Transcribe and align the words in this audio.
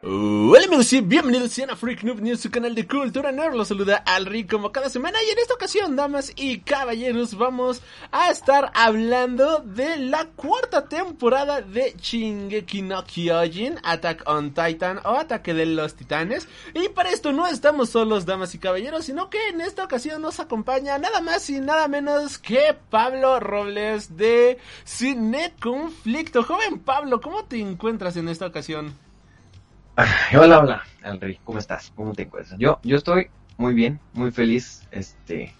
Hola 0.00 0.64
amigos 0.64 0.92
y 0.92 1.00
bienvenidos 1.00 1.58
a 1.58 1.74
Freak 1.74 2.04
Noob 2.04 2.20
News, 2.20 2.38
su 2.38 2.52
canal 2.52 2.72
de 2.72 2.86
cultura 2.86 3.32
nerd. 3.32 3.56
Los 3.56 3.66
saluda 3.66 3.96
al 3.96 4.26
Rick 4.26 4.48
como 4.48 4.70
cada 4.70 4.88
semana 4.90 5.18
y 5.26 5.30
en 5.30 5.38
esta 5.40 5.54
ocasión, 5.54 5.96
damas 5.96 6.32
y 6.36 6.60
caballeros, 6.60 7.36
vamos 7.36 7.82
a 8.12 8.30
estar 8.30 8.70
hablando 8.74 9.58
de 9.58 9.96
la 9.96 10.26
cuarta 10.36 10.88
temporada 10.88 11.62
de 11.62 11.96
Shingeki 12.00 12.82
no 12.82 13.04
Kyojin, 13.04 13.80
Attack 13.82 14.22
on 14.26 14.54
Titan 14.54 15.00
o 15.04 15.16
Ataque 15.16 15.52
de 15.52 15.66
los 15.66 15.96
Titanes. 15.96 16.46
Y 16.74 16.90
para 16.90 17.10
esto 17.10 17.32
no 17.32 17.48
estamos 17.48 17.90
solos, 17.90 18.24
damas 18.24 18.54
y 18.54 18.58
caballeros, 18.58 19.06
sino 19.06 19.28
que 19.30 19.48
en 19.48 19.60
esta 19.60 19.82
ocasión 19.82 20.22
nos 20.22 20.38
acompaña 20.38 20.96
nada 20.98 21.20
más 21.22 21.50
y 21.50 21.58
nada 21.58 21.88
menos 21.88 22.38
que 22.38 22.76
Pablo 22.88 23.40
Robles 23.40 24.16
de 24.16 24.58
Cine 24.84 25.54
Conflicto. 25.60 26.44
Joven 26.44 26.78
Pablo, 26.78 27.20
¿cómo 27.20 27.46
te 27.46 27.58
encuentras 27.58 28.16
en 28.16 28.28
esta 28.28 28.46
ocasión? 28.46 29.07
Hola, 30.32 30.60
hola, 30.60 30.82
Henry, 31.02 31.40
¿cómo 31.42 31.58
estás? 31.58 31.92
¿Cómo 31.96 32.12
te 32.14 32.22
encuentras? 32.22 32.56
Yo, 32.56 32.78
yo 32.84 32.96
estoy 32.96 33.30
muy 33.56 33.74
bien, 33.74 33.98
muy 34.12 34.30
feliz, 34.30 34.86
este, 34.92 35.52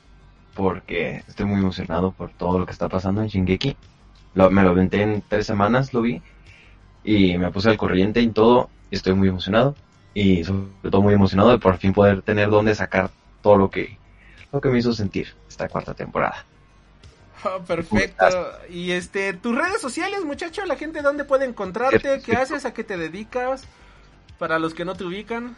porque 0.55 1.25
estoy 1.27 1.47
muy 1.47 1.59
emocionado 1.59 2.13
por 2.13 2.31
todo 2.31 2.61
lo 2.61 2.65
que 2.65 2.71
está 2.71 2.89
pasando 2.89 3.21
en 3.21 3.27
Shingeki. 3.27 3.77
Lo, 4.35 4.49
me 4.53 4.63
lo 4.63 4.71
aventé 4.71 5.03
en 5.03 5.25
tres 5.27 5.45
semanas, 5.45 5.93
lo 5.93 6.03
vi, 6.03 6.23
y 7.03 7.37
me 7.37 7.51
puse 7.51 7.71
al 7.71 7.77
corriente 7.77 8.21
y 8.21 8.29
todo, 8.29 8.71
y 8.93 8.95
estoy 8.95 9.15
muy 9.15 9.27
emocionado, 9.27 9.75
y 10.15 10.45
sobre 10.45 10.69
todo 10.89 11.03
muy 11.03 11.15
emocionado 11.15 11.51
de 11.51 11.59
por 11.59 11.77
fin 11.79 11.93
poder 11.93 12.23
tener 12.23 12.49
donde 12.49 12.77
sacar 12.77 13.11
todo 13.43 13.57
lo 13.57 13.71
que, 13.73 13.99
lo 14.53 14.61
que 14.61 14.69
me 14.69 14.79
hizo 14.79 14.93
sentir 14.93 15.35
esta 15.49 15.69
cuarta 15.69 15.95
temporada. 15.95 16.47
Oh, 17.45 17.59
perfecto. 17.67 18.53
Y 18.71 18.93
este, 18.93 19.33
tus 19.33 19.57
redes 19.57 19.81
sociales, 19.81 20.25
muchacho, 20.25 20.65
la 20.65 20.77
gente 20.77 21.03
dónde 21.03 21.25
puede 21.25 21.45
encontrarte, 21.45 22.23
qué 22.25 22.37
haces, 22.37 22.65
a 22.67 22.73
qué 22.73 22.85
te 22.85 22.97
dedicas, 22.97 23.67
para 24.39 24.59
los 24.59 24.75
que 24.75 24.85
no 24.85 24.95
te 24.95 25.05
ubican. 25.05 25.57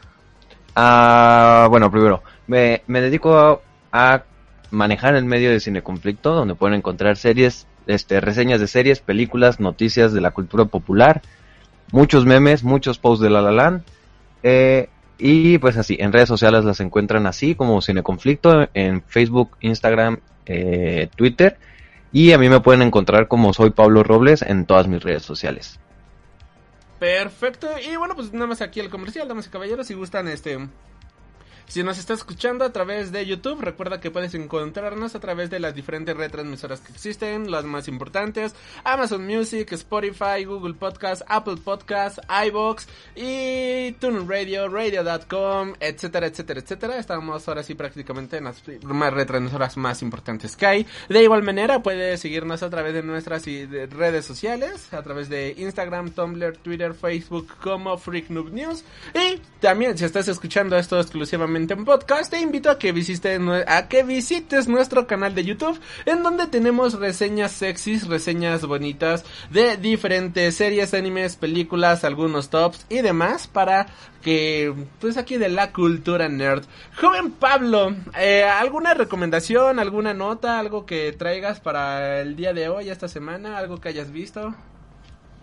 Ah, 0.75 1.67
bueno, 1.71 1.91
primero, 1.91 2.23
me, 2.47 2.83
me 2.87 3.01
dedico 3.01 3.63
a, 3.93 4.25
manejar 4.71 5.17
el 5.17 5.25
medio 5.25 5.51
de 5.51 5.59
cine 5.59 5.83
conflicto, 5.83 6.33
donde 6.33 6.55
pueden 6.55 6.77
encontrar 6.77 7.17
series, 7.17 7.67
este, 7.89 8.21
reseñas 8.21 8.61
de 8.61 8.69
series, 8.69 9.01
películas, 9.01 9.59
noticias 9.59 10.13
de 10.13 10.21
la 10.21 10.31
cultura 10.31 10.67
popular, 10.67 11.23
muchos 11.91 12.25
memes, 12.25 12.63
muchos 12.63 12.99
posts 12.99 13.23
de 13.23 13.31
La 13.31 13.43
La 13.43 13.51
Land, 13.51 13.83
eh, 14.45 14.89
y 15.19 15.59
pues 15.59 15.77
así, 15.77 15.97
en 15.99 16.13
redes 16.13 16.29
sociales 16.29 16.65
las 16.65 16.79
encuentran 16.79 17.27
así 17.27 17.57
como 17.57 17.83
Cine 17.83 18.05
Conflicto, 18.05 18.69
en 18.75 19.03
Facebook, 19.03 19.57
Instagram, 19.61 20.21
eh, 20.47 21.09
Twitter, 21.17 21.59
y 22.13 22.31
a 22.31 22.39
mí 22.39 22.49
me 22.49 22.61
pueden 22.61 22.83
encontrar 22.83 23.27
como 23.27 23.53
soy 23.53 23.71
Pablo 23.71 24.05
Robles 24.05 24.43
en 24.43 24.67
todas 24.67 24.87
mis 24.87 25.03
redes 25.03 25.23
sociales. 25.23 25.81
Perfecto. 27.01 27.67
Y 27.81 27.97
bueno, 27.97 28.15
pues 28.15 28.33
nada 28.35 28.47
más 28.47 28.61
aquí 28.61 28.79
el 28.79 28.91
comercial, 28.91 29.27
damas 29.27 29.47
y 29.47 29.51
caballeros, 29.51 29.87
si 29.87 29.95
gustan 29.95 30.29
este 30.29 30.69
si 31.71 31.85
nos 31.85 31.99
estás 31.99 32.19
escuchando 32.19 32.65
a 32.65 32.73
través 32.73 33.13
de 33.13 33.25
YouTube, 33.25 33.61
recuerda 33.61 34.01
que 34.01 34.11
puedes 34.11 34.35
encontrarnos 34.35 35.15
a 35.15 35.21
través 35.21 35.51
de 35.51 35.61
las 35.61 35.73
diferentes 35.73 36.17
retransmisoras 36.17 36.81
que 36.81 36.91
existen, 36.91 37.49
las 37.49 37.65
más 37.65 37.87
importantes, 37.87 38.57
Amazon 38.83 39.25
Music, 39.25 39.71
Spotify, 39.75 40.45
Google 40.45 40.75
Podcast, 40.75 41.23
Apple 41.29 41.59
Podcast, 41.63 42.19
iBox 42.49 42.89
y 43.15 43.93
TuneIn 44.01 44.29
Radio, 44.29 44.69
Radio.com, 44.69 45.75
etcétera, 45.79 46.27
etcétera, 46.27 46.59
etcétera. 46.59 46.99
Estamos 46.99 47.47
ahora 47.47 47.63
sí 47.63 47.77
prácticamente 47.77 48.39
en 48.39 48.45
las 48.45 48.61
más 48.83 49.13
retransmisoras 49.13 49.77
más 49.77 50.03
importantes 50.03 50.57
que 50.57 50.67
hay. 50.67 50.87
De 51.09 51.23
igual 51.23 51.45
manera, 51.45 51.85
puedes 51.85 52.19
seguirnos 52.19 52.65
a 52.65 52.71
través 52.71 52.95
de 52.95 53.05
nuestras 53.05 53.45
redes 53.45 54.25
sociales, 54.25 54.93
a 54.93 55.05
través 55.05 55.29
de 55.29 55.55
Instagram, 55.57 56.11
Tumblr, 56.11 56.57
Twitter, 56.57 56.95
Facebook 56.95 57.47
como 57.63 57.97
Freak 57.97 58.29
Noob 58.29 58.53
News. 58.53 58.83
Y 59.15 59.41
también 59.61 59.97
si 59.97 60.05
estás 60.05 60.27
escuchando 60.27 60.77
esto 60.77 60.99
exclusivamente 60.99 61.60
en 61.69 61.85
podcast, 61.85 62.31
te 62.31 62.41
invito 62.41 62.71
a 62.71 62.79
que 62.79 62.93
visites, 62.93 64.69
nuestro 64.69 65.07
canal 65.07 65.35
de 65.35 65.45
YouTube, 65.45 65.79
en 66.07 66.23
donde 66.23 66.47
tenemos 66.47 66.95
reseñas 66.99 67.53
sexys, 67.53 68.07
reseñas 68.07 68.65
bonitas 68.65 69.25
de 69.51 69.77
diferentes 69.77 70.57
series, 70.57 70.95
animes, 70.95 71.37
películas, 71.37 72.05
algunos 72.05 72.49
tops 72.49 72.87
y 72.89 73.03
demás 73.03 73.47
para 73.47 73.89
que, 74.23 74.73
pues 75.01 75.19
aquí 75.19 75.37
de 75.37 75.51
la 75.51 75.73
cultura 75.73 76.29
nerd. 76.29 76.65
Joven 76.99 77.33
Pablo, 77.33 77.95
eh, 78.19 78.45
¿alguna 78.45 78.95
recomendación, 78.95 79.79
alguna 79.79 80.15
nota, 80.15 80.59
algo 80.59 80.87
que 80.87 81.13
traigas 81.13 81.61
para 81.61 82.21
el 82.21 82.37
día 82.37 82.55
de 82.55 82.71
hoy, 82.71 82.89
esta 82.89 83.09
semana, 83.09 83.59
algo 83.59 83.81
que 83.81 83.91
hayas 83.91 84.11
visto? 84.11 84.55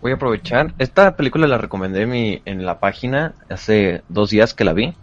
Voy 0.00 0.12
a 0.12 0.14
aprovechar. 0.16 0.74
Esta 0.78 1.16
película 1.16 1.46
la 1.46 1.58
recomendé 1.58 2.02
en, 2.02 2.10
mi, 2.10 2.42
en 2.44 2.66
la 2.66 2.80
página 2.80 3.34
hace 3.48 4.02
dos 4.08 4.30
días 4.30 4.54
que 4.54 4.64
la 4.64 4.72
vi. 4.72 4.94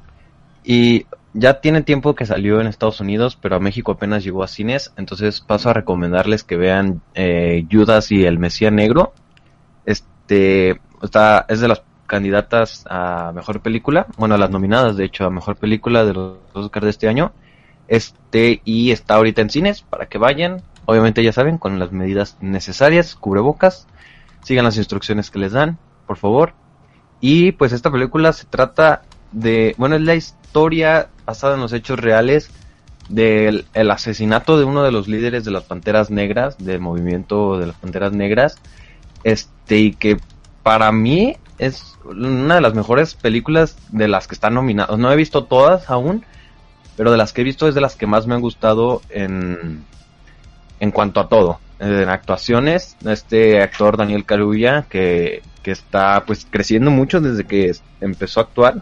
Y 0.65 1.05
ya 1.33 1.59
tiene 1.61 1.83
tiempo 1.83 2.15
que 2.15 2.25
salió 2.25 2.59
en 2.59 2.67
Estados 2.67 2.99
Unidos, 2.99 3.37
pero 3.39 3.57
a 3.57 3.59
México 3.59 3.91
apenas 3.91 4.23
llegó 4.23 4.43
a 4.43 4.47
cines. 4.47 4.93
Entonces 4.97 5.41
paso 5.41 5.69
a 5.69 5.73
recomendarles 5.73 6.43
que 6.43 6.57
vean 6.57 7.01
eh, 7.13 7.65
Judas 7.71 8.11
y 8.11 8.25
el 8.25 8.39
Mesías 8.39 8.73
Negro. 8.73 9.13
Este 9.85 10.79
está, 11.03 11.45
es 11.47 11.59
de 11.59 11.67
las 11.67 11.83
candidatas 12.07 12.85
a 12.89 13.31
mejor 13.33 13.61
película. 13.61 14.07
Bueno, 14.17 14.37
las 14.37 14.49
nominadas, 14.49 14.97
de 14.97 15.05
hecho, 15.05 15.25
a 15.25 15.29
mejor 15.29 15.57
película 15.57 16.05
de 16.05 16.13
los 16.13 16.37
Oscars 16.53 16.85
de 16.85 16.89
este 16.89 17.07
año. 17.07 17.33
Este, 17.87 18.61
y 18.65 18.91
está 18.91 19.15
ahorita 19.15 19.41
en 19.41 19.49
cines 19.49 19.81
para 19.81 20.07
que 20.07 20.17
vayan. 20.17 20.61
Obviamente, 20.85 21.23
ya 21.23 21.33
saben, 21.33 21.57
con 21.57 21.79
las 21.79 21.91
medidas 21.91 22.37
necesarias, 22.41 23.15
cubrebocas. 23.15 23.87
Sigan 24.43 24.65
las 24.65 24.77
instrucciones 24.77 25.31
que 25.31 25.39
les 25.39 25.51
dan, 25.51 25.77
por 26.07 26.17
favor. 26.17 26.53
Y 27.19 27.51
pues 27.53 27.71
esta 27.71 27.91
película 27.91 28.33
se 28.33 28.45
trata 28.45 29.01
de, 29.35 29.75
bueno, 29.77 29.97
es 29.97 30.01
la 30.01 30.15
historia 30.15 31.09
basada 31.25 31.55
en 31.55 31.61
los 31.61 31.73
hechos 31.73 31.99
reales 31.99 32.49
del 33.09 33.65
el 33.73 33.91
asesinato 33.91 34.57
de 34.57 34.63
uno 34.63 34.81
de 34.81 34.91
los 34.91 35.07
líderes 35.07 35.43
de 35.43 35.51
las 35.51 35.63
Panteras 35.63 36.09
Negras, 36.09 36.57
del 36.57 36.79
movimiento 36.79 37.59
de 37.59 37.67
las 37.67 37.75
Panteras 37.75 38.13
Negras, 38.13 38.55
este, 39.23 39.77
y 39.77 39.93
que 39.93 40.17
para 40.63 40.91
mí 40.91 41.35
es 41.57 41.97
una 42.05 42.55
de 42.55 42.61
las 42.61 42.73
mejores 42.73 43.13
películas 43.13 43.77
de 43.91 44.07
las 44.07 44.27
que 44.27 44.35
están 44.35 44.53
nominadas. 44.53 44.97
No 44.97 45.11
he 45.11 45.15
visto 45.17 45.43
todas 45.43 45.89
aún, 45.89 46.25
pero 46.95 47.11
de 47.11 47.17
las 47.17 47.33
que 47.33 47.41
he 47.41 47.43
visto 47.43 47.67
es 47.67 47.75
de 47.75 47.81
las 47.81 47.95
que 47.95 48.07
más 48.07 48.27
me 48.27 48.35
han 48.35 48.41
gustado 48.41 49.01
en, 49.09 49.83
en 50.79 50.91
cuanto 50.91 51.19
a 51.19 51.27
todo. 51.27 51.59
En 51.79 52.07
actuaciones, 52.07 52.95
este 53.05 53.61
actor 53.61 53.97
Daniel 53.97 54.23
Carulla, 54.23 54.85
que, 54.89 55.43
que 55.61 55.71
está 55.71 56.23
pues 56.25 56.47
creciendo 56.49 56.89
mucho 56.89 57.19
desde 57.19 57.43
que 57.43 57.75
empezó 57.99 58.39
a 58.39 58.43
actuar 58.43 58.81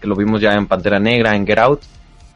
que 0.00 0.06
lo 0.06 0.16
vimos 0.16 0.40
ya 0.40 0.54
en 0.54 0.66
Pantera 0.66 0.98
Negra, 0.98 1.34
en 1.34 1.46
Get 1.46 1.58
Out, 1.58 1.82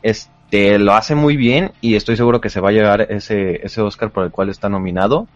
este, 0.03 0.79
lo 0.79 0.95
hace 0.95 1.15
muy 1.15 1.37
bien 1.37 1.73
y 1.81 1.95
estoy 1.95 2.17
seguro 2.17 2.41
que 2.41 2.51
se 2.51 2.61
va 2.61 2.71
a 2.71 2.73
llegar 2.73 3.07
ese, 3.11 3.65
ese 3.65 3.81
Oscar 3.81 4.11
por 4.11 4.25
el 4.25 4.31
cual 4.31 4.49
está 4.49 4.69
nominado. 4.69 5.29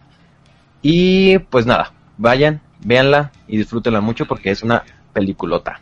Y 0.81 1.39
pues 1.39 1.65
nada, 1.65 1.93
vayan, 2.17 2.61
véanla 2.81 3.31
y 3.47 3.57
disfrútenla 3.57 4.01
mucho 4.01 4.25
porque 4.25 4.51
es 4.51 4.63
una 4.63 4.83
peliculota. 5.13 5.81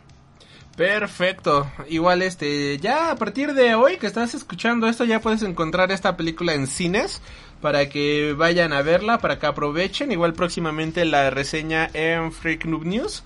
Perfecto. 0.76 1.70
Igual 1.88 2.22
este, 2.22 2.78
ya 2.78 3.12
a 3.12 3.16
partir 3.16 3.54
de 3.54 3.74
hoy 3.74 3.96
que 3.96 4.06
estás 4.06 4.34
escuchando 4.34 4.88
esto 4.88 5.04
ya 5.04 5.20
puedes 5.20 5.42
encontrar 5.42 5.92
esta 5.92 6.16
película 6.16 6.54
en 6.54 6.66
cines 6.66 7.22
para 7.60 7.88
que 7.88 8.34
vayan 8.36 8.72
a 8.72 8.82
verla, 8.82 9.18
para 9.18 9.38
que 9.38 9.46
aprovechen. 9.46 10.10
Igual 10.10 10.32
próximamente 10.32 11.04
la 11.04 11.30
reseña 11.30 11.88
en 11.92 12.32
Freak 12.32 12.64
Noob 12.64 12.84
News. 12.84 13.22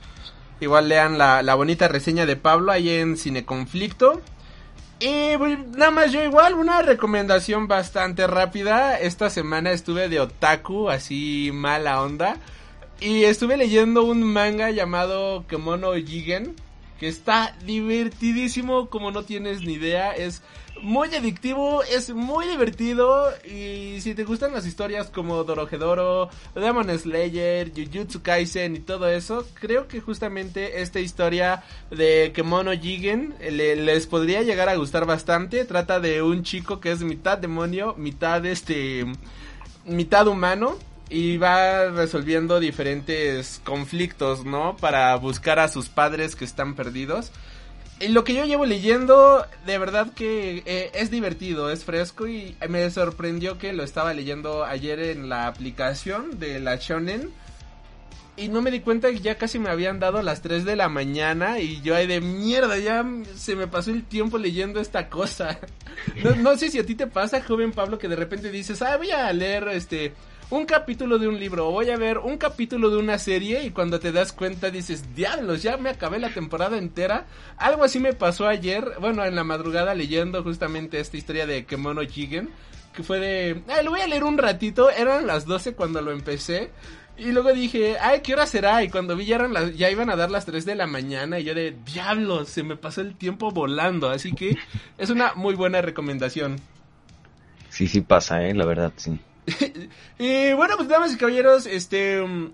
Igual 0.60 0.88
lean 0.88 1.18
la, 1.18 1.42
la 1.42 1.54
bonita 1.54 1.88
reseña 1.88 2.26
de 2.26 2.36
Pablo 2.36 2.72
ahí 2.72 2.90
en 2.90 3.16
Cine 3.16 3.44
Conflicto. 3.44 4.20
Y 5.00 5.36
pues, 5.36 5.58
nada 5.76 5.92
más 5.92 6.12
yo 6.12 6.24
igual, 6.24 6.54
una 6.54 6.82
recomendación 6.82 7.68
bastante 7.68 8.26
rápida. 8.26 8.98
Esta 8.98 9.30
semana 9.30 9.70
estuve 9.70 10.08
de 10.08 10.20
otaku, 10.20 10.90
así 10.90 11.50
mala 11.52 12.02
onda. 12.02 12.36
Y 13.00 13.24
estuve 13.24 13.56
leyendo 13.56 14.02
un 14.02 14.24
manga 14.24 14.70
llamado 14.70 15.46
Kemono 15.46 15.94
Jigen. 15.94 16.56
Que 16.98 17.08
está 17.08 17.56
divertidísimo 17.64 18.88
como 18.90 19.10
no 19.10 19.22
tienes 19.22 19.62
ni 19.62 19.74
idea. 19.74 20.12
Es 20.12 20.42
muy 20.82 21.14
adictivo, 21.14 21.82
es 21.82 22.10
muy 22.10 22.46
divertido 22.46 23.30
y 23.44 24.00
si 24.00 24.14
te 24.14 24.24
gustan 24.24 24.52
las 24.52 24.66
historias 24.66 25.08
como 25.08 25.44
Dorohedoro, 25.44 26.30
Demon 26.54 26.96
Slayer, 26.96 27.72
Jujutsu 27.74 28.22
Kaisen 28.22 28.76
y 28.76 28.80
todo 28.80 29.08
eso, 29.08 29.46
creo 29.54 29.88
que 29.88 30.00
justamente 30.00 30.80
esta 30.80 31.00
historia 31.00 31.62
de 31.90 32.32
Kemono 32.34 32.72
Jigen 32.72 33.34
les 33.40 34.06
podría 34.06 34.42
llegar 34.42 34.68
a 34.68 34.76
gustar 34.76 35.06
bastante. 35.06 35.64
Trata 35.64 36.00
de 36.00 36.22
un 36.22 36.42
chico 36.42 36.80
que 36.80 36.92
es 36.92 37.02
mitad 37.02 37.38
demonio, 37.38 37.94
mitad 37.96 38.44
este 38.46 39.04
mitad 39.84 40.26
humano 40.26 40.76
y 41.10 41.36
va 41.36 41.90
resolviendo 41.90 42.60
diferentes 42.60 43.60
conflictos, 43.64 44.44
¿no? 44.44 44.76
Para 44.76 45.14
buscar 45.16 45.58
a 45.58 45.68
sus 45.68 45.88
padres 45.88 46.36
que 46.36 46.44
están 46.44 46.74
perdidos 46.74 47.32
lo 48.06 48.22
que 48.22 48.34
yo 48.34 48.44
llevo 48.44 48.64
leyendo, 48.64 49.44
de 49.66 49.78
verdad 49.78 50.12
que 50.14 50.62
eh, 50.66 50.90
es 50.94 51.10
divertido, 51.10 51.70
es 51.70 51.84
fresco 51.84 52.28
y 52.28 52.56
me 52.68 52.88
sorprendió 52.90 53.58
que 53.58 53.72
lo 53.72 53.82
estaba 53.82 54.14
leyendo 54.14 54.64
ayer 54.64 55.00
en 55.00 55.28
la 55.28 55.48
aplicación 55.48 56.38
de 56.38 56.60
la 56.60 56.76
Shonen. 56.76 57.30
Y 58.36 58.46
no 58.48 58.62
me 58.62 58.70
di 58.70 58.78
cuenta 58.80 59.10
que 59.10 59.18
ya 59.18 59.36
casi 59.36 59.58
me 59.58 59.68
habían 59.68 59.98
dado 59.98 60.22
las 60.22 60.42
3 60.42 60.64
de 60.64 60.76
la 60.76 60.88
mañana 60.88 61.58
y 61.58 61.80
yo 61.80 61.96
ahí 61.96 62.06
de 62.06 62.20
mierda, 62.20 62.78
ya 62.78 63.04
se 63.34 63.56
me 63.56 63.66
pasó 63.66 63.90
el 63.90 64.04
tiempo 64.04 64.38
leyendo 64.38 64.80
esta 64.80 65.08
cosa. 65.08 65.58
No, 66.22 66.30
no 66.36 66.56
sé 66.56 66.70
si 66.70 66.78
a 66.78 66.86
ti 66.86 66.94
te 66.94 67.08
pasa, 67.08 67.42
joven 67.42 67.72
Pablo, 67.72 67.98
que 67.98 68.06
de 68.06 68.14
repente 68.14 68.52
dices, 68.52 68.80
ah, 68.82 68.96
voy 68.96 69.10
a 69.10 69.32
leer 69.32 69.66
este 69.68 70.14
un 70.50 70.64
capítulo 70.64 71.18
de 71.18 71.28
un 71.28 71.38
libro, 71.38 71.70
voy 71.70 71.90
a 71.90 71.96
ver 71.96 72.18
un 72.18 72.38
capítulo 72.38 72.88
de 72.88 72.96
una 72.96 73.18
serie 73.18 73.64
y 73.64 73.70
cuando 73.70 74.00
te 74.00 74.12
das 74.12 74.32
cuenta 74.32 74.70
dices, 74.70 75.14
diablos, 75.14 75.62
ya 75.62 75.76
me 75.76 75.90
acabé 75.90 76.18
la 76.18 76.30
temporada 76.30 76.78
entera. 76.78 77.26
Algo 77.58 77.84
así 77.84 78.00
me 78.00 78.14
pasó 78.14 78.46
ayer, 78.46 78.94
bueno, 78.98 79.24
en 79.24 79.34
la 79.34 79.44
madrugada 79.44 79.94
leyendo 79.94 80.42
justamente 80.42 81.00
esta 81.00 81.18
historia 81.18 81.46
de 81.46 81.66
Kemono 81.66 82.00
Jigen, 82.00 82.48
que 82.94 83.02
fue 83.02 83.20
de, 83.20 83.62
ah, 83.68 83.82
lo 83.82 83.90
voy 83.90 84.00
a 84.00 84.06
leer 84.06 84.24
un 84.24 84.38
ratito, 84.38 84.88
eran 84.90 85.26
las 85.26 85.44
12 85.44 85.74
cuando 85.74 86.00
lo 86.00 86.12
empecé. 86.12 86.70
Y 87.18 87.32
luego 87.32 87.52
dije, 87.52 87.98
ay, 88.00 88.20
¿qué 88.20 88.32
hora 88.32 88.46
será? 88.46 88.82
Y 88.84 88.90
cuando 88.90 89.16
vi 89.16 89.26
ya 89.26 89.90
iban 89.90 90.08
a 90.08 90.16
dar 90.16 90.30
las 90.30 90.46
3 90.46 90.64
de 90.64 90.76
la 90.76 90.86
mañana 90.86 91.40
y 91.40 91.44
yo 91.44 91.52
de, 91.52 91.76
diablos, 91.84 92.48
se 92.48 92.62
me 92.62 92.76
pasó 92.76 93.00
el 93.00 93.16
tiempo 93.16 93.50
volando. 93.50 94.08
Así 94.08 94.32
que 94.32 94.56
es 94.96 95.10
una 95.10 95.34
muy 95.34 95.56
buena 95.56 95.82
recomendación. 95.82 96.56
Sí, 97.70 97.88
sí 97.88 98.00
pasa, 98.00 98.46
eh, 98.46 98.54
la 98.54 98.64
verdad, 98.64 98.92
sí. 98.96 99.18
y 100.18 100.52
bueno, 100.52 100.76
pues 100.76 100.88
damas 100.88 101.12
y 101.12 101.16
caballeros, 101.16 101.66
este... 101.66 102.22
Mm, 102.22 102.50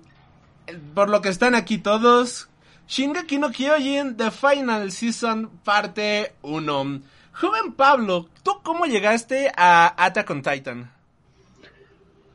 por 0.94 1.10
lo 1.10 1.20
que 1.20 1.28
están 1.28 1.54
aquí 1.54 1.78
todos, 1.78 2.48
Shingeki 2.88 3.38
no 3.38 3.50
Kyojin 3.50 4.16
The 4.16 4.30
Final 4.30 4.90
Season 4.90 5.50
parte 5.64 6.32
1. 6.42 7.00
Joven 7.32 7.72
Pablo, 7.76 8.28
¿tú 8.42 8.52
cómo 8.62 8.86
llegaste 8.86 9.50
a 9.56 9.94
Attack 10.04 10.30
on 10.30 10.42
Titan? 10.42 10.90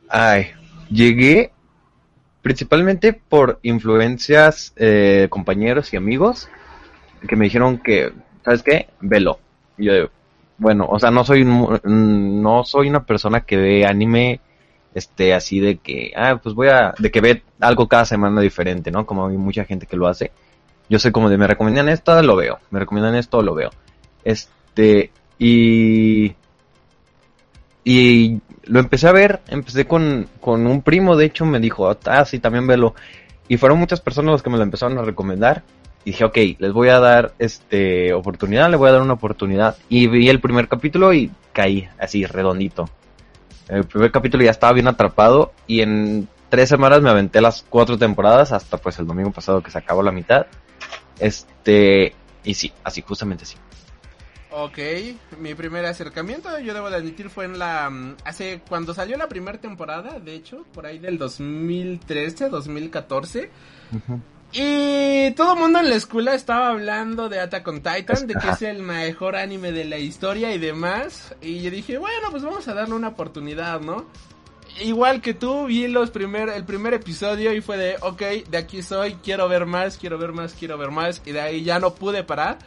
Ay, 0.08 0.52
llegué 0.90 1.52
principalmente 2.42 3.12
por 3.12 3.58
influencias 3.62 4.72
eh, 4.76 5.28
compañeros 5.30 5.92
y 5.92 5.96
amigos 5.96 6.48
que 7.28 7.36
me 7.36 7.44
dijeron 7.44 7.78
que, 7.78 8.12
¿sabes 8.44 8.62
qué? 8.62 8.88
Velo. 9.00 9.38
Yo, 9.78 10.10
bueno, 10.58 10.86
o 10.90 10.98
sea, 10.98 11.10
no 11.10 11.24
soy 11.24 11.44
no 11.44 12.64
soy 12.64 12.88
una 12.88 13.04
persona 13.04 13.42
que 13.42 13.56
ve 13.56 13.86
anime 13.86 14.40
este 14.94 15.34
así 15.34 15.60
de 15.60 15.78
que 15.78 16.12
ah 16.16 16.40
pues 16.42 16.54
voy 16.54 16.68
a 16.68 16.94
de 16.98 17.10
que 17.10 17.20
ve 17.20 17.42
algo 17.60 17.88
cada 17.88 18.04
semana 18.04 18.40
diferente 18.40 18.90
no 18.90 19.06
como 19.06 19.26
hay 19.26 19.36
mucha 19.36 19.64
gente 19.64 19.86
que 19.86 19.96
lo 19.96 20.08
hace. 20.08 20.32
Yo 20.88 20.98
soy 20.98 21.12
como 21.12 21.30
de 21.30 21.38
me 21.38 21.46
recomiendan 21.46 21.88
esto 21.88 22.20
lo 22.22 22.34
veo. 22.36 22.58
Me 22.70 22.80
recomiendan 22.80 23.14
esto 23.14 23.42
lo 23.42 23.54
veo. 23.54 23.70
Este 24.24 25.10
y 25.38 26.34
y 27.84 28.40
lo 28.64 28.80
empecé 28.80 29.08
a 29.08 29.12
ver 29.12 29.40
empecé 29.48 29.86
con 29.86 30.28
con 30.40 30.66
un 30.66 30.82
primo 30.82 31.16
de 31.16 31.26
hecho 31.26 31.46
me 31.46 31.60
dijo 31.60 31.96
ah 32.06 32.24
sí 32.24 32.38
también 32.40 32.66
velo. 32.66 32.94
Y 33.48 33.56
fueron 33.56 33.78
muchas 33.78 34.00
personas 34.00 34.32
los 34.32 34.42
que 34.42 34.50
me 34.50 34.56
lo 34.56 34.62
empezaron 34.64 34.98
a 34.98 35.02
recomendar. 35.02 35.62
Y 36.04 36.10
dije 36.12 36.24
ok 36.24 36.38
les 36.58 36.72
voy 36.72 36.88
a 36.88 36.98
dar 36.98 37.34
este 37.38 38.12
oportunidad 38.12 38.70
le 38.70 38.76
voy 38.76 38.88
a 38.88 38.92
dar 38.92 39.02
una 39.02 39.14
oportunidad. 39.14 39.76
Y 39.88 40.08
vi 40.08 40.28
el 40.28 40.40
primer 40.40 40.66
capítulo 40.66 41.12
y 41.12 41.30
caí 41.52 41.88
así 41.98 42.26
redondito 42.26 42.88
el 43.70 43.84
primer 43.84 44.10
capítulo 44.10 44.44
ya 44.44 44.50
estaba 44.50 44.72
bien 44.72 44.88
atrapado 44.88 45.52
y 45.66 45.80
en 45.80 46.28
tres 46.48 46.68
semanas 46.68 47.00
me 47.00 47.10
aventé 47.10 47.40
las 47.40 47.64
cuatro 47.68 47.96
temporadas 47.96 48.52
hasta 48.52 48.76
pues 48.76 48.98
el 48.98 49.06
domingo 49.06 49.30
pasado 49.30 49.62
que 49.62 49.70
se 49.70 49.78
acabó 49.78 50.02
la 50.02 50.12
mitad. 50.12 50.46
Este, 51.18 52.14
y 52.42 52.54
sí, 52.54 52.72
así, 52.82 53.02
justamente 53.02 53.44
sí. 53.44 53.56
Ok, 54.52 54.78
mi 55.38 55.54
primer 55.54 55.86
acercamiento, 55.86 56.58
yo 56.58 56.74
debo 56.74 56.90
de 56.90 56.96
admitir, 56.96 57.30
fue 57.30 57.44
en 57.44 57.60
la... 57.60 57.88
Mm, 57.88 58.16
hace... 58.24 58.60
cuando 58.68 58.92
salió 58.94 59.16
la 59.16 59.28
primera 59.28 59.58
temporada, 59.58 60.18
de 60.18 60.34
hecho, 60.34 60.64
por 60.74 60.86
ahí 60.86 60.98
del 60.98 61.18
2013, 61.18 62.48
2014. 62.48 63.50
Y 64.52 65.30
todo 65.32 65.54
el 65.54 65.60
mundo 65.60 65.78
en 65.78 65.90
la 65.90 65.94
escuela 65.94 66.34
estaba 66.34 66.70
hablando 66.70 67.28
de 67.28 67.38
Attack 67.38 67.68
on 67.68 67.82
Titan, 67.82 68.26
de 68.26 68.34
que 68.34 68.48
es 68.48 68.62
el 68.62 68.82
mejor 68.82 69.36
anime 69.36 69.70
de 69.70 69.84
la 69.84 69.98
historia 69.98 70.52
y 70.52 70.58
demás. 70.58 71.36
Y 71.40 71.60
yo 71.60 71.70
dije, 71.70 71.98
bueno, 71.98 72.28
pues 72.32 72.42
vamos 72.42 72.66
a 72.66 72.74
darle 72.74 72.94
una 72.94 73.08
oportunidad, 73.08 73.80
¿no? 73.80 74.06
Igual 74.82 75.20
que 75.20 75.34
tú, 75.34 75.66
vi 75.66 75.86
los 75.86 76.10
primer, 76.10 76.48
el 76.48 76.64
primer 76.64 76.94
episodio 76.94 77.52
y 77.52 77.60
fue 77.60 77.76
de, 77.76 77.96
ok, 78.00 78.22
de 78.48 78.58
aquí 78.58 78.82
soy, 78.82 79.14
quiero 79.22 79.48
ver 79.48 79.66
más, 79.66 79.98
quiero 79.98 80.18
ver 80.18 80.32
más, 80.32 80.54
quiero 80.54 80.76
ver 80.78 80.90
más. 80.90 81.22
Y 81.24 81.32
de 81.32 81.40
ahí 81.40 81.62
ya 81.62 81.78
no 81.78 81.94
pude 81.94 82.24
parar 82.24 82.58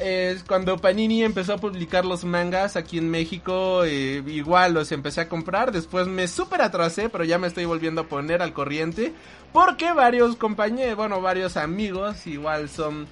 es 0.00 0.44
cuando 0.44 0.78
Panini 0.78 1.22
empezó 1.22 1.52
a 1.52 1.58
publicar 1.58 2.06
los 2.06 2.24
mangas 2.24 2.76
aquí 2.76 2.96
en 2.96 3.10
México, 3.10 3.84
eh, 3.84 4.22
igual 4.26 4.72
los 4.72 4.92
empecé 4.92 5.20
a 5.20 5.28
comprar. 5.28 5.72
Después 5.72 6.06
me 6.06 6.26
super 6.26 6.62
atrasé, 6.62 7.10
pero 7.10 7.24
ya 7.24 7.38
me 7.38 7.46
estoy 7.46 7.66
volviendo 7.66 8.00
a 8.02 8.08
poner 8.08 8.40
al 8.40 8.54
corriente. 8.54 9.12
Porque 9.52 9.92
varios 9.92 10.36
compañeros, 10.36 10.96
bueno, 10.96 11.20
varios 11.20 11.58
amigos 11.58 12.26
igual 12.26 12.70
son 12.70 13.06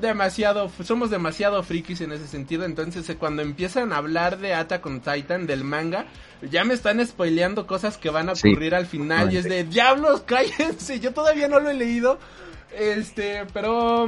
demasiado, 0.00 0.70
somos 0.84 1.10
demasiado 1.10 1.60
frikis 1.64 2.02
en 2.02 2.12
ese 2.12 2.28
sentido. 2.28 2.64
Entonces, 2.64 3.08
eh, 3.10 3.16
cuando 3.16 3.42
empiezan 3.42 3.92
a 3.92 3.96
hablar 3.96 4.38
de 4.38 4.54
Attack 4.54 4.86
on 4.86 5.00
Titan, 5.00 5.44
del 5.46 5.64
manga, 5.64 6.06
ya 6.42 6.62
me 6.64 6.74
están 6.74 7.04
spoileando 7.04 7.66
cosas 7.66 7.98
que 7.98 8.10
van 8.10 8.28
a 8.28 8.34
ocurrir 8.34 8.76
al 8.76 8.86
final. 8.86 9.32
Y 9.32 9.38
es 9.38 9.44
de 9.44 9.64
diablos, 9.64 10.20
cállense. 10.26 11.00
Yo 11.00 11.12
todavía 11.12 11.48
no 11.48 11.58
lo 11.58 11.70
he 11.70 11.74
leído. 11.74 12.20
Este, 12.70 13.44
pero 13.52 14.06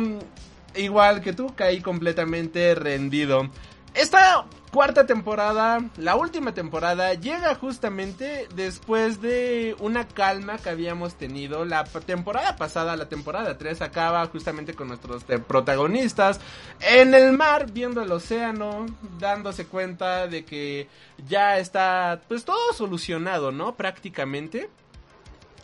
igual 0.74 1.20
que 1.20 1.32
tú, 1.32 1.54
caí 1.54 1.80
completamente 1.80 2.74
rendido. 2.74 3.48
Esta 3.94 4.46
cuarta 4.70 5.04
temporada, 5.04 5.80
la 5.96 6.14
última 6.14 6.54
temporada, 6.54 7.14
llega 7.14 7.56
justamente 7.56 8.46
después 8.54 9.20
de 9.20 9.74
una 9.80 10.06
calma 10.06 10.58
que 10.58 10.70
habíamos 10.70 11.14
tenido. 11.14 11.64
La 11.64 11.82
temporada 11.84 12.56
pasada, 12.56 12.96
la 12.96 13.08
temporada 13.08 13.58
3, 13.58 13.82
acaba 13.82 14.24
justamente 14.26 14.74
con 14.74 14.88
nuestros 14.88 15.24
protagonistas 15.24 16.40
en 16.80 17.14
el 17.14 17.32
mar, 17.32 17.72
viendo 17.72 18.00
el 18.00 18.12
océano, 18.12 18.86
dándose 19.18 19.66
cuenta 19.66 20.28
de 20.28 20.44
que 20.44 20.88
ya 21.28 21.58
está 21.58 22.20
pues 22.28 22.44
todo 22.44 22.72
solucionado, 22.72 23.50
¿no? 23.50 23.74
Prácticamente. 23.74 24.70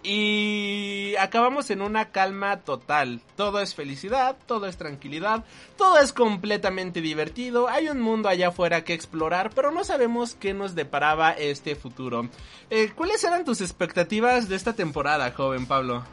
Y 0.08 1.16
acabamos 1.18 1.68
en 1.70 1.82
una 1.82 2.10
calma 2.12 2.58
total. 2.58 3.20
Todo 3.34 3.60
es 3.60 3.74
felicidad, 3.74 4.36
todo 4.46 4.66
es 4.66 4.76
tranquilidad, 4.76 5.44
todo 5.76 5.98
es 5.98 6.12
completamente 6.12 7.00
divertido. 7.00 7.68
Hay 7.68 7.88
un 7.88 8.00
mundo 8.00 8.28
allá 8.28 8.48
afuera 8.48 8.84
que 8.84 8.94
explorar, 8.94 9.50
pero 9.52 9.72
no 9.72 9.82
sabemos 9.82 10.36
qué 10.36 10.54
nos 10.54 10.76
deparaba 10.76 11.32
este 11.32 11.74
futuro. 11.74 12.28
Eh, 12.70 12.92
¿Cuáles 12.94 13.24
eran 13.24 13.44
tus 13.44 13.60
expectativas 13.60 14.48
de 14.48 14.54
esta 14.54 14.74
temporada, 14.74 15.32
joven 15.32 15.66
Pablo? 15.66 16.04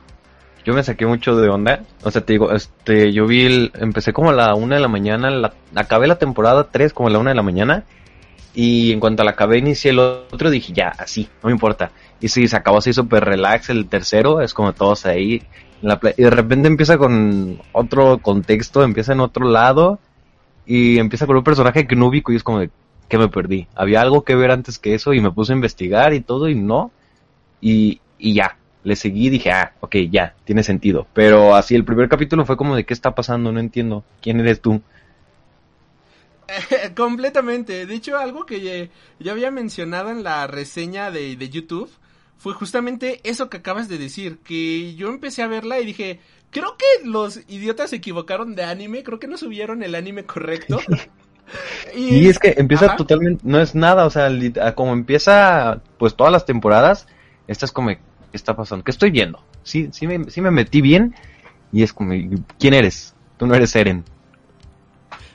Yo 0.66 0.74
me 0.74 0.84
saqué 0.84 1.06
mucho 1.06 1.36
de 1.36 1.50
onda. 1.50 1.84
O 2.04 2.10
sea, 2.10 2.26
te 2.26 2.34
digo, 2.34 2.52
este, 2.52 3.14
yo 3.14 3.28
vi 3.28 3.46
el, 3.46 3.72
empecé 3.76 4.12
como 4.12 4.32
a 4.32 4.34
la 4.34 4.56
una 4.56 4.76
de 4.76 4.82
la 4.82 4.88
mañana, 4.88 5.30
la, 5.30 5.54
acabé 5.76 6.08
la 6.08 6.18
temporada 6.18 6.70
3 6.72 6.94
como 6.94 7.10
a 7.10 7.12
la 7.12 7.20
una 7.20 7.30
de 7.30 7.36
la 7.36 7.44
mañana. 7.44 7.84
Y 8.56 8.92
en 8.92 9.00
cuanto 9.00 9.22
a 9.22 9.26
la 9.26 9.32
acabé, 9.32 9.58
inicié 9.58 9.92
el 9.92 10.00
otro, 10.00 10.50
dije, 10.50 10.74
ya, 10.74 10.90
así, 10.98 11.28
no 11.42 11.48
me 11.48 11.54
importa. 11.54 11.92
Y 12.20 12.28
sí, 12.28 12.48
se 12.48 12.56
acabó 12.56 12.78
así 12.78 12.94
súper 12.94 13.26
relax 13.26 13.70
el 13.70 13.88
tercero, 13.88 14.42
es 14.42 14.54
como 14.54 14.74
todos 14.74 15.06
ahí. 15.06 15.42
y 15.82 16.22
de 16.22 16.30
repente 16.30 16.68
empieza 16.68 16.98
con 16.98 17.60
otro 17.72 18.20
contexto, 18.20 18.84
empieza 18.84 19.14
en 19.14 19.22
otro 19.22 19.48
lado. 19.48 20.00
Y 20.66 20.98
empieza 21.00 21.26
con 21.26 21.36
un 21.36 21.44
personaje 21.44 21.88
que 21.88 21.96
no 21.96 22.08
ubico 22.08 22.32
y 22.32 22.38
es 22.38 22.44
como 22.44 22.60
de, 22.60 22.70
que 23.10 23.18
me 23.18 23.28
perdí. 23.28 23.68
Había 23.76 24.02
algo 24.02 24.24
que 24.24 24.36
ver 24.36 24.52
antes 24.52 24.80
que 24.80 24.94
eso 24.94 25.14
y 25.14 25.20
me 25.20 25.32
puse 25.32 25.52
a 25.54 25.56
investigar 25.56 26.14
y 26.14 26.22
todo 26.22 26.48
y 26.48 26.56
no. 26.56 26.92
Y, 27.60 28.00
y 28.18 28.34
ya, 28.36 28.58
le 28.84 28.96
seguí 28.96 29.28
y 29.28 29.30
dije, 29.30 29.52
ah, 29.52 29.74
ok, 29.80 29.96
ya, 30.10 30.36
tiene 30.46 30.64
sentido. 30.64 31.08
Pero 31.14 31.56
así 31.56 31.76
el 31.76 31.86
primer 31.86 32.10
capítulo 32.10 32.46
fue 32.46 32.58
como 32.58 32.76
de, 32.76 32.86
¿qué 32.86 32.94
está 32.94 33.16
pasando? 33.16 33.52
No 33.52 33.60
entiendo. 33.60 34.04
¿Quién 34.22 34.40
eres 34.40 34.62
tú? 34.62 34.82
Completamente. 36.96 37.86
De 37.86 37.96
hecho, 37.96 38.18
algo 38.18 38.46
que 38.46 38.90
yo 39.20 39.32
había 39.32 39.52
mencionado 39.52 40.10
en 40.10 40.24
la 40.24 40.48
reseña 40.48 41.12
de, 41.12 41.36
de 41.36 41.50
YouTube 41.50 41.90
fue 42.38 42.54
justamente 42.54 43.22
eso 43.24 43.50
que 43.50 43.58
acabas 43.58 43.88
de 43.88 43.98
decir, 43.98 44.40
que 44.40 44.96
yo 44.96 45.08
empecé 45.08 45.44
a 45.44 45.48
verla 45.48 45.80
y 45.80 45.86
dije, 45.86 46.20
creo 46.52 46.76
que 46.78 47.08
los 47.08 47.40
idiotas 47.48 47.92
se 47.92 47.98
equivocaron 47.98 48.56
de 48.56 48.64
anime, 48.64 49.04
creo 49.04 49.18
que 49.20 49.28
no 49.28 49.38
subieron 49.38 49.82
el 49.82 49.96
anime 49.96 50.26
correcto. 50.26 50.80
y, 51.96 52.28
es 52.28 52.40
que 52.40 52.56
empieza 52.58 52.98
totalmente, 52.98 53.42
no 53.46 53.62
es 53.62 53.76
nada, 53.76 54.06
o 54.06 54.10
sea, 54.10 54.30
como 54.76 54.92
empieza 54.92 55.82
pues 55.98 56.16
todas 56.16 56.34
las 56.34 56.46
temporadas, 56.46 57.08
esta 57.48 57.66
es 57.66 57.72
como, 57.72 57.90
¿qué 57.90 58.00
está 58.34 58.56
pasando? 58.56 58.84
¿Qué 58.84 58.92
estoy 58.92 59.12
viendo? 59.12 59.42
Sí, 59.64 59.90
sí 59.94 60.06
me, 60.06 60.30
sí 60.30 60.42
me 60.42 60.52
metí 60.52 60.82
bien 60.82 61.16
y 61.72 61.84
es 61.84 61.94
como, 61.94 62.14
¿quién 62.60 62.74
eres? 62.74 63.16
Tú 63.38 63.48
no 63.48 63.56
eres 63.56 63.76
Eren. 63.76 64.04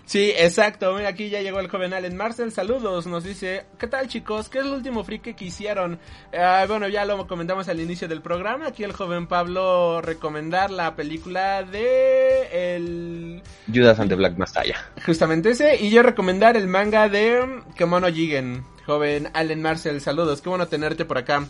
Sí, 0.09 0.33
exacto. 0.35 0.95
Mira, 0.95 1.11
aquí 1.11 1.29
ya 1.29 1.43
llegó 1.43 1.61
el 1.61 1.69
joven 1.69 1.93
Allen 1.93 2.17
Marcel. 2.17 2.50
Saludos. 2.50 3.07
Nos 3.07 3.25
dice, 3.25 3.67
¿qué 3.79 3.87
tal 3.88 4.09
chicos? 4.09 4.49
¿Qué 4.49 4.61
es 4.61 4.65
el 4.65 4.73
último 4.73 5.05
friki 5.05 5.35
que 5.35 5.45
hicieron? 5.45 5.99
Ah, 6.33 6.65
bueno, 6.67 6.88
ya 6.88 7.05
lo 7.05 7.27
comentamos 7.27 7.69
al 7.69 7.79
inicio 7.79 8.09
del 8.09 8.23
programa. 8.23 8.69
Aquí 8.69 8.85
el 8.85 8.95
joven 8.95 9.27
Pablo 9.27 10.00
recomendar 10.00 10.71
la 10.71 10.97
película 10.97 11.62
de 11.62 12.77
el... 12.77 13.43
Judas 13.71 14.00
and 14.00 14.09
the 14.09 14.15
Black 14.15 14.38
Messiah. 14.38 14.79
Justamente 15.05 15.50
ese. 15.50 15.77
Y 15.77 15.91
yo 15.91 16.03
recomendar 16.03 16.57
el 16.57 16.69
manga 16.69 17.11
de 17.11 17.61
Kemono 17.77 18.09
Jigen. 18.09 18.65
Joven 18.87 19.29
Allen 19.35 19.61
Marcel, 19.61 20.00
saludos. 20.00 20.41
Qué 20.41 20.49
bueno 20.49 20.69
tenerte 20.69 21.05
por 21.05 21.19
acá. 21.19 21.47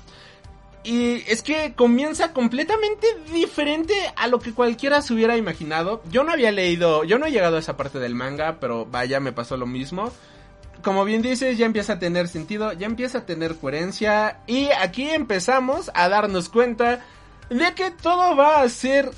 Y 0.85 1.25
es 1.27 1.43
que 1.43 1.75
comienza 1.75 2.33
completamente 2.33 3.07
diferente 3.33 3.95
a 4.17 4.27
lo 4.29 4.39
que 4.39 4.55
cualquiera 4.55 5.03
se 5.03 5.13
hubiera 5.13 5.37
imaginado. 5.37 6.03
Yo 6.11 6.25
no 6.25 6.33
había 6.33 6.53
leído, 6.53 7.05
yo 7.05 7.19
no 7.19 7.27
he 7.27 7.31
llegado 7.31 7.57
a 7.57 7.61
esa 7.61 7.77
parte 7.77 7.99
del 7.99 8.15
manga, 8.15 8.59
pero 8.61 8.87
vaya, 8.87 9.21
me 9.21 9.33
pasó 9.33 9.57
lo 9.57 9.67
mismo. 9.67 10.13
Como 10.83 11.05
bien 11.05 11.23
dices, 11.23 11.59
ya 11.59 11.67
empieza 11.67 11.95
a 11.95 11.99
tener 11.99 12.29
sentido, 12.29 12.73
ya 12.73 12.87
empieza 12.87 13.19
a 13.19 13.27
tener 13.27 13.57
coherencia. 13.57 14.41
Y 14.47 14.69
aquí 14.71 15.11
empezamos 15.11 15.91
a 15.95 16.09
darnos 16.09 16.49
cuenta 16.49 17.05
de 17.51 17.75
que 17.75 17.91
todo 17.91 18.37
va 18.37 18.63
a 18.63 18.69
ser... 18.69 19.11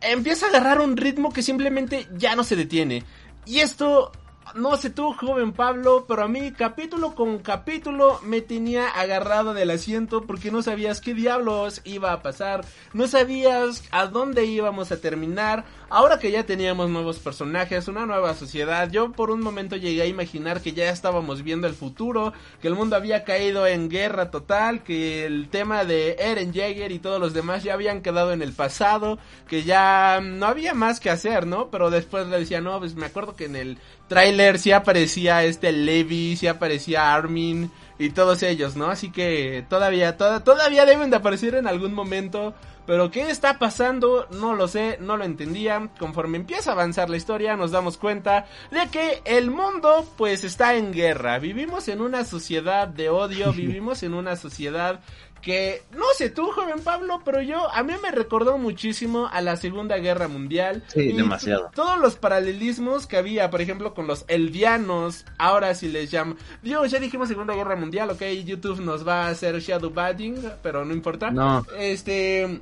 Empieza 0.00 0.46
a 0.46 0.48
agarrar 0.50 0.80
un 0.80 0.96
ritmo 0.96 1.32
que 1.32 1.42
simplemente 1.42 2.08
ya 2.16 2.36
no 2.36 2.44
se 2.44 2.56
detiene. 2.56 3.04
Y 3.44 3.58
esto 3.58 4.12
no 4.54 4.76
sé 4.76 4.90
tú, 4.90 5.12
joven 5.12 5.52
Pablo, 5.52 6.04
pero 6.06 6.24
a 6.24 6.28
mí 6.28 6.52
capítulo 6.52 7.14
con 7.14 7.38
capítulo 7.38 8.20
me 8.22 8.40
tenía 8.40 8.88
agarrado 8.88 9.54
del 9.54 9.70
asiento 9.70 10.22
porque 10.22 10.50
no 10.50 10.62
sabías 10.62 11.00
qué 11.00 11.14
diablos 11.14 11.80
iba 11.84 12.12
a 12.12 12.22
pasar, 12.22 12.64
no 12.92 13.06
sabías 13.06 13.84
a 13.90 14.06
dónde 14.06 14.44
íbamos 14.46 14.92
a 14.92 15.00
terminar. 15.00 15.64
Ahora 15.92 16.20
que 16.20 16.30
ya 16.30 16.46
teníamos 16.46 16.88
nuevos 16.88 17.18
personajes, 17.18 17.88
una 17.88 18.06
nueva 18.06 18.34
sociedad, 18.34 18.88
yo 18.92 19.10
por 19.10 19.32
un 19.32 19.40
momento 19.40 19.74
llegué 19.74 20.02
a 20.02 20.06
imaginar 20.06 20.60
que 20.60 20.72
ya 20.72 20.88
estábamos 20.88 21.42
viendo 21.42 21.66
el 21.66 21.74
futuro, 21.74 22.32
que 22.62 22.68
el 22.68 22.76
mundo 22.76 22.94
había 22.94 23.24
caído 23.24 23.66
en 23.66 23.88
guerra 23.88 24.30
total, 24.30 24.84
que 24.84 25.26
el 25.26 25.48
tema 25.48 25.84
de 25.84 26.14
Eren 26.20 26.54
Jaeger 26.54 26.92
y 26.92 27.00
todos 27.00 27.18
los 27.18 27.34
demás 27.34 27.64
ya 27.64 27.74
habían 27.74 28.02
quedado 28.02 28.32
en 28.32 28.40
el 28.40 28.52
pasado, 28.52 29.18
que 29.48 29.64
ya 29.64 30.20
no 30.22 30.46
había 30.46 30.74
más 30.74 31.00
que 31.00 31.10
hacer, 31.10 31.48
¿no? 31.48 31.70
Pero 31.70 31.90
después 31.90 32.28
le 32.28 32.38
decía, 32.38 32.60
no, 32.60 32.78
pues 32.78 32.94
me 32.94 33.06
acuerdo 33.06 33.34
que 33.34 33.46
en 33.46 33.56
el 33.56 33.78
tráiler 34.06 34.60
sí 34.60 34.70
aparecía 34.70 35.42
este 35.42 35.72
Levi, 35.72 36.36
sí 36.36 36.46
aparecía 36.46 37.12
Armin 37.12 37.68
y 38.00 38.08
todos 38.10 38.42
ellos, 38.42 38.76
¿no? 38.76 38.86
Así 38.86 39.10
que 39.12 39.62
todavía, 39.68 40.16
todavía 40.16 40.86
deben 40.86 41.10
de 41.10 41.16
aparecer 41.16 41.54
en 41.54 41.68
algún 41.68 41.92
momento. 41.92 42.54
Pero 42.86 43.10
qué 43.10 43.30
está 43.30 43.58
pasando, 43.58 44.26
no 44.30 44.54
lo 44.54 44.66
sé, 44.66 44.96
no 45.00 45.18
lo 45.18 45.24
entendía. 45.24 45.90
Conforme 45.98 46.38
empieza 46.38 46.70
a 46.70 46.72
avanzar 46.72 47.10
la 47.10 47.18
historia, 47.18 47.56
nos 47.56 47.72
damos 47.72 47.98
cuenta 47.98 48.46
de 48.70 48.88
que 48.90 49.20
el 49.26 49.50
mundo 49.50 50.10
pues 50.16 50.44
está 50.44 50.74
en 50.76 50.94
guerra. 50.94 51.38
Vivimos 51.38 51.88
en 51.88 52.00
una 52.00 52.24
sociedad 52.24 52.88
de 52.88 53.10
odio, 53.10 53.52
vivimos 53.56 54.02
en 54.02 54.14
una 54.14 54.34
sociedad 54.34 55.00
que 55.40 55.82
no 55.92 56.04
sé 56.16 56.30
tú, 56.30 56.50
joven 56.50 56.80
Pablo, 56.82 57.22
pero 57.24 57.42
yo 57.42 57.70
a 57.70 57.82
mí 57.82 57.94
me 58.02 58.10
recordó 58.10 58.58
muchísimo 58.58 59.28
a 59.32 59.40
la 59.40 59.56
Segunda 59.56 59.96
Guerra 59.98 60.28
Mundial. 60.28 60.82
Sí, 60.88 61.12
demasiado. 61.12 61.70
Todos 61.74 61.98
los 61.98 62.16
paralelismos 62.16 63.06
que 63.06 63.16
había, 63.16 63.50
por 63.50 63.60
ejemplo, 63.60 63.94
con 63.94 64.06
los 64.06 64.24
eldianos, 64.28 65.24
ahora 65.38 65.74
sí 65.74 65.88
les 65.88 66.10
llaman. 66.10 66.36
Dios, 66.62 66.90
ya 66.90 66.98
dijimos 66.98 67.28
Segunda 67.28 67.54
Guerra 67.54 67.76
Mundial, 67.76 68.10
ok, 68.10 68.22
YouTube 68.44 68.80
nos 68.80 69.06
va 69.06 69.26
a 69.26 69.28
hacer 69.30 69.58
shadow 69.60 69.90
badding, 69.90 70.36
pero 70.62 70.84
no 70.84 70.92
importa. 70.92 71.30
No. 71.30 71.66
Este 71.78 72.60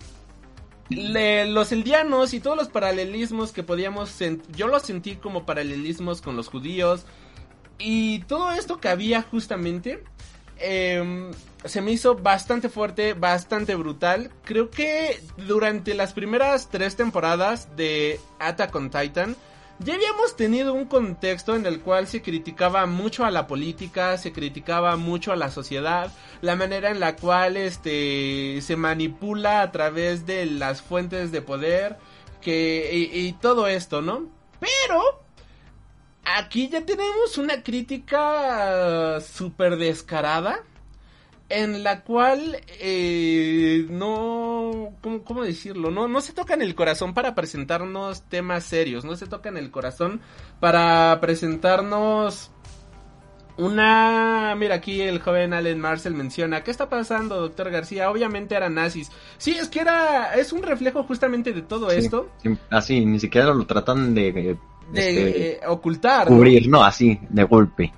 los 0.91 1.71
eldianos 1.73 2.33
y 2.33 2.41
todos 2.41 2.57
los 2.57 2.69
paralelismos 2.69 3.53
que 3.53 3.63
podíamos 3.63 4.17
yo 4.57 4.69
los 4.69 4.83
sentí 4.83 5.17
como 5.17 5.45
paralelismos 5.45 6.23
con 6.23 6.35
los 6.35 6.49
judíos 6.49 7.05
y 7.79 8.21
todo 8.21 8.53
esto 8.53 8.81
que 8.81 8.89
había 8.89 9.23
justamente 9.23 10.03
eh, 10.59 11.31
se 11.65 11.81
me 11.81 11.93
hizo 11.93 12.15
bastante 12.15 12.69
fuerte, 12.69 13.15
bastante 13.15 13.75
brutal. 13.75 14.31
Creo 14.45 14.71
que 14.71 15.21
durante 15.37 15.95
las 15.95 16.13
primeras 16.13 16.69
tres 16.71 16.97
temporadas 16.97 17.77
de 17.77 18.21
Attack 18.39 18.75
on 18.75 18.91
Titan, 18.91 19.37
ya 19.81 19.95
habíamos 19.95 20.37
tenido 20.37 20.75
un 20.75 20.87
contexto 20.87 21.55
en 21.55 21.65
el 21.65 21.81
cual 21.81 22.09
se 22.09 22.21
criticaba 22.21 22.87
mucho 22.87 23.25
a 23.25 23.31
la 23.31 23.47
política, 23.47 24.19
se 24.19 24.33
criticaba 24.33 24.97
mucho 24.97 25.31
a 25.31 25.37
la 25.37 25.51
sociedad, 25.51 26.13
la 26.41 26.57
manera 26.57 26.91
en 26.91 26.99
la 26.99 27.15
cual 27.15 27.57
este 27.57 28.61
se 28.61 28.77
manipula 28.77 29.63
a 29.63 29.71
través 29.71 30.27
de 30.27 30.47
las 30.47 30.83
fuentes 30.83 31.31
de 31.31 31.43
poder, 31.43 31.97
que 32.41 32.91
y 32.93 33.33
todo 33.35 33.69
esto, 33.69 34.03
¿no? 34.03 34.27
Pero 34.59 35.28
aquí 36.37 36.69
ya 36.69 36.85
tenemos 36.85 37.39
una 37.39 37.63
crítica 37.63 39.21
súper 39.21 39.77
descarada 39.77 40.61
en 41.49 41.83
la 41.83 42.03
cual 42.03 42.61
eh, 42.81 43.87
no, 43.89 44.93
¿cómo, 45.25 45.43
decirlo? 45.43 45.91
No, 45.91 46.07
no 46.07 46.21
se 46.21 46.33
toca 46.33 46.55
en 46.55 46.63
el 46.63 46.75
corazón 46.75 47.15
para 47.15 47.35
presentarnos 47.35 48.23
temas 48.23 48.65
serios, 48.65 49.05
no 49.05 49.17
se 49.17 49.27
toca 49.27 49.49
en 49.49 49.57
el 49.57 49.71
corazón 49.71 50.21
para 50.61 51.19
presentarnos 51.21 52.51
una... 53.57 54.55
Mira, 54.57 54.77
aquí 54.77 55.01
el 55.01 55.21
joven 55.21 55.55
Allen 55.55 55.81
Marcel 55.81 56.15
menciona, 56.15 56.63
¿qué 56.63 56.71
está 56.71 56.91
pasando, 56.91 57.41
doctor 57.41 57.71
García? 57.71 58.11
Obviamente 58.11 58.55
eran 58.55 58.75
nazis. 58.75 59.11
Sí, 59.39 59.53
es 59.53 59.69
que 59.69 59.81
era, 59.81 60.35
es 60.35 60.53
un 60.53 60.63
reflejo 60.63 61.03
justamente 61.05 61.53
de 61.53 61.63
todo 61.63 61.91
esto. 61.91 62.31
así, 62.71 63.05
ni 63.07 63.19
siquiera 63.19 63.55
lo 63.55 63.67
tratan 63.67 64.15
de... 64.15 64.59
de 64.93 65.53
este, 65.53 65.67
ocultar. 65.67 66.29
Cubrir, 66.29 66.69
¿no? 66.69 66.85
así, 66.85 67.19
de 67.29 67.45
golpe. 67.45 67.93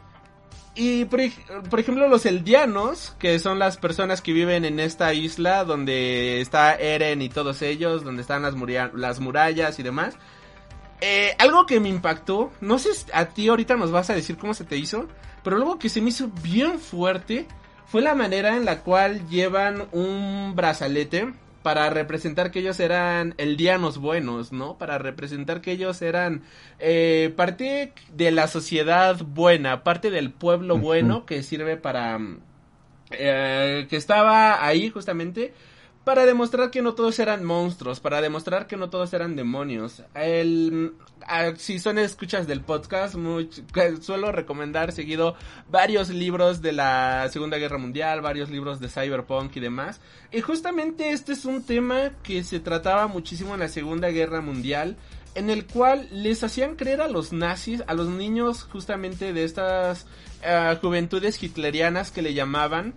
Y 0.74 1.04
por, 1.04 1.20
ejemplo 1.20 2.08
los 2.08 2.24
eldianos, 2.26 3.14
que 3.18 3.38
son 3.38 3.58
las 3.58 3.76
personas 3.76 4.22
que 4.22 4.32
viven 4.32 4.64
en 4.64 4.80
esta 4.80 5.12
isla 5.12 5.64
donde 5.64 6.40
está 6.40 6.74
Eren 6.74 7.22
y 7.22 7.28
todos 7.28 7.60
ellos, 7.62 8.04
donde 8.04 8.22
están 8.22 8.42
las, 8.42 8.54
las 8.94 9.20
murallas 9.20 9.78
y 9.78 9.82
demás. 9.82 10.16
Eh, 11.00 11.34
algo 11.38 11.66
que 11.66 11.80
me 11.80 11.88
impactó, 11.88 12.50
no 12.60 12.78
sé 12.78 12.94
si 12.94 13.06
a 13.12 13.26
ti 13.26 13.48
ahorita 13.48 13.76
nos 13.76 13.90
vas 13.90 14.10
a 14.10 14.14
decir 14.14 14.36
cómo 14.36 14.54
se 14.54 14.64
te 14.64 14.76
hizo, 14.76 15.06
pero 15.42 15.56
algo 15.56 15.78
que 15.78 15.88
se 15.88 16.00
me 16.00 16.10
hizo 16.10 16.28
bien 16.42 16.78
fuerte 16.78 17.46
fue 17.86 18.02
la 18.02 18.14
manera 18.14 18.56
en 18.56 18.64
la 18.64 18.82
cual 18.82 19.28
llevan 19.28 19.88
un 19.92 20.52
brazalete 20.54 21.32
para 21.62 21.90
representar 21.90 22.50
que 22.50 22.60
ellos 22.60 22.80
eran 22.80 23.34
eldianos 23.38 23.98
buenos, 23.98 24.52
¿no? 24.52 24.78
Para 24.78 24.98
representar 24.98 25.60
que 25.60 25.72
ellos 25.72 26.00
eran 26.02 26.42
eh, 26.78 27.32
parte 27.36 27.92
de 28.14 28.30
la 28.30 28.48
sociedad 28.48 29.18
buena, 29.22 29.84
parte 29.84 30.10
del 30.10 30.30
pueblo 30.32 30.78
bueno 30.78 31.26
que 31.26 31.42
sirve 31.42 31.76
para... 31.76 32.18
Eh, 33.12 33.88
que 33.90 33.96
estaba 33.96 34.64
ahí 34.64 34.88
justamente 34.88 35.52
para 36.04 36.24
demostrar 36.24 36.70
que 36.70 36.80
no 36.80 36.94
todos 36.94 37.18
eran 37.18 37.44
monstruos, 37.44 38.00
para 38.00 38.20
demostrar 38.20 38.66
que 38.66 38.76
no 38.76 38.88
todos 38.88 39.12
eran 39.12 39.36
demonios. 39.36 40.02
El, 40.14 40.94
si 41.56 41.78
son 41.78 41.98
escuchas 41.98 42.46
del 42.46 42.62
podcast, 42.62 43.16
suelo 44.00 44.32
recomendar 44.32 44.92
seguido 44.92 45.36
varios 45.70 46.08
libros 46.08 46.62
de 46.62 46.72
la 46.72 47.28
Segunda 47.30 47.58
Guerra 47.58 47.76
Mundial, 47.76 48.22
varios 48.22 48.48
libros 48.48 48.80
de 48.80 48.88
Cyberpunk 48.88 49.54
y 49.56 49.60
demás. 49.60 50.00
Y 50.32 50.40
justamente 50.40 51.10
este 51.10 51.32
es 51.32 51.44
un 51.44 51.62
tema 51.64 52.12
que 52.22 52.44
se 52.44 52.60
trataba 52.60 53.06
muchísimo 53.06 53.54
en 53.54 53.60
la 53.60 53.68
Segunda 53.68 54.08
Guerra 54.08 54.40
Mundial, 54.40 54.96
en 55.34 55.50
el 55.50 55.66
cual 55.66 56.08
les 56.10 56.42
hacían 56.42 56.76
creer 56.76 57.02
a 57.02 57.08
los 57.08 57.32
nazis, 57.32 57.82
a 57.86 57.94
los 57.94 58.08
niños 58.08 58.64
justamente 58.64 59.32
de 59.34 59.44
estas 59.44 60.06
ah, 60.44 60.76
juventudes 60.80 61.40
hitlerianas 61.42 62.10
que 62.10 62.22
le 62.22 62.32
llamaban, 62.34 62.94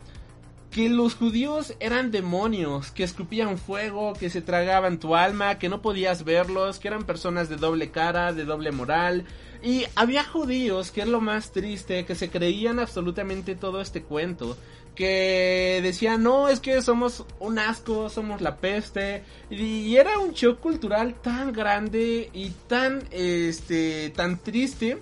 que 0.74 0.90
los 0.90 1.14
judíos 1.14 1.76
eran 1.80 2.10
demonios, 2.10 2.90
que 2.90 3.04
escupían 3.04 3.60
fuego, 3.60 4.14
que 4.14 4.32
se 4.32 4.42
tragaban 4.42 5.00
tu 5.00 5.16
alma, 5.16 5.60
que 5.60 5.70
no 5.70 5.84
podías 5.84 6.24
verlos, 6.24 6.80
que 6.80 6.88
eran 6.88 7.04
personas 7.04 7.48
de 7.48 7.58
doble 7.58 7.92
cara, 7.92 8.34
de 8.34 8.44
doble 8.44 8.72
moral. 8.72 9.26
Y 9.62 9.86
había 9.96 10.24
judíos, 10.24 10.90
que 10.90 11.02
es 11.02 11.08
lo 11.08 11.22
más 11.22 11.52
triste, 11.52 12.06
que 12.06 12.16
se 12.16 12.30
creían 12.30 12.80
absolutamente 12.80 13.56
todo 13.56 13.82
este 13.82 14.02
cuento. 14.02 14.58
Que 14.96 15.80
decían, 15.84 16.24
no, 16.24 16.50
es 16.50 16.60
que 16.60 16.82
somos 16.82 17.24
un 17.40 17.60
asco, 17.60 18.10
somos 18.10 18.42
la 18.42 18.58
peste. 18.58 19.24
Y 19.52 19.96
era 19.96 20.18
un 20.18 20.32
shock 20.32 20.60
cultural 20.60 21.14
tan 21.22 21.54
grande 21.54 22.32
y 22.34 22.50
tan, 22.68 23.04
este, 23.12 24.10
tan 24.10 24.40
triste 24.40 24.98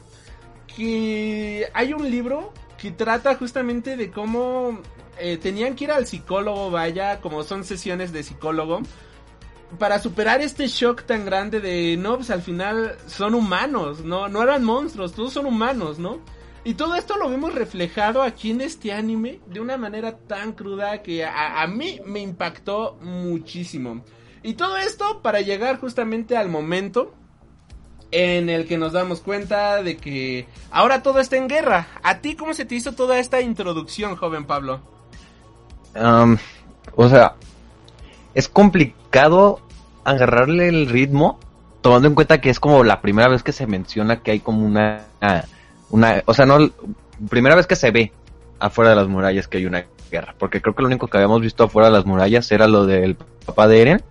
que 0.76 1.70
hay 1.74 1.94
un 1.94 2.10
libro 2.12 2.54
que 2.78 2.92
trata 2.92 3.36
justamente 3.36 3.96
de 3.96 4.12
cómo 4.12 4.80
eh, 5.22 5.38
tenían 5.38 5.76
que 5.76 5.86
ir 5.86 5.92
al 5.92 6.08
psicólogo, 6.08 6.72
vaya, 6.72 7.22
como 7.22 7.44
son 7.44 7.64
sesiones 7.64 8.12
de 8.12 8.24
psicólogo, 8.24 8.82
para 9.80 10.00
superar 10.00 10.42
este 10.42 10.68
shock 10.68 11.04
tan 11.04 11.26
grande 11.26 11.62
de, 11.62 11.96
no, 11.98 12.18
pues 12.18 12.30
al 12.30 12.42
final 12.42 12.98
son 13.08 13.36
humanos, 13.36 14.04
no, 14.04 14.28
no 14.28 14.44
eran 14.44 14.64
monstruos, 14.64 15.14
todos 15.14 15.34
son 15.34 15.46
humanos, 15.46 16.00
¿no? 16.00 16.20
Y 16.64 16.76
todo 16.76 16.96
esto 16.96 17.18
lo 17.18 17.30
vemos 17.30 17.56
reflejado 17.56 18.22
aquí 18.22 18.52
en 18.52 18.62
este 18.62 18.92
anime 18.92 19.40
de 19.48 19.60
una 19.60 19.78
manera 19.78 20.18
tan 20.18 20.54
cruda 20.54 21.02
que 21.02 21.26
a, 21.26 21.62
a 21.62 21.68
mí 21.68 22.00
me 22.06 22.20
impactó 22.20 22.98
muchísimo. 23.02 24.04
Y 24.44 24.54
todo 24.54 24.78
esto 24.78 25.22
para 25.22 25.42
llegar 25.42 25.80
justamente 25.80 26.38
al 26.38 26.50
momento 26.50 27.14
en 28.12 28.50
el 28.50 28.68
que 28.68 28.78
nos 28.78 28.92
damos 28.92 29.22
cuenta 29.22 29.82
de 29.82 29.98
que 29.98 30.46
ahora 30.70 31.02
todo 31.02 31.20
está 31.20 31.38
en 31.38 31.48
guerra. 31.48 31.88
¿A 32.04 32.20
ti 32.20 32.36
cómo 32.36 32.54
se 32.54 32.66
te 32.66 32.76
hizo 32.76 32.94
toda 32.94 33.18
esta 33.20 33.42
introducción, 33.42 34.16
joven 34.16 34.46
Pablo? 34.46 34.82
O 35.96 37.10
sea, 37.10 37.36
es 38.34 38.48
complicado 38.48 39.60
agarrarle 40.04 40.68
el 40.68 40.88
ritmo, 40.88 41.40
tomando 41.82 42.08
en 42.08 42.16
cuenta 42.16 42.42
que 42.42 42.50
es 42.50 42.60
como 42.60 42.84
la 42.84 43.02
primera 43.02 43.30
vez 43.30 43.44
que 43.44 43.52
se 43.52 43.68
menciona 43.68 44.22
que 44.22 44.32
hay 44.32 44.40
como 44.40 44.66
una, 44.66 45.06
una, 45.90 46.24
o 46.26 46.34
sea, 46.34 46.46
no, 46.46 46.58
primera 47.30 47.56
vez 47.56 47.68
que 47.68 47.76
se 47.76 47.92
ve 47.92 48.12
afuera 48.60 48.92
de 48.92 48.96
las 48.96 49.08
murallas 49.08 49.48
que 49.48 49.58
hay 49.58 49.66
una 49.66 49.86
guerra, 50.10 50.36
porque 50.38 50.62
creo 50.62 50.76
que 50.76 50.82
lo 50.82 50.88
único 50.88 51.08
que 51.08 51.18
habíamos 51.18 51.42
visto 51.42 51.64
afuera 51.64 51.90
de 51.90 51.94
las 51.94 52.06
murallas 52.06 52.52
era 52.52 52.68
lo 52.68 52.86
del 52.86 53.16
papá 53.46 53.68
de 53.68 53.82
Eren. 53.82 54.04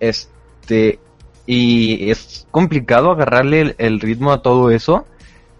Este, 0.00 0.98
y 1.46 2.10
es 2.10 2.46
complicado 2.50 3.10
agarrarle 3.10 3.60
el, 3.60 3.74
el 3.78 4.00
ritmo 4.00 4.32
a 4.32 4.42
todo 4.42 4.70
eso, 4.70 5.06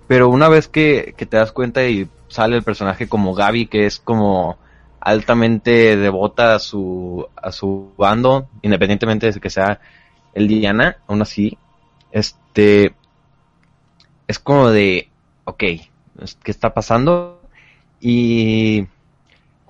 pero 0.06 0.28
una 0.28 0.48
vez 0.48 0.68
que, 0.68 1.14
que 1.16 1.26
te 1.26 1.36
das 1.36 1.52
cuenta 1.52 1.84
y 1.84 2.08
sale 2.28 2.56
el 2.56 2.62
personaje 2.62 3.08
como 3.08 3.34
Gaby, 3.34 3.66
que 3.66 3.86
es 3.86 4.00
como 4.00 4.58
altamente 5.04 5.96
devota 5.96 6.54
a 6.54 6.58
su, 6.58 7.28
a 7.36 7.52
su 7.52 7.92
bando, 7.96 8.48
independientemente 8.62 9.30
de 9.30 9.38
que 9.38 9.50
sea 9.50 9.80
el 10.32 10.48
Diana, 10.48 10.96
aún 11.06 11.20
así, 11.20 11.58
este, 12.10 12.94
es 14.26 14.38
como 14.38 14.70
de, 14.70 15.10
ok, 15.44 15.58
¿qué 15.58 16.50
está 16.50 16.72
pasando? 16.72 17.42
Y, 18.00 18.86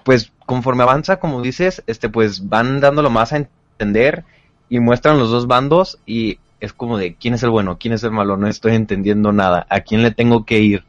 pues, 0.04 0.32
conforme 0.46 0.84
avanza, 0.84 1.18
como 1.18 1.42
dices, 1.42 1.82
este, 1.88 2.08
pues, 2.08 2.48
van 2.48 2.80
dándolo 2.80 3.10
más 3.10 3.32
a 3.32 3.38
entender 3.38 4.24
y 4.68 4.78
muestran 4.78 5.18
los 5.18 5.30
dos 5.30 5.48
bandos 5.48 5.98
y 6.06 6.38
es 6.60 6.72
como 6.72 6.96
de, 6.96 7.16
¿quién 7.16 7.34
es 7.34 7.42
el 7.42 7.50
bueno? 7.50 7.76
¿Quién 7.78 7.94
es 7.94 8.04
el 8.04 8.12
malo? 8.12 8.36
No 8.36 8.46
estoy 8.46 8.74
entendiendo 8.74 9.32
nada. 9.32 9.66
¿A 9.68 9.80
quién 9.80 10.02
le 10.02 10.12
tengo 10.12 10.44
que 10.44 10.60
ir? 10.60 10.84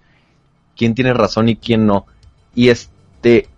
¿Quién 0.78 0.94
tiene 0.94 1.14
razón 1.14 1.50
y 1.50 1.56
quién 1.56 1.86
no? 1.88 2.06
Y 2.54 2.70
este, 2.70 3.50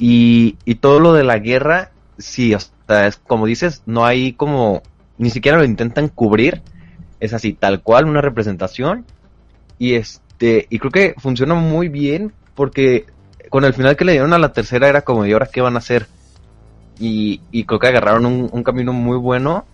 y, 0.00 0.56
y 0.64 0.76
todo 0.76 0.98
lo 0.98 1.12
de 1.12 1.24
la 1.24 1.38
guerra, 1.38 1.90
sí, 2.16 2.54
o 2.54 2.58
es 2.58 3.16
como 3.18 3.44
dices, 3.44 3.82
no 3.84 4.06
hay 4.06 4.32
como, 4.32 4.82
ni 5.18 5.28
siquiera 5.28 5.58
lo 5.58 5.64
intentan 5.64 6.08
cubrir, 6.08 6.62
es 7.20 7.34
así, 7.34 7.52
tal 7.52 7.82
cual, 7.82 8.06
una 8.06 8.22
representación, 8.22 9.04
y 9.78 9.94
este, 9.94 10.66
y 10.70 10.78
creo 10.78 10.90
que 10.90 11.14
funciona 11.18 11.54
muy 11.54 11.88
bien, 11.88 12.32
porque 12.54 13.04
con 13.50 13.66
el 13.66 13.74
final 13.74 13.94
que 13.94 14.06
le 14.06 14.12
dieron 14.12 14.32
a 14.32 14.38
la 14.38 14.54
tercera 14.54 14.88
era 14.88 15.02
como, 15.02 15.26
¿y 15.26 15.32
ahora 15.32 15.50
qué 15.52 15.60
van 15.60 15.74
a 15.74 15.80
hacer? 15.80 16.06
Y, 16.98 17.42
y 17.50 17.64
creo 17.64 17.78
que 17.78 17.88
agarraron 17.88 18.24
un, 18.24 18.48
un 18.50 18.62
camino 18.62 18.94
muy 18.94 19.18
bueno 19.18 19.66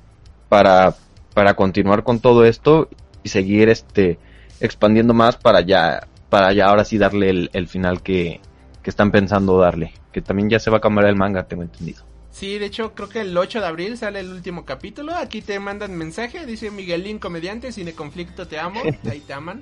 para, 0.49 0.97
para 1.35 1.55
continuar 1.55 2.03
con 2.03 2.19
todo 2.19 2.45
esto 2.45 2.89
y 3.23 3.29
seguir 3.29 3.69
este 3.69 4.19
expandiendo 4.59 5.15
más 5.15 5.37
para 5.37 5.61
ya, 5.61 6.09
para 6.31 6.53
ya 6.53 6.67
ahora 6.67 6.85
sí 6.85 6.99
darle 6.99 7.31
el, 7.31 7.51
el 7.53 7.69
final 7.69 8.03
que, 8.03 8.41
que 8.87 8.91
están 8.91 9.11
pensando 9.11 9.59
darle 9.59 9.93
que 10.13 10.23
también 10.23 10.49
ya 10.49 10.61
se 10.61 10.71
va 10.71 10.77
a 10.77 10.81
cambiar 10.81 11.09
el 11.09 11.17
manga, 11.17 11.43
tengo 11.49 11.65
entendido. 11.65 12.05
Sí, 12.31 12.57
de 12.57 12.67
hecho 12.67 12.95
creo 12.95 13.09
que 13.09 13.23
el 13.23 13.37
8 13.37 13.59
de 13.59 13.67
abril 13.67 13.99
sale 13.99 14.21
el 14.21 14.31
último 14.31 14.65
capítulo. 14.65 15.13
Aquí 15.13 15.43
te 15.43 15.59
mandan 15.59 15.97
mensaje, 15.97 16.47
dice 16.47 16.71
Miguelín 16.71 17.19
comediante, 17.19 17.73
cine 17.73 17.95
conflicto, 17.95 18.47
te 18.47 18.61
amo, 18.61 18.81
ahí 19.11 19.19
te 19.19 19.33
aman. 19.33 19.61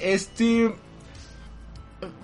Este 0.00 0.72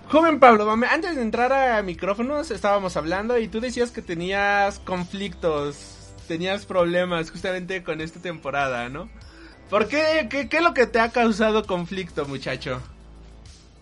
Joven 0.08 0.38
Pablo, 0.38 0.70
antes 0.70 1.16
de 1.16 1.22
entrar 1.22 1.52
a 1.52 1.82
micrófonos 1.82 2.52
estábamos 2.52 2.96
hablando 2.96 3.36
y 3.36 3.48
tú 3.48 3.60
decías 3.60 3.90
que 3.90 4.00
tenías 4.00 4.78
conflictos, 4.78 6.12
tenías 6.28 6.64
problemas 6.64 7.32
justamente 7.32 7.82
con 7.82 8.00
esta 8.00 8.20
temporada, 8.20 8.88
¿no? 8.88 9.08
¿Por 9.68 9.88
qué? 9.88 10.28
¿Qué, 10.30 10.48
qué 10.48 10.58
es 10.58 10.62
lo 10.62 10.74
que 10.74 10.86
te 10.86 11.00
ha 11.00 11.10
causado 11.10 11.66
conflicto, 11.66 12.24
muchacho? 12.24 12.80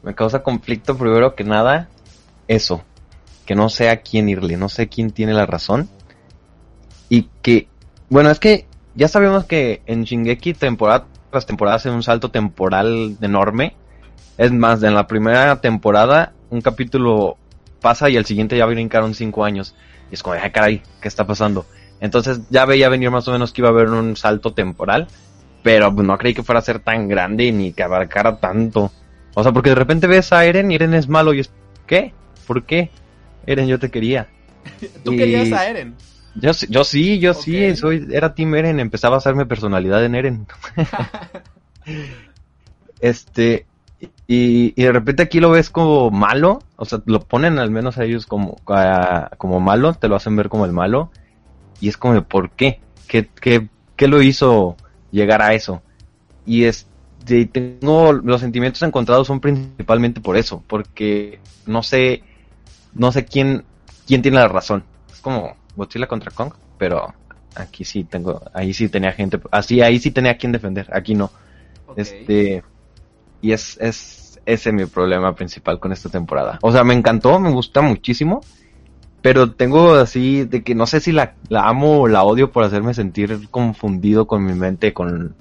Me 0.02 0.14
causa 0.14 0.42
conflicto 0.42 0.96
primero 0.96 1.34
que 1.34 1.44
nada 1.44 1.90
eso, 2.48 2.82
que 3.46 3.54
no 3.54 3.68
sé 3.68 3.90
a 3.90 3.98
quién 3.98 4.28
irle, 4.28 4.56
no 4.56 4.68
sé 4.68 4.88
quién 4.88 5.10
tiene 5.10 5.32
la 5.32 5.46
razón. 5.46 5.88
Y 7.08 7.28
que, 7.42 7.68
bueno, 8.10 8.30
es 8.30 8.40
que 8.40 8.66
ya 8.94 9.08
sabemos 9.08 9.44
que 9.44 9.82
en 9.86 10.04
Shingeki 10.04 10.54
temporada 10.54 11.06
tras 11.30 11.46
temporada 11.46 11.76
hacen 11.76 11.92
un 11.92 12.02
salto 12.02 12.30
temporal 12.30 13.16
enorme. 13.20 13.76
Es 14.36 14.52
más, 14.52 14.82
en 14.82 14.94
la 14.94 15.06
primera 15.06 15.60
temporada 15.60 16.32
un 16.50 16.60
capítulo 16.60 17.36
pasa 17.80 18.08
y 18.08 18.16
el 18.16 18.24
siguiente 18.24 18.56
ya 18.56 18.66
brincaron 18.66 19.14
cinco 19.14 19.44
años. 19.44 19.74
Y 20.10 20.14
es 20.14 20.22
como, 20.22 20.34
ay 20.34 20.50
caray, 20.50 20.82
¿qué 21.00 21.08
está 21.08 21.26
pasando? 21.26 21.66
Entonces 22.00 22.40
ya 22.50 22.64
veía 22.64 22.88
venir 22.88 23.10
más 23.10 23.28
o 23.28 23.32
menos 23.32 23.52
que 23.52 23.60
iba 23.60 23.68
a 23.68 23.72
haber 23.72 23.88
un 23.88 24.16
salto 24.16 24.52
temporal. 24.52 25.08
Pero 25.62 25.94
pues, 25.94 26.06
no 26.06 26.16
creí 26.16 26.34
que 26.34 26.42
fuera 26.42 26.60
a 26.60 26.62
ser 26.62 26.78
tan 26.78 27.08
grande 27.08 27.50
ni 27.52 27.72
que 27.72 27.82
abarcara 27.82 28.38
tanto. 28.38 28.90
O 29.34 29.42
sea, 29.42 29.52
porque 29.52 29.70
de 29.70 29.76
repente 29.76 30.06
ves 30.06 30.32
a 30.32 30.44
Eren 30.44 30.70
y 30.70 30.76
Eren 30.76 30.94
es 30.94 31.08
malo 31.08 31.34
y 31.34 31.40
es, 31.40 31.50
¿qué? 31.86 32.14
¿Por 32.48 32.64
qué? 32.64 32.90
Eren, 33.46 33.68
yo 33.68 33.78
te 33.78 33.90
quería. 33.90 34.26
¿Tú 35.04 35.12
y... 35.12 35.18
querías 35.18 35.52
a 35.52 35.68
Eren? 35.68 35.94
Yo, 36.34 36.52
yo 36.70 36.82
sí, 36.82 37.18
yo 37.18 37.32
okay. 37.32 37.74
sí, 37.74 37.76
soy, 37.76 38.08
era 38.10 38.34
Team 38.34 38.54
Eren, 38.54 38.80
empezaba 38.80 39.16
a 39.16 39.18
hacerme 39.18 39.44
personalidad 39.44 40.02
en 40.02 40.14
Eren. 40.14 40.46
este, 43.00 43.66
y, 44.26 44.72
y, 44.74 44.82
de 44.82 44.92
repente 44.92 45.22
aquí 45.22 45.40
lo 45.40 45.50
ves 45.50 45.68
como 45.68 46.10
malo, 46.10 46.62
o 46.76 46.84
sea, 46.86 47.02
lo 47.04 47.20
ponen 47.20 47.58
al 47.58 47.70
menos 47.70 47.98
a 47.98 48.04
ellos 48.04 48.24
como, 48.24 48.56
a, 48.68 49.30
como 49.36 49.60
malo, 49.60 49.92
te 49.92 50.08
lo 50.08 50.16
hacen 50.16 50.36
ver 50.36 50.48
como 50.48 50.64
el 50.64 50.72
malo, 50.72 51.10
y 51.80 51.88
es 51.88 51.98
como, 51.98 52.22
¿por 52.22 52.50
qué? 52.50 52.80
¿Qué, 53.08 53.28
qué, 53.40 53.68
qué 53.96 54.08
lo 54.08 54.22
hizo 54.22 54.76
llegar 55.10 55.42
a 55.42 55.52
eso? 55.54 55.82
Y 56.46 56.64
este, 56.64 57.46
tengo, 57.46 58.12
los 58.12 58.40
sentimientos 58.40 58.82
encontrados 58.82 59.26
son 59.26 59.40
principalmente 59.40 60.20
por 60.20 60.38
eso, 60.38 60.62
porque 60.66 61.40
no 61.66 61.82
sé, 61.82 62.22
no 62.94 63.12
sé 63.12 63.24
quién, 63.24 63.64
quién 64.06 64.22
tiene 64.22 64.38
la 64.38 64.48
razón. 64.48 64.84
Es 65.10 65.20
como 65.20 65.56
Godzilla 65.76 66.06
contra 66.06 66.30
Kong, 66.30 66.52
pero 66.76 67.14
aquí 67.54 67.84
sí 67.84 68.04
tengo, 68.04 68.42
ahí 68.52 68.72
sí 68.72 68.88
tenía 68.88 69.12
gente, 69.12 69.40
así 69.50 69.80
ahí 69.80 69.98
sí 69.98 70.10
tenía 70.10 70.36
quien 70.36 70.52
defender, 70.52 70.88
aquí 70.92 71.14
no. 71.14 71.30
Okay. 71.86 72.02
Este, 72.02 72.62
y 73.40 73.52
es, 73.52 73.78
es 73.80 74.40
ese 74.46 74.72
mi 74.72 74.86
problema 74.86 75.34
principal 75.34 75.78
con 75.78 75.92
esta 75.92 76.08
temporada. 76.08 76.58
O 76.62 76.72
sea, 76.72 76.84
me 76.84 76.94
encantó, 76.94 77.38
me 77.38 77.50
gusta 77.50 77.80
muchísimo, 77.82 78.40
pero 79.20 79.52
tengo 79.52 79.94
así 79.94 80.44
de 80.44 80.62
que 80.62 80.74
no 80.74 80.86
sé 80.86 81.00
si 81.00 81.12
la, 81.12 81.34
la 81.48 81.68
amo 81.68 82.00
o 82.00 82.08
la 82.08 82.22
odio 82.22 82.50
por 82.50 82.64
hacerme 82.64 82.94
sentir 82.94 83.48
confundido 83.50 84.26
con 84.26 84.44
mi 84.44 84.54
mente 84.54 84.92
con 84.92 85.34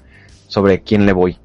sobre 0.48 0.82
quién 0.82 1.06
le 1.06 1.14
voy. 1.14 1.38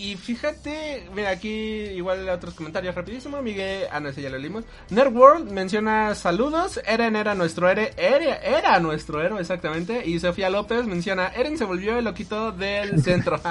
Y 0.00 0.16
fíjate, 0.16 1.06
mira, 1.14 1.28
aquí 1.28 1.50
igual 1.50 2.26
otros 2.30 2.54
comentarios 2.54 2.94
rapidísimo. 2.94 3.42
Miguel, 3.42 3.84
ah, 3.92 4.00
no, 4.00 4.08
ese 4.08 4.22
ya 4.22 4.30
lo 4.30 4.38
leímos. 4.38 4.64
Nerdworld 4.88 5.50
menciona 5.50 6.14
saludos. 6.14 6.80
Eren 6.86 7.16
era 7.16 7.34
nuestro 7.34 7.68
héroe. 7.68 7.92
Era, 7.98 8.36
era 8.36 8.80
nuestro 8.80 9.20
héroe, 9.20 9.42
exactamente. 9.42 10.02
Y 10.06 10.18
Sofía 10.18 10.48
López 10.48 10.86
menciona: 10.86 11.28
Eren 11.28 11.58
se 11.58 11.66
volvió 11.66 11.98
el 11.98 12.06
loquito 12.06 12.50
del 12.50 13.02
centro. 13.04 13.42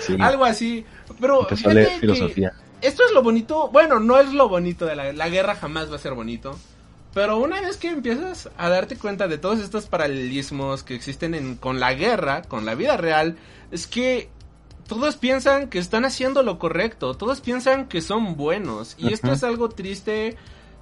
sí. 0.00 0.14
Algo 0.20 0.44
así. 0.44 0.84
Pero. 1.18 1.46
Fíjate 1.46 1.86
filosofía. 2.00 2.52
esto 2.82 3.06
es 3.06 3.12
lo 3.12 3.22
bonito. 3.22 3.70
Bueno, 3.70 3.98
no 3.98 4.20
es 4.20 4.30
lo 4.34 4.46
bonito 4.46 4.84
de 4.84 4.94
la, 4.94 5.14
la 5.14 5.28
guerra, 5.30 5.54
jamás 5.54 5.90
va 5.90 5.96
a 5.96 6.00
ser 6.00 6.12
bonito. 6.12 6.58
Pero 7.14 7.38
una 7.38 7.62
vez 7.62 7.78
que 7.78 7.88
empiezas 7.88 8.50
a 8.58 8.68
darte 8.68 8.98
cuenta 8.98 9.26
de 9.26 9.38
todos 9.38 9.60
estos 9.60 9.86
paralelismos 9.86 10.82
que 10.82 10.94
existen 10.94 11.34
en, 11.34 11.56
con 11.56 11.80
la 11.80 11.94
guerra, 11.94 12.42
con 12.42 12.66
la 12.66 12.74
vida 12.74 12.98
real, 12.98 13.38
es 13.70 13.86
que 13.86 14.28
todos 14.88 15.16
piensan 15.16 15.68
que 15.68 15.78
están 15.78 16.04
haciendo 16.04 16.42
lo 16.42 16.58
correcto, 16.58 17.14
todos 17.14 17.40
piensan 17.40 17.86
que 17.86 18.00
son 18.00 18.36
buenos. 18.36 18.96
Y 18.98 19.04
uh 19.04 19.08
-huh. 19.08 19.12
esto 19.12 19.32
es 19.32 19.44
algo 19.44 19.68
triste 19.68 20.36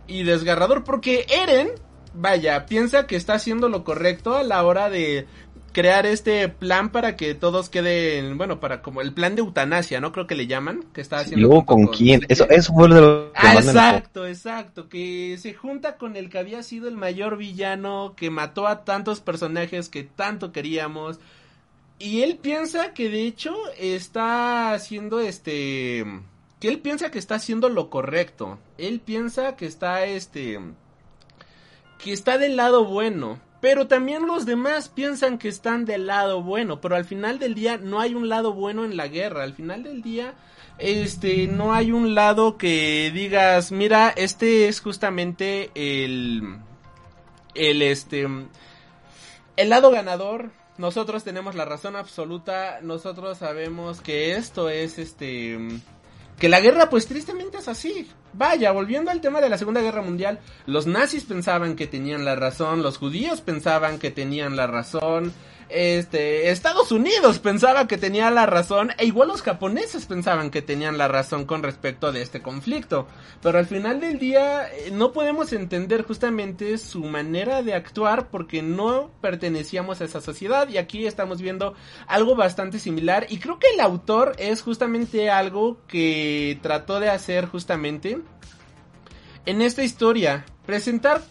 y 0.06 0.22
desgarrador 0.22 0.84
porque 0.84 1.26
Eren, 1.28 1.70
vaya, 2.14 2.64
piensa 2.66 3.06
que 3.06 3.16
está 3.16 3.34
haciendo 3.34 3.68
lo 3.68 3.84
correcto 3.84 4.36
a 4.36 4.44
la 4.44 4.64
hora 4.64 4.88
de 4.88 5.26
crear 5.72 6.06
este 6.06 6.48
plan 6.48 6.90
para 6.90 7.16
que 7.16 7.34
todos 7.34 7.68
queden, 7.68 8.38
bueno, 8.38 8.60
para 8.60 8.80
como 8.80 9.02
el 9.02 9.12
plan 9.12 9.34
de 9.34 9.42
eutanasia, 9.42 10.00
¿no? 10.00 10.10
Creo 10.10 10.26
que 10.26 10.34
le 10.34 10.46
llaman, 10.46 10.84
que 10.94 11.02
está 11.02 11.18
haciendo... 11.18 11.38
¿Y 11.38 11.42
luego 11.42 11.66
con, 11.66 11.84
con 11.84 11.94
quién? 11.94 12.22
Eso, 12.28 12.48
eso 12.48 12.72
fue 12.72 12.88
lo 12.88 13.30
que 13.32 13.38
ah, 13.46 13.56
Exacto, 13.56 14.26
exacto, 14.26 14.88
que 14.88 15.36
se 15.38 15.52
junta 15.52 15.98
con 15.98 16.16
el 16.16 16.30
que 16.30 16.38
había 16.38 16.62
sido 16.62 16.88
el 16.88 16.96
mayor 16.96 17.36
villano, 17.36 18.14
que 18.16 18.30
mató 18.30 18.66
a 18.66 18.84
tantos 18.84 19.20
personajes 19.20 19.90
que 19.90 20.02
tanto 20.04 20.50
queríamos. 20.50 21.20
Y 21.98 22.22
él 22.22 22.36
piensa 22.36 22.92
que 22.92 23.08
de 23.08 23.26
hecho 23.26 23.54
está 23.78 24.72
haciendo 24.72 25.20
este 25.20 26.04
que 26.60 26.68
él 26.68 26.80
piensa 26.80 27.10
que 27.10 27.18
está 27.18 27.36
haciendo 27.36 27.68
lo 27.68 27.90
correcto. 27.90 28.58
Él 28.78 29.00
piensa 29.00 29.56
que 29.56 29.66
está 29.66 30.04
este 30.04 30.60
que 32.02 32.12
está 32.12 32.36
del 32.36 32.56
lado 32.56 32.84
bueno, 32.84 33.40
pero 33.60 33.86
también 33.86 34.26
los 34.26 34.44
demás 34.44 34.90
piensan 34.90 35.38
que 35.38 35.48
están 35.48 35.86
del 35.86 36.06
lado 36.06 36.42
bueno, 36.42 36.80
pero 36.80 36.96
al 36.96 37.06
final 37.06 37.38
del 37.38 37.54
día 37.54 37.78
no 37.78 38.00
hay 38.00 38.14
un 38.14 38.28
lado 38.28 38.52
bueno 38.52 38.84
en 38.84 38.96
la 38.96 39.08
guerra, 39.08 39.42
al 39.42 39.54
final 39.54 39.82
del 39.82 40.02
día 40.02 40.34
este 40.78 41.46
no 41.46 41.72
hay 41.72 41.92
un 41.92 42.14
lado 42.14 42.58
que 42.58 43.10
digas, 43.14 43.72
mira, 43.72 44.12
este 44.14 44.68
es 44.68 44.80
justamente 44.80 45.70
el 45.74 46.58
el 47.54 47.80
este 47.80 48.26
el 49.56 49.68
lado 49.70 49.90
ganador 49.90 50.50
nosotros 50.78 51.24
tenemos 51.24 51.54
la 51.54 51.64
razón 51.64 51.96
absoluta, 51.96 52.80
nosotros 52.82 53.38
sabemos 53.38 54.00
que 54.00 54.36
esto 54.36 54.68
es 54.68 54.98
este 54.98 55.58
que 56.38 56.48
la 56.48 56.60
guerra 56.60 56.90
pues 56.90 57.06
tristemente 57.06 57.58
es 57.58 57.68
así. 57.68 58.10
Vaya, 58.34 58.70
volviendo 58.72 59.10
al 59.10 59.22
tema 59.22 59.40
de 59.40 59.48
la 59.48 59.56
Segunda 59.56 59.80
Guerra 59.80 60.02
Mundial, 60.02 60.38
los 60.66 60.86
nazis 60.86 61.24
pensaban 61.24 61.76
que 61.76 61.86
tenían 61.86 62.26
la 62.26 62.36
razón, 62.36 62.82
los 62.82 62.98
judíos 62.98 63.40
pensaban 63.40 63.98
que 63.98 64.10
tenían 64.10 64.56
la 64.56 64.66
razón, 64.66 65.32
este, 65.68 66.50
Estados 66.50 66.92
Unidos 66.92 67.40
pensaba 67.40 67.88
que 67.88 67.98
tenía 67.98 68.30
la 68.30 68.46
razón 68.46 68.92
e 68.98 69.06
igual 69.06 69.28
los 69.28 69.42
japoneses 69.42 70.06
pensaban 70.06 70.50
que 70.50 70.62
tenían 70.62 70.96
la 70.96 71.08
razón 71.08 71.44
con 71.44 71.62
respecto 71.62 72.12
de 72.12 72.22
este 72.22 72.40
conflicto. 72.40 73.08
Pero 73.42 73.58
al 73.58 73.66
final 73.66 74.00
del 74.00 74.18
día 74.18 74.68
eh, 74.72 74.90
no 74.92 75.12
podemos 75.12 75.52
entender 75.52 76.02
justamente 76.04 76.78
su 76.78 77.04
manera 77.04 77.62
de 77.62 77.74
actuar 77.74 78.28
porque 78.30 78.62
no 78.62 79.10
pertenecíamos 79.20 80.00
a 80.00 80.04
esa 80.04 80.20
sociedad. 80.20 80.68
Y 80.68 80.78
aquí 80.78 81.06
estamos 81.06 81.42
viendo 81.42 81.74
algo 82.06 82.36
bastante 82.36 82.78
similar. 82.78 83.26
Y 83.28 83.38
creo 83.38 83.58
que 83.58 83.70
el 83.74 83.80
autor 83.80 84.34
es 84.38 84.62
justamente 84.62 85.30
algo 85.30 85.78
que 85.88 86.58
trató 86.62 87.00
de 87.00 87.10
hacer 87.10 87.46
justamente 87.46 88.20
en 89.46 89.62
esta 89.62 89.82
historia, 89.82 90.44
presentar 90.64 91.22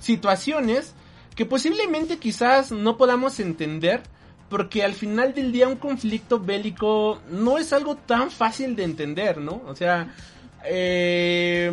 situaciones 0.00 0.94
que 1.38 1.46
posiblemente 1.46 2.18
quizás 2.18 2.72
no 2.72 2.96
podamos 2.96 3.38
entender 3.38 4.02
porque 4.48 4.82
al 4.82 4.94
final 4.94 5.34
del 5.34 5.52
día 5.52 5.68
un 5.68 5.76
conflicto 5.76 6.40
bélico 6.40 7.22
no 7.30 7.58
es 7.58 7.72
algo 7.72 7.94
tan 7.94 8.32
fácil 8.32 8.74
de 8.74 8.82
entender, 8.82 9.38
¿no? 9.38 9.62
O 9.68 9.76
sea, 9.76 10.12
eh, 10.64 11.70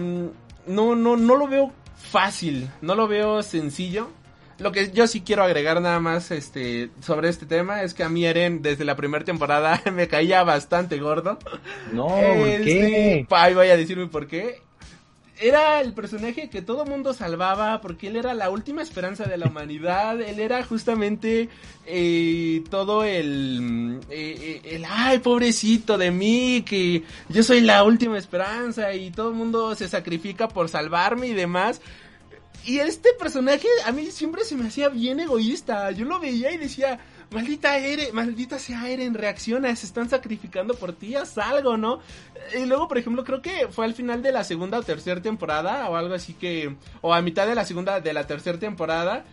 no, 0.67 0.95
no, 0.95 1.17
no 1.17 1.36
lo 1.36 1.47
veo 1.47 1.73
fácil, 1.97 2.69
no 2.84 2.93
lo 2.93 3.08
veo 3.08 3.41
sencillo. 3.41 4.12
Lo 4.60 4.71
que 4.71 4.91
yo 4.91 5.08
sí 5.08 5.21
quiero 5.21 5.41
agregar 5.41 5.82
nada 5.82 5.99
más 5.99 6.30
este 6.30 6.91
sobre 7.01 7.30
este 7.30 7.47
tema 7.47 7.82
es 7.82 7.95
que 7.95 8.04
a 8.04 8.10
mí 8.10 8.23
Eren 8.23 8.62
desde 8.62 8.86
la 8.86 8.95
primera 8.95 9.25
temporada 9.25 9.82
me 9.91 10.08
caía 10.08 10.43
bastante 10.43 10.99
gordo. 10.99 11.39
No, 11.91 12.06
¿por 12.06 12.62
qué? 12.62 13.21
Este, 13.21 13.28
ahí 13.32 13.56
voy 13.56 13.69
a 13.69 13.78
decirme 13.78 14.06
por 14.06 14.28
qué 14.28 14.62
era 15.39 15.82
el 15.82 15.93
personaje 15.93 16.50
que 16.50 16.62
todo 16.62 16.86
mundo 16.86 17.13
salvaba 17.13 17.82
porque 17.82 18.08
él 18.08 18.15
era 18.15 18.34
la 18.34 18.50
última 18.50 18.82
esperanza 18.82 19.26
de 19.26 19.38
la 19.38 19.48
humanidad. 19.48 20.21
Él 20.21 20.39
era 20.39 20.63
justamente 20.63 21.50
eh, 21.86 22.63
todo 22.69 23.04
el, 23.04 24.00
eh, 24.10 24.62
eh, 24.63 24.76
el, 24.76 24.86
ay, 24.88 25.19
pobrecito 25.19 25.98
de 25.98 26.12
mí, 26.12 26.63
que 26.65 27.04
yo 27.30 27.43
soy 27.43 27.62
la 27.62 27.84
última 27.84 28.17
esperanza 28.17 28.93
y 28.93 29.12
todo 29.12 29.30
el 29.30 29.36
mundo 29.36 29.76
se 29.76 29.89
sacrifica 29.89 30.48
por 30.48 30.69
salvarme 30.69 31.28
y 31.28 31.34
demás. 31.34 31.82
Y 32.65 32.80
este 32.80 33.10
personaje 33.19 33.67
a 33.86 33.91
mí 33.91 34.08
siempre 34.08 34.43
se 34.43 34.56
me 34.56 34.67
hacía 34.67 34.89
bien 34.89 35.19
egoísta. 35.19 35.91
Yo 35.91 36.06
lo 36.06 36.19
veía 36.19 36.52
y 36.52 36.58
decía, 36.58 37.00
maldita 37.32 37.78
Eren, 37.78 38.14
maldita 38.14 38.60
sea 38.60 38.90
Eren, 38.90 39.14
reacciona, 39.14 39.76
se 39.76 39.86
están 39.86 40.10
sacrificando 40.10 40.74
por 40.76 40.94
ti, 40.94 41.16
haz 41.16 41.38
algo, 41.38 41.78
¿no? 41.78 42.00
Y 42.58 42.66
luego, 42.66 42.88
por 42.88 42.98
ejemplo, 42.98 43.24
creo 43.24 43.42
que 43.42 43.68
fue 43.70 43.86
al 43.86 43.94
final 43.94 44.22
de 44.22 44.32
la 44.32 44.44
segunda 44.44 44.80
o 44.80 44.84
tercera 44.84 45.22
temporada, 45.22 45.90
o 45.90 45.96
algo 45.96 46.14
así 46.14 46.34
que, 46.34 46.76
o 47.02 47.14
a 47.14 47.22
mitad 47.22 47.48
de 47.48 47.56
la 47.56 47.66
segunda, 47.66 48.00
de 48.00 48.14
la 48.14 48.28
tercera 48.28 48.60
temporada, 48.60 49.26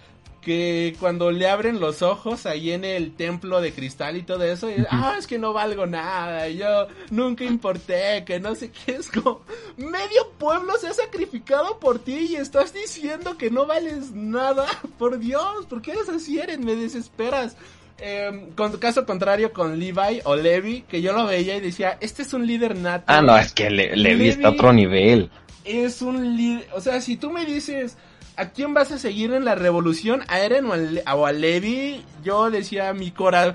que 0.43 0.97
cuando 0.99 1.31
le 1.31 1.49
abren 1.49 1.81
los 1.81 2.03
ojos 2.03 2.47
ahí 2.47 2.73
en 2.73 2.85
el 2.85 3.15
templo 3.15 3.61
de 3.61 3.73
cristal 3.73 4.17
y 4.17 4.23
todo 4.23 4.43
eso, 4.43 4.69
y, 4.69 4.85
ah, 4.91 5.15
es 5.17 5.27
que 5.29 5.39
no 5.39 5.53
valgo 5.53 5.87
nada, 5.87 6.49
yo 6.49 6.89
nunca 7.11 7.45
importé, 7.45 8.25
que 8.27 8.41
no 8.41 8.55
sé 8.55 8.71
qué, 8.71 8.93
es 8.97 9.11
como, 9.11 9.43
medio 9.77 10.31
pueblo 10.39 10.77
se 10.79 10.89
ha 10.89 10.95
sacrificado 10.95 11.79
por 11.79 12.01
ti 12.01 12.27
y 12.31 12.37
estás 12.37 12.75
diciendo 12.75 13.39
que 13.39 13.51
no 13.51 13.67
vales 13.67 14.11
nada, 14.11 14.67
por 14.99 15.19
Dios, 15.19 15.67
¿por 15.67 15.81
qué 15.81 15.93
eres 15.93 16.09
así, 16.09 16.39
Eren? 16.39 16.65
Me 16.65 16.75
desesperas. 16.75 17.57
Eh, 18.05 18.49
con 18.57 18.77
caso 18.79 19.07
contrario 19.07 19.53
con 19.53 19.79
Levi 19.79 20.23
o 20.25 20.35
Levi, 20.35 20.83
que 20.89 21.01
yo 21.01 21.13
lo 21.13 21.25
veía 21.25 21.57
y 21.57 21.61
decía, 21.61 21.99
este 22.01 22.23
es 22.23 22.35
un 22.35 22.49
líder 22.49 22.77
nato. 22.77 23.05
Ah, 23.07 23.23
no, 23.23 23.39
es 23.39 23.53
que 23.53 23.71
Levi, 23.71 24.29
está 24.29 24.49
a 24.49 24.51
otro 24.51 24.73
nivel. 24.73 25.31
Es 25.65 26.03
un 26.03 26.37
líder, 26.37 26.67
o 26.75 26.81
sea, 26.81 27.01
si 27.01 27.17
tú 27.17 27.31
me 27.31 27.47
dices, 27.47 27.97
¿a 28.37 28.49
quién 28.49 28.75
vas 28.75 28.91
a 28.91 28.99
seguir 28.99 29.33
en 29.33 29.45
la 29.45 29.55
revolución? 29.55 30.23
¿A 30.27 30.41
Eren 30.41 30.67
o 30.67 30.75
a, 31.07 31.15
o 31.15 31.27
a 31.27 31.31
Levi? 31.31 32.03
Yo 32.25 32.51
decía, 32.51 32.93
mi 32.93 33.13
corazón, 33.13 33.55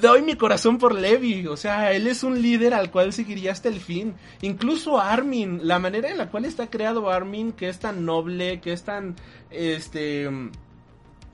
doy 0.00 0.22
mi 0.22 0.36
corazón 0.36 0.78
por 0.78 0.94
Levi, 0.94 1.48
o 1.48 1.56
sea, 1.56 1.90
él 1.90 2.06
es 2.06 2.22
un 2.22 2.40
líder 2.40 2.74
al 2.74 2.92
cual 2.92 3.12
seguiría 3.12 3.50
hasta 3.50 3.68
el 3.68 3.80
fin. 3.80 4.14
Incluso 4.42 5.00
Armin, 5.00 5.66
la 5.66 5.80
manera 5.80 6.08
en 6.08 6.18
la 6.18 6.30
cual 6.30 6.44
está 6.44 6.68
creado 6.68 7.10
Armin, 7.10 7.50
que 7.50 7.68
es 7.68 7.80
tan 7.80 8.04
noble, 8.04 8.60
que 8.60 8.72
es 8.72 8.84
tan, 8.84 9.16
este 9.50 10.30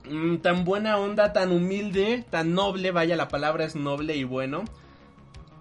Mm, 0.09 0.37
tan 0.37 0.65
buena 0.65 0.97
onda, 0.97 1.33
tan 1.33 1.51
humilde, 1.51 2.25
tan 2.29 2.53
noble, 2.53 2.91
vaya 2.91 3.15
la 3.15 3.27
palabra 3.27 3.65
es 3.65 3.75
noble 3.75 4.15
y 4.15 4.23
bueno, 4.23 4.63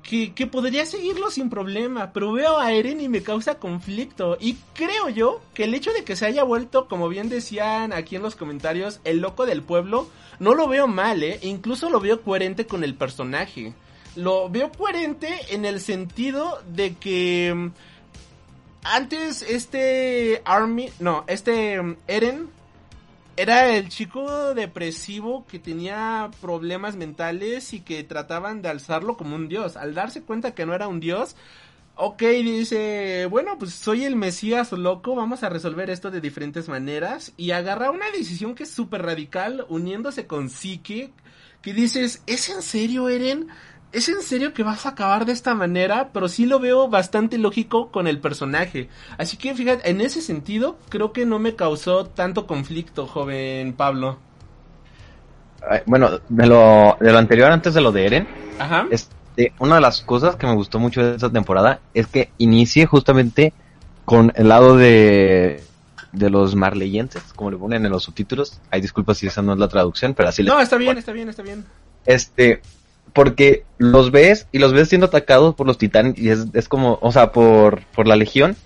que, 0.02 0.34
que, 0.34 0.46
podría 0.46 0.84
seguirlo 0.84 1.30
sin 1.30 1.48
problema, 1.48 2.12
pero 2.12 2.32
veo 2.32 2.58
a 2.58 2.72
Eren 2.72 3.00
y 3.00 3.08
me 3.08 3.22
causa 3.22 3.58
conflicto. 3.58 4.36
Y 4.38 4.56
creo 4.74 5.08
yo 5.08 5.40
que 5.54 5.64
el 5.64 5.74
hecho 5.74 5.92
de 5.92 6.04
que 6.04 6.16
se 6.16 6.26
haya 6.26 6.44
vuelto, 6.44 6.88
como 6.88 7.08
bien 7.08 7.28
decían 7.28 7.92
aquí 7.92 8.16
en 8.16 8.22
los 8.22 8.36
comentarios, 8.36 9.00
el 9.04 9.18
loco 9.20 9.46
del 9.46 9.62
pueblo, 9.62 10.08
no 10.38 10.54
lo 10.54 10.68
veo 10.68 10.86
mal, 10.86 11.22
¿eh? 11.22 11.38
Incluso 11.42 11.88
lo 11.88 12.00
veo 12.00 12.20
coherente 12.22 12.66
con 12.66 12.84
el 12.84 12.94
personaje. 12.94 13.72
Lo 14.14 14.50
veo 14.50 14.70
coherente 14.70 15.28
en 15.50 15.64
el 15.64 15.80
sentido 15.80 16.60
de 16.68 16.94
que... 16.94 17.52
Mm, 17.54 17.70
antes 18.84 19.40
este 19.40 20.42
Army, 20.44 20.90
no, 21.00 21.24
este 21.26 21.80
mm, 21.80 21.96
Eren 22.06 22.50
era 23.36 23.74
el 23.76 23.88
chico 23.88 24.54
depresivo 24.54 25.46
que 25.46 25.58
tenía 25.58 26.30
problemas 26.40 26.96
mentales 26.96 27.72
y 27.72 27.80
que 27.80 28.04
trataban 28.04 28.62
de 28.62 28.68
alzarlo 28.68 29.16
como 29.16 29.36
un 29.36 29.48
dios. 29.48 29.76
Al 29.76 29.94
darse 29.94 30.22
cuenta 30.22 30.54
que 30.54 30.66
no 30.66 30.74
era 30.74 30.88
un 30.88 31.00
dios, 31.00 31.36
ok, 31.96 32.22
dice, 32.22 33.26
bueno, 33.30 33.58
pues 33.58 33.74
soy 33.74 34.04
el 34.04 34.16
Mesías 34.16 34.72
loco, 34.72 35.14
vamos 35.14 35.42
a 35.42 35.48
resolver 35.48 35.90
esto 35.90 36.10
de 36.10 36.20
diferentes 36.20 36.68
maneras. 36.68 37.32
Y 37.36 37.50
agarra 37.52 37.90
una 37.90 38.10
decisión 38.10 38.54
que 38.54 38.64
es 38.64 38.70
súper 38.70 39.02
radical, 39.02 39.66
uniéndose 39.68 40.26
con 40.26 40.48
Psique, 40.50 41.12
que 41.62 41.72
dices, 41.72 42.22
¿es 42.26 42.48
en 42.50 42.62
serio, 42.62 43.08
Eren? 43.08 43.48
¿Es 43.94 44.08
en 44.08 44.20
serio 44.22 44.52
que 44.52 44.62
vas 44.62 44.86
a 44.86 44.90
acabar 44.90 45.24
de 45.24 45.32
esta 45.32 45.54
manera? 45.54 46.10
Pero 46.12 46.28
sí 46.28 46.46
lo 46.46 46.58
veo 46.58 46.88
bastante 46.88 47.38
lógico 47.38 47.90
con 47.90 48.06
el 48.06 48.18
personaje. 48.18 48.88
Así 49.16 49.36
que 49.36 49.54
fíjate, 49.54 49.88
en 49.88 50.00
ese 50.00 50.20
sentido, 50.20 50.76
creo 50.88 51.12
que 51.12 51.24
no 51.24 51.38
me 51.38 51.54
causó 51.54 52.06
tanto 52.06 52.46
conflicto, 52.46 53.06
joven 53.06 53.72
Pablo. 53.72 54.18
Bueno, 55.86 56.20
de 56.28 56.46
lo, 56.46 56.96
de 57.00 57.12
lo 57.12 57.18
anterior, 57.18 57.50
antes 57.50 57.72
de 57.74 57.80
lo 57.80 57.92
de 57.92 58.06
Eren, 58.06 58.28
Este, 58.90 59.52
una 59.58 59.76
de 59.76 59.80
las 59.80 60.02
cosas 60.02 60.36
que 60.36 60.46
me 60.46 60.54
gustó 60.54 60.78
mucho 60.78 61.02
de 61.02 61.14
esta 61.14 61.30
temporada 61.30 61.80
es 61.94 62.06
que 62.06 62.30
inicie 62.38 62.86
justamente 62.86 63.54
con 64.04 64.32
el 64.36 64.48
lado 64.48 64.76
de, 64.76 65.62
de 66.12 66.30
los 66.30 66.54
marleyenses, 66.54 67.22
como 67.34 67.50
le 67.50 67.56
ponen 67.56 67.84
en 67.84 67.90
los 67.90 68.04
subtítulos. 68.04 68.60
Hay 68.70 68.80
disculpas 68.80 69.18
si 69.18 69.26
esa 69.26 69.42
no 69.42 69.54
es 69.54 69.58
la 69.58 69.68
traducción, 69.68 70.14
pero 70.14 70.28
así 70.28 70.42
No, 70.42 70.60
está 70.60 70.76
bien, 70.76 70.98
está 70.98 71.12
bien, 71.12 71.28
está 71.28 71.42
bien. 71.42 71.64
Este, 72.04 72.60
porque 73.14 73.64
los 73.78 74.10
ves 74.10 74.48
y 74.52 74.58
los 74.58 74.74
ves 74.74 74.88
siendo 74.88 75.06
atacados 75.06 75.54
por 75.54 75.66
los 75.66 75.78
titanes 75.78 76.18
y 76.18 76.28
es, 76.28 76.46
es 76.52 76.68
como, 76.68 76.98
o 77.00 77.12
sea, 77.12 77.32
por, 77.32 77.82
por 77.94 78.06
la 78.06 78.16
legión 78.16 78.56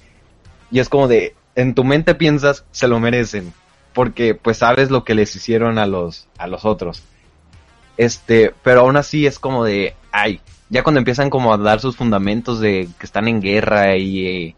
y 0.71 0.81
es 0.81 0.89
como 0.89 1.07
de, 1.07 1.37
en 1.55 1.75
tu 1.75 1.85
mente 1.85 2.15
piensas, 2.15 2.65
se 2.73 2.89
lo 2.89 2.99
merecen, 2.99 3.53
porque 3.93 4.35
pues 4.35 4.59
sabes 4.59 4.91
lo 4.91 5.05
que 5.05 5.15
les 5.15 5.37
hicieron 5.37 5.79
a 5.79 5.87
los, 5.87 6.29
a 6.39 6.47
los 6.47 6.65
otros. 6.65 7.03
Este, 7.99 8.55
pero 8.63 8.81
aún 8.81 8.97
así 8.97 9.27
es 9.27 9.39
como 9.39 9.65
de, 9.65 9.95
ay, 10.13 10.41
ya 10.71 10.83
cuando 10.83 10.99
empiezan 10.99 11.31
como 11.31 11.53
a 11.53 11.59
dar 11.59 11.81
sus 11.81 11.97
fundamentos 11.97 12.59
de 12.59 12.89
que 12.99 13.07
están 13.07 13.29
en 13.29 13.43
guerra 13.43 13.97
y, 13.97 14.55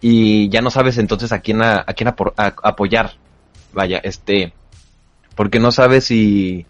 y 0.00 0.48
ya 0.50 0.60
no 0.60 0.70
sabes 0.70 0.98
entonces 0.98 1.32
a 1.32 1.40
quién, 1.40 1.62
a, 1.62 1.84
quién 1.96 2.12
apoyar. 2.36 3.12
Vaya, 3.72 3.98
este, 3.98 4.52
porque 5.34 5.58
no 5.58 5.72
sabes 5.72 6.04
si, 6.04 6.66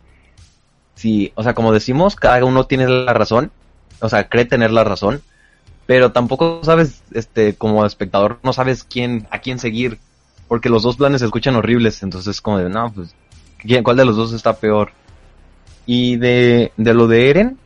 sí, 0.95 1.33
o 1.35 1.43
sea, 1.43 1.55
como 1.55 1.73
decimos, 1.73 2.17
cada 2.17 2.45
uno 2.45 2.67
tiene 2.67 2.89
la 2.89 3.13
razón, 3.13 3.51
o 4.01 4.09
sea, 4.09 4.29
cree 4.29 4.45
tener 4.45 4.71
la 4.71 4.85
razón, 4.85 5.23
pero 5.87 6.13
tampoco 6.13 6.61
sabes, 6.63 7.03
este, 7.13 7.55
como 7.55 7.85
espectador, 7.85 8.39
no 8.43 8.53
sabes 8.53 8.85
quién, 8.85 9.27
a 9.31 9.41
quién 9.41 9.59
seguir, 9.59 9.99
porque 10.49 10.69
los 10.69 10.83
dos 10.83 10.97
planes 10.97 11.21
se 11.21 11.27
escuchan 11.27 11.57
horribles, 11.57 12.03
entonces 12.03 12.41
como 12.41 12.59
de, 12.59 12.69
no, 12.69 12.93
pues, 12.93 13.15
¿quién, 13.59 13.83
¿cuál 13.83 13.97
de 13.97 14.05
los 14.05 14.17
dos 14.17 14.33
está 14.33 14.55
peor? 14.55 14.93
Y 15.87 16.17
de, 16.17 16.73
de 16.77 16.95
lo 16.95 17.09
de 17.09 17.31
Eren, 17.31 17.59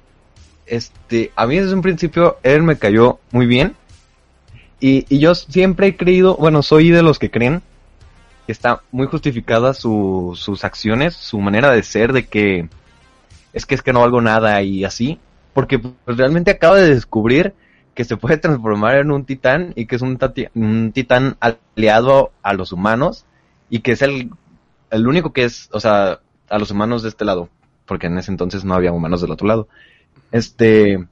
este, 0.67 1.33
a 1.37 1.47
mí 1.47 1.59
desde 1.59 1.75
un 1.75 1.83
principio 1.83 2.39
Eren 2.43 2.65
me 2.65 2.79
cayó 2.79 3.19
muy 3.31 3.47
bien. 3.47 3.75
Y, 4.81 5.07
y 5.09 5.19
yo 5.19 5.35
siempre 5.35 5.87
he 5.87 5.97
creído, 5.97 6.37
bueno, 6.37 6.62
soy 6.62 6.91
de 6.91 7.03
los 7.03 7.19
que 7.19 7.31
creen 7.31 7.62
que 8.47 8.53
está 8.53 8.83
muy 8.93 9.07
justificada 9.07 9.75
su, 9.75 10.33
sus 10.37 10.65
acciones, 10.65 11.15
su 11.15 11.41
manera 11.41 11.73
de 11.73 11.83
ser, 11.83 12.12
de 12.12 12.27
que 12.27 12.69
es 13.57 13.64
que 13.64 13.75
es 13.75 13.81
que 13.83 13.95
no 13.95 14.01
valgo 14.01 14.21
nada 14.21 14.62
y 14.62 14.85
así. 14.85 15.19
Porque 15.55 15.79
pues, 15.79 15.95
realmente 16.05 16.51
acaba 16.51 16.77
de 16.77 16.95
descubrir 16.95 17.55
que 17.95 18.05
se 18.05 18.19
puede 18.19 18.37
transformar 18.37 18.99
en 18.99 19.11
un 19.11 19.25
titán 19.25 19.73
y 19.75 19.87
que 19.87 19.97
es 19.97 20.03
un, 20.03 20.19
titán 20.92 21.38
aliado 21.40 22.33
a 22.42 22.53
los 22.53 22.73
humanos 22.73 23.25
y 23.71 23.79
que 23.81 23.92
es 23.92 24.03
el, 24.03 24.31
el 24.90 25.09
único 25.09 25.33
que 25.33 25.45
es, 25.45 25.71
o 25.73 25.81
sea, 25.81 26.21
a 26.51 26.59
los 26.59 26.71
humanos 26.71 27.03
de 27.03 27.09
este 27.09 27.25
lado, 27.25 27.49
porque 27.87 28.09
en 28.09 28.19
ese 28.19 28.31
entonces 28.31 28.66
no 28.66 28.75
había 28.75 28.92
humanos 28.92 29.23
del 29.23 29.31
otro 29.31 29.49
lado. 29.49 29.69
Este, 30.33 31.07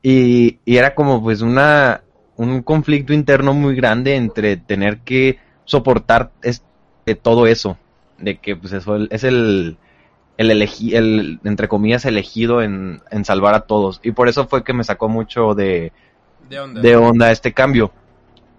y, 0.00 0.60
y 0.64 0.76
era 0.76 0.94
como 0.94 1.20
pues 1.20 1.42
una, 1.42 2.02
un 2.36 2.62
conflicto 2.62 3.12
interno 3.12 3.52
muy 3.52 3.74
grande 3.74 4.14
entre 4.14 4.56
tener 4.56 4.98
que 4.98 5.40
soportar 5.64 6.30
este, 6.42 7.16
todo 7.20 7.48
eso, 7.48 7.76
de 8.18 8.38
que 8.38 8.54
pues 8.54 8.72
eso 8.72 8.96
es 9.10 9.24
el, 9.24 9.76
el 10.36 10.50
elegi, 10.50 10.94
el, 10.96 11.40
entre 11.44 11.68
comillas, 11.68 12.04
elegido 12.04 12.62
en, 12.62 13.00
en 13.10 13.24
salvar 13.24 13.54
a 13.54 13.60
todos. 13.60 14.00
Y 14.02 14.12
por 14.12 14.28
eso 14.28 14.46
fue 14.46 14.64
que 14.64 14.72
me 14.72 14.84
sacó 14.84 15.08
mucho 15.08 15.54
de, 15.54 15.92
De 16.48 16.58
onda. 16.60 16.80
de 16.80 16.96
onda 16.96 17.30
este 17.30 17.52
cambio. 17.52 17.92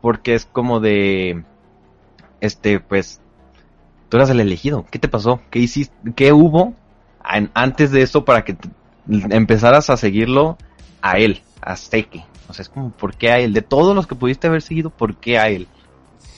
Porque 0.02 0.36
es 0.36 0.46
como 0.46 0.80
de. 0.80 1.44
Este, 2.42 2.80
pues. 2.80 3.22
Tú 4.10 4.18
eras 4.18 4.30
el 4.30 4.40
elegido. 4.40 4.86
¿Qué 4.92 5.00
te 5.00 5.08
pasó? 5.08 5.42
¿Qué 5.50 5.60
hiciste? 5.60 5.96
¿Qué 6.16 6.32
hubo 6.32 6.74
an- 7.24 7.50
antes 7.54 7.92
de 7.92 8.02
esto 8.04 8.24
para 8.24 8.44
que 8.44 8.54
te- 8.54 8.70
empezaras 9.08 9.90
a 9.90 9.98
seguirlo 9.98 10.58
a 11.02 11.18
él? 11.18 11.42
A 11.62 11.76
Seke. 11.76 12.24
O 12.48 12.54
sea, 12.54 12.62
es 12.64 12.70
como, 12.70 12.92
¿por 12.92 13.16
qué 13.16 13.32
a 13.32 13.40
él? 13.40 13.54
De 13.54 13.64
todos 13.64 13.96
los 13.96 14.06
que 14.06 14.14
pudiste 14.16 14.46
haber 14.48 14.62
seguido, 14.62 14.92
¿por 14.92 15.16
qué 15.16 15.40
a 15.40 15.50
él? 15.50 15.68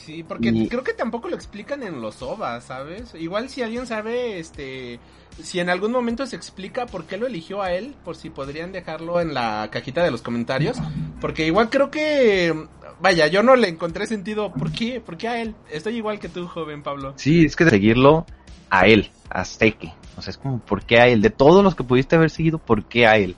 Sí, 0.07 0.23
porque 0.23 0.51
Y- 0.53 0.69
creo 0.69 0.85
que 0.85 0.93
tampoco 0.93 1.27
lo 1.27 1.35
explican 1.35 1.83
en 1.83 1.99
los 1.99 2.21
OVAs, 2.21 2.63
¿sabes? 2.63 3.13
Igual 3.15 3.49
si 3.49 3.61
alguien 3.61 3.85
sabe, 3.85 4.39
este, 4.39 5.01
si 5.43 5.59
en 5.59 5.69
algún 5.69 5.91
momento 5.91 6.25
se 6.25 6.37
explica 6.37 6.85
por 6.85 7.03
qué 7.03 7.17
lo 7.17 7.27
eligió 7.27 7.61
a 7.61 7.73
él, 7.73 7.93
por 8.05 8.15
si 8.15 8.29
podrían 8.29 8.71
dejarlo 8.71 9.19
en 9.19 9.33
la 9.33 9.67
cajita 9.69 10.01
de 10.05 10.11
los 10.11 10.21
comentarios, 10.21 10.77
porque 11.19 11.45
igual 11.45 11.69
creo 11.69 11.91
que, 11.91 12.55
vaya, 13.01 13.27
yo 13.27 13.43
no 13.43 13.57
le 13.57 13.67
encontré 13.67 14.07
sentido, 14.07 14.53
¿por 14.53 14.71
qué? 14.71 15.01
¿Por 15.01 15.17
qué 15.17 15.27
a 15.27 15.41
él? 15.41 15.55
Estoy 15.69 15.97
igual 15.97 16.19
que 16.21 16.29
tú, 16.29 16.47
joven 16.47 16.83
Pablo. 16.83 17.11
Sí, 17.17 17.43
es 17.43 17.57
que 17.57 17.65
de 17.65 17.71
seguirlo 17.71 18.25
a 18.69 18.87
él, 18.87 19.09
a 19.29 19.43
Seke. 19.43 19.91
O 20.15 20.21
sea, 20.21 20.31
es 20.31 20.37
como, 20.37 20.59
¿por 20.59 20.85
qué 20.85 21.01
a 21.01 21.07
él? 21.09 21.21
De 21.21 21.31
todos 21.31 21.65
los 21.65 21.75
que 21.75 21.83
pudiste 21.83 22.15
haber 22.15 22.29
seguido, 22.29 22.59
¿por 22.59 22.85
qué 22.85 23.07
a 23.07 23.17
él? 23.17 23.35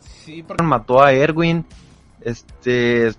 Sí, 0.00 0.42
porque 0.42 0.62
mató 0.64 1.02
a 1.02 1.14
Erwin. 1.14 1.64
Este, 2.20 3.10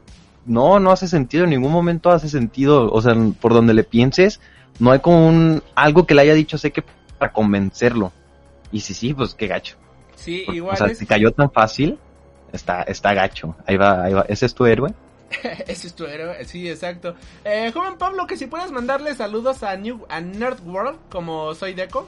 no, 0.46 0.80
no 0.80 0.92
hace 0.92 1.08
sentido, 1.08 1.44
en 1.44 1.52
ningún 1.52 1.72
momento 1.72 2.10
hace 2.12 2.30
sentido, 2.30 2.92
o 2.92 3.02
sea, 3.02 3.16
por 3.40 3.54
donde 3.54 3.74
le 3.74 3.84
pienses, 3.84 4.40
no 4.80 4.92
hay 4.92 5.00
como 5.00 5.28
un, 5.28 5.62
algo 5.76 6.06
que 6.06 6.16
le 6.16 6.22
haya 6.22 6.34
dicho 6.34 6.58
sé 6.58 6.72
que 6.72 6.84
para 7.18 7.32
convencerlo. 7.32 8.12
Y 8.72 8.80
sí, 8.80 8.94
sí, 8.94 9.14
pues 9.14 9.34
qué 9.36 9.48
gacho. 9.48 9.76
sí, 10.16 10.46
O 10.48 10.54
igual 10.54 10.78
sea, 10.78 10.88
es... 10.88 10.98
si 10.98 11.06
cayó 11.06 11.32
tan 11.32 11.52
fácil, 11.52 12.00
está, 12.52 12.84
está 12.84 13.14
gacho. 13.14 13.56
Ahí 13.68 13.78
va, 13.78 14.04
ahí 14.04 14.14
va, 14.14 14.26
ese 14.28 14.46
es 14.46 14.54
tu 14.56 14.66
héroe. 14.66 14.94
Ese 15.66 15.88
es 15.88 15.94
tu 15.94 16.04
héroe, 16.06 16.44
sí, 16.44 16.70
exacto. 16.70 17.16
Eh, 17.46 17.72
joven 17.74 17.98
Pablo, 17.98 18.28
que 18.28 18.36
si 18.36 18.48
puedes 18.48 18.70
mandarle 18.70 19.16
saludos 19.16 19.64
a 19.64 19.78
New 19.78 20.06
a 20.10 20.20
Nerd 20.20 20.60
World, 20.66 20.98
como 21.10 21.54
soy 21.56 21.74
Deco. 21.74 22.06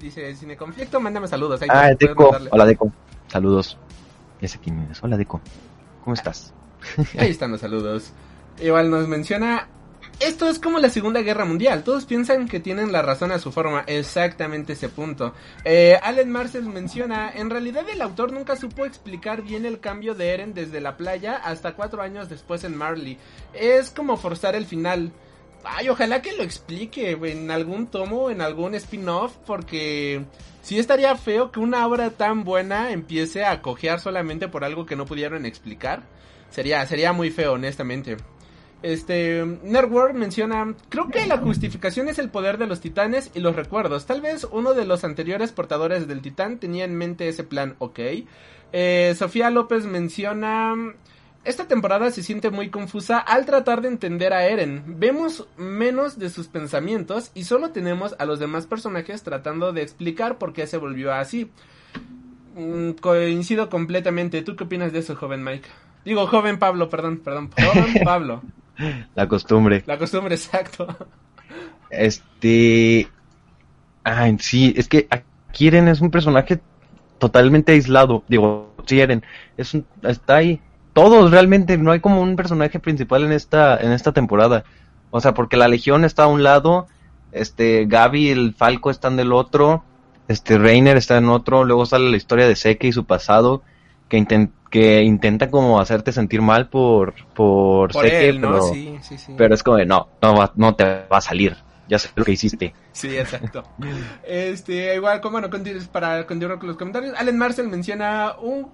Dice, 0.00 0.34
Cine 0.34 0.56
Conflicto, 0.56 0.98
mándame 0.98 1.28
saludos. 1.28 1.60
Ahí 1.60 1.68
Ah, 1.70 1.90
Deco. 1.98 2.22
mandarle. 2.22 2.48
Hola, 2.52 2.64
Deco. 2.64 2.90
Saludos. 3.28 3.76
Ya 4.40 4.48
sé 4.48 4.58
quién 4.60 4.80
eres. 4.80 4.98
Hola, 5.04 5.18
Deco. 5.18 5.42
¿Cómo 6.02 6.14
estás? 6.14 6.54
Ahí 7.18 7.30
están 7.30 7.52
los 7.52 7.60
saludos. 7.60 8.12
Igual 8.60 8.90
nos 8.90 9.08
menciona. 9.08 9.68
Esto 10.20 10.48
es 10.48 10.60
como 10.60 10.78
la 10.78 10.90
Segunda 10.90 11.22
Guerra 11.22 11.44
Mundial. 11.44 11.82
Todos 11.82 12.04
piensan 12.04 12.48
que 12.48 12.60
tienen 12.60 12.92
la 12.92 13.02
razón 13.02 13.32
a 13.32 13.40
su 13.40 13.50
forma. 13.50 13.84
Exactamente 13.86 14.74
ese 14.74 14.88
punto. 14.88 15.34
Eh, 15.64 15.98
Allen 16.02 16.30
Marcel 16.30 16.64
menciona. 16.64 17.32
En 17.34 17.50
realidad 17.50 17.84
el 17.88 18.00
autor 18.00 18.32
nunca 18.32 18.54
supo 18.54 18.84
explicar 18.84 19.42
bien 19.42 19.66
el 19.66 19.80
cambio 19.80 20.14
de 20.14 20.28
Eren 20.28 20.54
desde 20.54 20.80
la 20.80 20.96
playa 20.96 21.36
hasta 21.36 21.74
cuatro 21.74 22.00
años 22.00 22.28
después 22.28 22.62
en 22.62 22.76
Marley. 22.76 23.18
Es 23.52 23.90
como 23.90 24.16
forzar 24.16 24.54
el 24.54 24.66
final. 24.66 25.12
Ay, 25.64 25.88
ojalá 25.88 26.22
que 26.22 26.36
lo 26.36 26.42
explique 26.42 27.10
en 27.10 27.50
algún 27.50 27.86
tomo, 27.86 28.30
en 28.30 28.42
algún 28.42 28.74
spin-off, 28.74 29.36
porque 29.46 30.24
sí 30.60 30.78
estaría 30.78 31.16
feo 31.16 31.50
que 31.50 31.58
una 31.58 31.86
obra 31.86 32.10
tan 32.10 32.44
buena 32.44 32.90
empiece 32.92 33.44
a 33.44 33.62
cojear 33.62 33.98
solamente 33.98 34.46
por 34.46 34.62
algo 34.62 34.84
que 34.84 34.94
no 34.94 35.06
pudieron 35.06 35.46
explicar. 35.46 36.02
Sería, 36.54 36.86
sería 36.86 37.12
muy 37.12 37.30
feo, 37.30 37.54
honestamente. 37.54 38.16
Este, 38.80 39.44
Nerdworld 39.64 40.14
menciona, 40.14 40.72
creo 40.88 41.08
que 41.08 41.26
la 41.26 41.38
justificación 41.38 42.08
es 42.08 42.20
el 42.20 42.30
poder 42.30 42.58
de 42.58 42.68
los 42.68 42.80
titanes 42.80 43.32
y 43.34 43.40
los 43.40 43.56
recuerdos. 43.56 44.06
Tal 44.06 44.20
vez 44.20 44.46
uno 44.48 44.72
de 44.72 44.84
los 44.84 45.02
anteriores 45.02 45.50
portadores 45.50 46.06
del 46.06 46.22
titán 46.22 46.60
tenía 46.60 46.84
en 46.84 46.94
mente 46.94 47.26
ese 47.26 47.42
plan, 47.42 47.74
ok. 47.80 47.98
Eh, 48.72 49.14
Sofía 49.18 49.50
López 49.50 49.84
menciona, 49.84 50.76
esta 51.44 51.66
temporada 51.66 52.12
se 52.12 52.22
siente 52.22 52.50
muy 52.50 52.70
confusa 52.70 53.18
al 53.18 53.46
tratar 53.46 53.80
de 53.80 53.88
entender 53.88 54.32
a 54.32 54.46
Eren. 54.46 54.84
Vemos 55.00 55.48
menos 55.56 56.20
de 56.20 56.30
sus 56.30 56.46
pensamientos 56.46 57.32
y 57.34 57.44
solo 57.44 57.70
tenemos 57.70 58.14
a 58.20 58.26
los 58.26 58.38
demás 58.38 58.68
personajes 58.68 59.24
tratando 59.24 59.72
de 59.72 59.82
explicar 59.82 60.38
por 60.38 60.52
qué 60.52 60.68
se 60.68 60.76
volvió 60.76 61.12
así. 61.12 61.50
Mm, 62.54 62.90
coincido 63.00 63.68
completamente. 63.68 64.42
¿Tú 64.42 64.54
qué 64.54 64.62
opinas 64.62 64.92
de 64.92 65.00
eso, 65.00 65.16
joven 65.16 65.42
Mike? 65.42 65.68
Digo, 66.04 66.26
joven 66.26 66.58
Pablo, 66.58 66.88
perdón, 66.88 67.18
perdón. 67.18 67.50
Joven 67.56 67.94
Pablo. 68.04 68.42
La 69.14 69.28
costumbre. 69.28 69.82
La 69.86 69.98
costumbre, 69.98 70.34
exacto. 70.34 70.86
Este. 71.90 73.08
Ay, 74.02 74.36
sí, 74.40 74.74
es 74.76 74.88
que 74.88 75.08
Eren 75.58 75.88
es 75.88 76.00
un 76.00 76.10
personaje 76.10 76.60
totalmente 77.18 77.72
aislado. 77.72 78.24
Digo, 78.28 78.74
sí, 78.86 79.00
Eren. 79.00 79.24
Es 79.56 79.74
un, 79.74 79.86
está 80.02 80.36
ahí. 80.36 80.60
Todos 80.92 81.30
realmente, 81.30 81.76
no 81.78 81.90
hay 81.90 82.00
como 82.00 82.20
un 82.20 82.36
personaje 82.36 82.78
principal 82.78 83.24
en 83.24 83.32
esta, 83.32 83.76
en 83.78 83.92
esta 83.92 84.12
temporada. 84.12 84.64
O 85.10 85.20
sea, 85.20 85.32
porque 85.34 85.56
la 85.56 85.68
Legión 85.68 86.04
está 86.04 86.24
a 86.24 86.28
un 86.28 86.42
lado, 86.42 86.86
este, 87.32 87.86
Gaby 87.86 88.28
y 88.28 88.30
el 88.30 88.54
Falco 88.54 88.90
están 88.90 89.16
del 89.16 89.32
otro, 89.32 89.84
este, 90.28 90.58
Reiner 90.58 90.96
está 90.96 91.18
en 91.18 91.28
otro, 91.28 91.64
luego 91.64 91.86
sale 91.86 92.10
la 92.10 92.16
historia 92.16 92.48
de 92.48 92.56
Seke 92.56 92.88
y 92.88 92.92
su 92.92 93.04
pasado, 93.04 93.62
que, 94.08 94.18
inten- 94.18 94.54
que 94.70 95.02
intenta 95.02 95.50
como 95.50 95.80
hacerte 95.80 96.12
sentir 96.12 96.42
mal 96.42 96.68
por, 96.68 97.14
por, 97.34 97.92
Por 97.92 98.04
Seke, 98.04 98.34
él, 98.34 98.40
¿no? 98.40 98.60
pero, 98.60 98.60
Sí, 98.60 98.98
sí, 99.02 99.16
sí. 99.18 99.32
pero 99.36 99.54
es 99.54 99.62
como 99.62 99.78
de, 99.78 99.86
no, 99.86 100.12
no, 100.22 100.36
va- 100.36 100.52
no 100.56 100.76
te 100.76 100.84
va 100.84 101.18
a 101.18 101.20
salir, 101.20 101.56
ya 101.86 101.98
sé 101.98 102.10
lo 102.16 102.24
que 102.24 102.32
hiciste. 102.32 102.76
Sí, 102.92 103.16
exacto. 103.18 103.70
Este, 104.22 104.94
igual, 104.94 105.20
como 105.20 105.32
bueno, 105.40 105.50
continu- 105.50 105.88
para 105.90 106.26
continuar 106.26 106.58
con 106.58 106.68
los 106.68 106.76
comentarios, 106.76 107.14
Allen 107.18 107.36
Marcel 107.38 107.68
menciona 107.68 108.36
un 108.40 108.72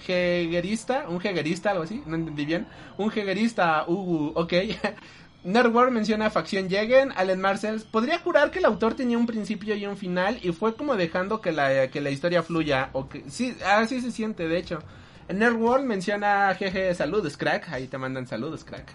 jeguerista, 0.00 1.08
un 1.08 1.20
jeguerista, 1.20 1.70
algo 1.72 1.82
así, 1.84 2.02
no 2.06 2.16
entendí 2.16 2.44
bien. 2.46 2.68
Un 2.96 3.10
jeguerista, 3.10 3.84
uh, 3.88 4.32
ok. 4.36 4.52
Nerdworld 5.44 5.92
menciona 5.92 6.30
facción 6.30 6.68
Yegen, 6.68 7.12
Allen 7.16 7.40
Marcel. 7.40 7.82
Podría 7.90 8.18
jurar 8.18 8.50
que 8.50 8.58
el 8.58 8.64
autor 8.64 8.94
tenía 8.94 9.16
un 9.16 9.26
principio 9.26 9.74
y 9.76 9.86
un 9.86 9.96
final 9.96 10.38
y 10.42 10.52
fue 10.52 10.74
como 10.74 10.96
dejando 10.96 11.40
que 11.40 11.52
la, 11.52 11.88
que 11.88 12.00
la 12.00 12.10
historia 12.10 12.42
fluya. 12.42 12.90
O 12.92 13.08
que, 13.08 13.24
sí, 13.28 13.56
así 13.64 14.00
se 14.00 14.10
siente, 14.10 14.48
de 14.48 14.58
hecho. 14.58 14.80
Nerdworld 15.28 15.84
menciona, 15.84 16.54
jeje, 16.54 16.94
saludos, 16.94 17.36
crack. 17.36 17.68
Ahí 17.70 17.86
te 17.86 17.98
mandan 17.98 18.26
saludos, 18.26 18.64
crack. 18.64 18.94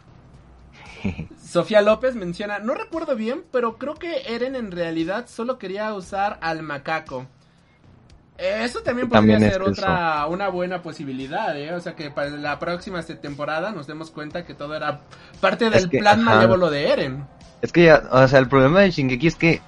Sofía 1.44 1.82
López 1.82 2.16
menciona, 2.16 2.60
no 2.60 2.74
recuerdo 2.74 3.16
bien, 3.16 3.44
pero 3.52 3.78
creo 3.78 3.96
que 3.96 4.34
Eren 4.34 4.56
en 4.56 4.72
realidad 4.72 5.28
solo 5.28 5.58
quería 5.58 5.94
usar 5.94 6.40
al 6.42 6.62
macaco. 6.62 7.28
Eso 8.38 8.80
también 8.82 9.08
podría 9.10 9.36
También 9.38 9.52
ser 9.52 9.62
otra 9.62 10.26
una 10.28 10.50
buena 10.50 10.82
posibilidad, 10.82 11.56
¿eh? 11.58 11.74
O 11.74 11.80
sea, 11.80 11.96
que 11.96 12.10
para 12.10 12.30
la 12.32 12.58
próxima 12.60 13.02
se- 13.04 13.15
temporada 13.15 13.72
nos 13.72 13.86
demos 13.86 14.10
cuenta 14.10 14.43
que 14.43 14.54
todo 14.56 14.76
era 14.76 15.02
parte 15.39 15.69
del 15.69 15.89
que, 15.89 16.00
plan 16.00 16.22
ajá. 16.22 16.36
malévolo 16.36 16.69
de 16.72 16.89
Eren. 16.89 17.26
Es 17.62 17.72
que, 17.72 17.86
ya, 17.86 18.02
o 18.12 18.28
sea, 18.28 18.39
el 18.39 18.48
problema 18.50 18.82
de 18.82 18.91
Shingeki 18.91 19.28
es 19.28 19.36
que 19.36 19.62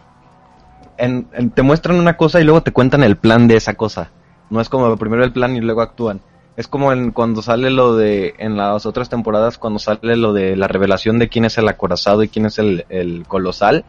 en- 0.97 1.27
en- 1.33 1.51
te 1.51 1.61
muestran 1.61 1.97
una 1.97 2.17
cosa 2.17 2.41
y 2.41 2.43
luego 2.43 2.63
te 2.63 2.71
cuentan 2.71 3.03
el 3.03 3.17
plan 3.17 3.47
de 3.47 3.55
esa 3.57 3.75
cosa. 3.75 4.09
No 4.49 4.59
es 4.61 4.69
como 4.69 4.95
primero 4.97 5.23
el 5.23 5.31
plan 5.31 5.55
y 5.55 5.61
luego 5.61 5.81
actúan. 5.81 6.21
Es 6.57 6.67
como 6.67 6.91
en, 6.91 7.11
cuando 7.11 7.41
sale 7.41 7.69
lo 7.69 7.95
de, 7.95 8.33
en 8.39 8.57
las 8.57 8.85
otras 8.85 9.09
temporadas, 9.09 9.57
cuando 9.57 9.77
sale 9.77 10.15
lo 10.15 10.33
de 10.33 10.55
la 10.55 10.67
revelación 10.67 11.19
de 11.19 11.29
quién 11.29 11.45
es 11.45 11.57
el 11.57 11.67
acorazado 11.67 12.23
y 12.23 12.29
quién 12.29 12.45
es 12.45 12.57
el, 12.59 12.85
el 12.89 13.25
colosal. 13.27 13.85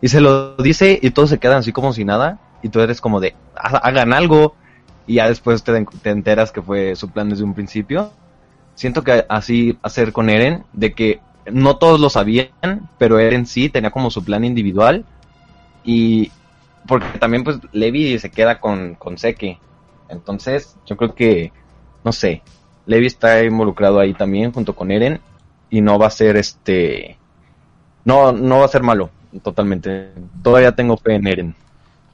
Y 0.00 0.08
se 0.08 0.20
lo 0.20 0.54
dice 0.56 0.98
y 1.02 1.10
todos 1.10 1.28
se 1.30 1.38
quedan 1.38 1.58
así 1.58 1.72
como 1.72 1.92
si 1.92 2.04
nada. 2.04 2.38
Y 2.62 2.68
tú 2.68 2.80
eres 2.80 3.00
como 3.00 3.20
de, 3.20 3.34
"Ha- 3.56 3.78
hagan 3.78 4.12
algo. 4.12 4.54
Y 5.06 5.14
ya 5.14 5.28
después 5.28 5.62
te, 5.64 5.84
te 6.02 6.10
enteras 6.10 6.52
que 6.52 6.62
fue 6.62 6.94
su 6.96 7.08
plan 7.10 7.28
desde 7.30 7.44
un 7.44 7.54
principio. 7.54 8.10
Siento 8.74 9.02
que 9.02 9.24
así 9.28 9.78
hacer 9.82 10.12
con 10.12 10.28
Eren, 10.30 10.64
de 10.72 10.92
que 10.92 11.20
no 11.50 11.78
todos 11.78 11.98
lo 12.00 12.10
sabían, 12.10 12.50
pero 12.98 13.18
Eren 13.18 13.46
sí 13.46 13.68
tenía 13.70 13.90
como 13.90 14.10
su 14.10 14.22
plan 14.24 14.44
individual. 14.44 15.04
Y 15.84 16.30
porque 16.86 17.18
también 17.18 17.44
pues 17.44 17.58
Levi 17.72 18.18
se 18.18 18.30
queda 18.30 18.60
con, 18.60 18.94
con 18.94 19.18
Seke. 19.18 19.58
Entonces, 20.08 20.76
yo 20.86 20.96
creo 20.96 21.14
que, 21.14 21.52
no 22.04 22.12
sé, 22.12 22.42
Levi 22.86 23.06
está 23.06 23.42
involucrado 23.44 24.00
ahí 24.00 24.14
también 24.14 24.52
junto 24.52 24.74
con 24.74 24.90
Eren 24.90 25.20
y 25.70 25.80
no 25.80 25.98
va 25.98 26.06
a 26.06 26.10
ser 26.10 26.36
este, 26.36 27.18
no, 28.04 28.32
no 28.32 28.58
va 28.60 28.64
a 28.64 28.68
ser 28.68 28.82
malo, 28.82 29.10
totalmente. 29.42 30.12
Todavía 30.42 30.72
tengo 30.72 30.96
fe 30.96 31.14
en 31.16 31.26
Eren. 31.26 31.54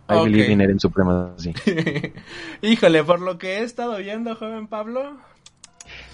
I 0.09 0.19
Ok. 0.19 0.25
believe 0.25 0.53
in 0.53 0.61
Eren 0.61 0.79
Suprema, 0.81 1.35
sí. 1.39 1.53
Híjole, 2.63 3.05
por 3.05 3.21
lo 3.21 3.39
que 3.39 3.59
he 3.59 3.63
estado 3.63 3.97
viendo, 3.99 4.35
joven 4.37 4.67
Pablo, 4.69 5.17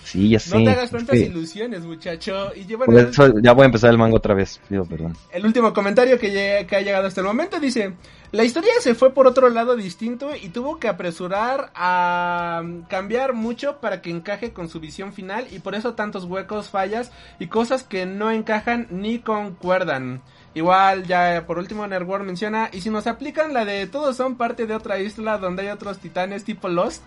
Sí, 0.02 0.28
ya 0.30 0.40
sé. 0.40 0.58
no 0.58 0.64
te 0.64 0.70
hagas 0.70 0.90
tantas 0.90 1.20
que 1.20 1.26
ilusiones, 1.26 1.84
muchacho. 1.84 2.52
Y 2.56 2.64
bueno, 2.74 2.98
eso 2.98 3.32
ya 3.40 3.52
voy 3.52 3.62
a 3.62 3.66
empezar 3.66 3.90
el 3.90 3.98
manga 3.98 4.16
otra 4.16 4.34
vez, 4.34 4.60
pido 4.68 4.84
perdón. 4.84 5.16
el 5.30 5.46
último 5.46 5.72
comentario 5.72 6.18
que, 6.18 6.66
que 6.68 6.76
ha 6.76 6.80
llegado 6.80 7.06
hasta 7.06 7.20
el 7.20 7.26
momento 7.28 7.60
dice, 7.60 7.94
la 8.32 8.42
historia 8.42 8.72
se 8.80 8.94
fue 8.96 9.12
por 9.14 9.26
otro 9.28 9.48
lado 9.50 9.76
distinto 9.76 10.34
y 10.34 10.48
tuvo 10.48 10.80
que 10.80 10.88
apresurar 10.88 11.70
a 11.76 12.62
mm, 12.64 12.82
cambiar 12.88 13.34
mucho 13.34 13.78
para 13.80 14.02
que 14.02 14.10
encaje 14.10 14.52
con 14.52 14.68
su 14.68 14.80
visión 14.80 15.12
final 15.12 15.46
y 15.52 15.60
por 15.60 15.76
eso 15.76 15.94
tantos 15.94 16.24
huecos, 16.24 16.70
fallas 16.70 17.12
y 17.38 17.46
cosas 17.46 17.84
que 17.84 18.06
no 18.06 18.30
encajan 18.32 18.88
ni 18.90 19.20
concuerdan. 19.20 20.22
Igual, 20.52 21.06
ya 21.06 21.44
por 21.46 21.58
último, 21.58 21.86
Nerdworld 21.86 22.26
menciona, 22.26 22.70
y 22.72 22.80
si 22.80 22.90
nos 22.90 23.06
aplican 23.06 23.54
la 23.54 23.64
de 23.64 23.86
todos 23.86 24.16
son 24.16 24.36
parte 24.36 24.66
de 24.66 24.74
otra 24.74 24.98
isla 24.98 25.38
donde 25.38 25.62
hay 25.62 25.68
otros 25.68 25.98
titanes 25.98 26.44
tipo 26.44 26.68
Lost, 26.68 27.02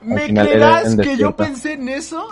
¿me 0.00 0.34
creerás 0.34 0.96
que 0.96 1.16
yo 1.16 1.36
pensé 1.36 1.74
en 1.74 1.88
eso? 1.88 2.26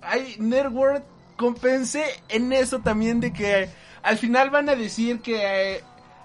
Ay, 0.00 0.34
Nerdworld, 0.38 1.04
compensé 1.36 2.04
en 2.28 2.52
eso 2.52 2.80
también 2.80 3.20
de 3.20 3.32
que 3.32 3.68
al 4.02 4.18
final 4.18 4.50
van 4.50 4.68
a 4.68 4.74
decir 4.74 5.20
que 5.20 5.76
eh, 5.76 5.84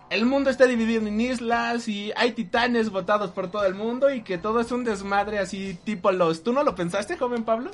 el 0.09 0.25
mundo 0.25 0.49
está 0.49 0.65
dividido 0.65 1.05
en 1.05 1.21
islas 1.21 1.87
y 1.87 2.11
hay 2.15 2.31
titanes 2.31 2.89
votados 2.89 3.31
por 3.31 3.51
todo 3.51 3.65
el 3.65 3.75
mundo 3.75 4.11
y 4.11 4.21
que 4.21 4.37
todo 4.37 4.59
es 4.59 4.71
un 4.71 4.83
desmadre 4.83 5.37
así 5.37 5.77
tipo 5.83 6.11
Lost. 6.11 6.43
¿Tú 6.43 6.53
no 6.53 6.63
lo 6.63 6.73
pensaste, 6.75 7.17
joven 7.17 7.43
Pablo? 7.43 7.69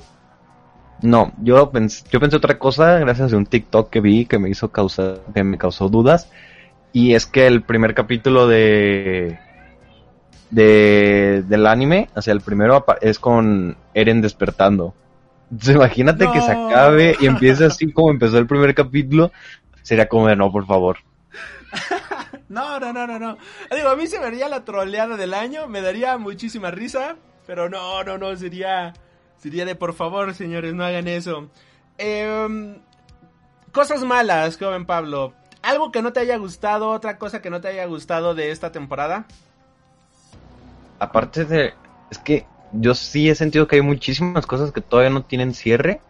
No, 1.03 1.33
yo 1.41 1.69
pensé, 1.69 2.03
yo 2.09 2.19
pensé 2.19 2.37
otra 2.37 2.57
cosa 2.57 2.97
gracias 2.97 3.33
a 3.33 3.37
un 3.37 3.45
TikTok 3.45 3.89
que 3.89 3.99
vi 3.99 4.25
que 4.25 4.39
me 4.39 4.49
hizo 4.49 4.71
causar, 4.71 5.19
que 5.33 5.43
me 5.43 5.57
causó 5.57 5.89
dudas. 5.89 6.31
Y 6.93 7.13
es 7.13 7.25
que 7.25 7.45
el 7.45 7.61
primer 7.61 7.93
capítulo 7.93 8.47
de, 8.47 9.37
de 10.49 11.43
del 11.47 11.67
anime, 11.67 12.09
o 12.15 12.21
sea, 12.21 12.33
el 12.33 12.41
primero 12.41 12.85
es 13.01 13.19
con 13.19 13.75
Eren 13.93 14.21
despertando. 14.21 14.95
Entonces, 15.51 15.75
imagínate 15.75 16.31
que 16.31 16.41
se 16.41 16.51
acabe 16.51 17.15
y 17.19 17.27
empiece 17.27 17.65
así 17.65 17.91
como 17.91 18.09
empezó 18.09 18.37
el 18.39 18.47
primer 18.47 18.73
capítulo. 18.73 19.31
Sería 19.81 20.07
como 20.07 20.27
de 20.27 20.35
no, 20.35 20.51
por 20.51 20.65
favor. 20.65 20.97
No, 22.49 22.79
no, 22.79 22.93
no, 22.93 23.07
no, 23.07 23.17
no. 23.17 23.37
Digo, 23.75 23.89
a 23.89 23.95
mí 23.95 24.05
se 24.05 24.19
vería 24.19 24.47
la 24.47 24.63
troleada 24.63 25.17
del 25.17 25.33
año, 25.33 25.67
me 25.67 25.81
daría 25.81 26.19
muchísima 26.19 26.69
risa, 26.69 27.15
pero 27.47 27.67
no, 27.67 28.03
no, 28.03 28.19
no, 28.19 28.35
sería, 28.35 28.93
sería 29.37 29.65
de 29.65 29.75
por 29.75 29.93
favor, 29.93 30.33
señores, 30.33 30.73
no 30.73 30.83
hagan 30.83 31.07
eso. 31.07 31.49
Em, 31.97 32.77
cosas 33.71 34.03
malas, 34.03 34.57
joven 34.57 34.85
Pablo. 34.85 35.33
Algo 35.61 35.91
que 35.91 36.01
no 36.01 36.11
te 36.13 36.19
haya 36.19 36.37
gustado, 36.37 36.89
otra 36.89 37.17
cosa 37.17 37.41
que 37.41 37.49
no 37.49 37.61
te 37.61 37.69
haya 37.69 37.85
gustado 37.85 38.35
de 38.35 38.51
esta 38.51 38.71
temporada. 38.71 39.25
Aparte 40.99 41.45
de, 41.45 41.73
es 42.11 42.17
que 42.17 42.45
yo 42.73 42.95
sí 42.95 43.29
he 43.29 43.35
sentido 43.35 43.67
que 43.67 43.77
hay 43.77 43.81
muchísimas 43.81 44.45
cosas 44.45 44.71
que 44.71 44.81
todavía 44.81 45.09
no 45.09 45.23
tienen 45.23 45.53
cierre. 45.53 46.01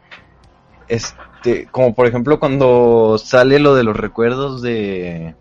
Este, 0.88 1.68
como 1.68 1.94
por 1.94 2.08
ejemplo 2.08 2.40
cuando 2.40 3.18
sale 3.18 3.60
lo 3.60 3.76
de 3.76 3.84
los 3.84 3.96
recuerdos 3.96 4.62
de, 4.62 5.36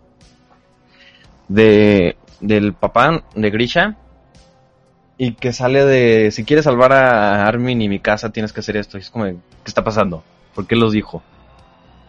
de, 1.47 2.17
del 2.39 2.73
papá 2.73 3.23
de 3.35 3.49
Grisha. 3.49 3.97
Y 5.17 5.33
que 5.33 5.53
sale 5.53 5.85
de, 5.85 6.31
si 6.31 6.43
quieres 6.43 6.65
salvar 6.65 6.91
a 6.91 7.45
Armin 7.45 7.81
y 7.81 7.89
mi 7.89 7.99
casa 7.99 8.31
tienes 8.31 8.51
que 8.51 8.61
hacer 8.61 8.77
esto. 8.77 8.97
Y 8.97 9.01
es 9.01 9.09
como, 9.09 9.25
¿qué 9.25 9.39
está 9.65 9.83
pasando? 9.83 10.23
¿Por 10.55 10.67
qué 10.67 10.75
los 10.75 10.91
dijo? 10.93 11.23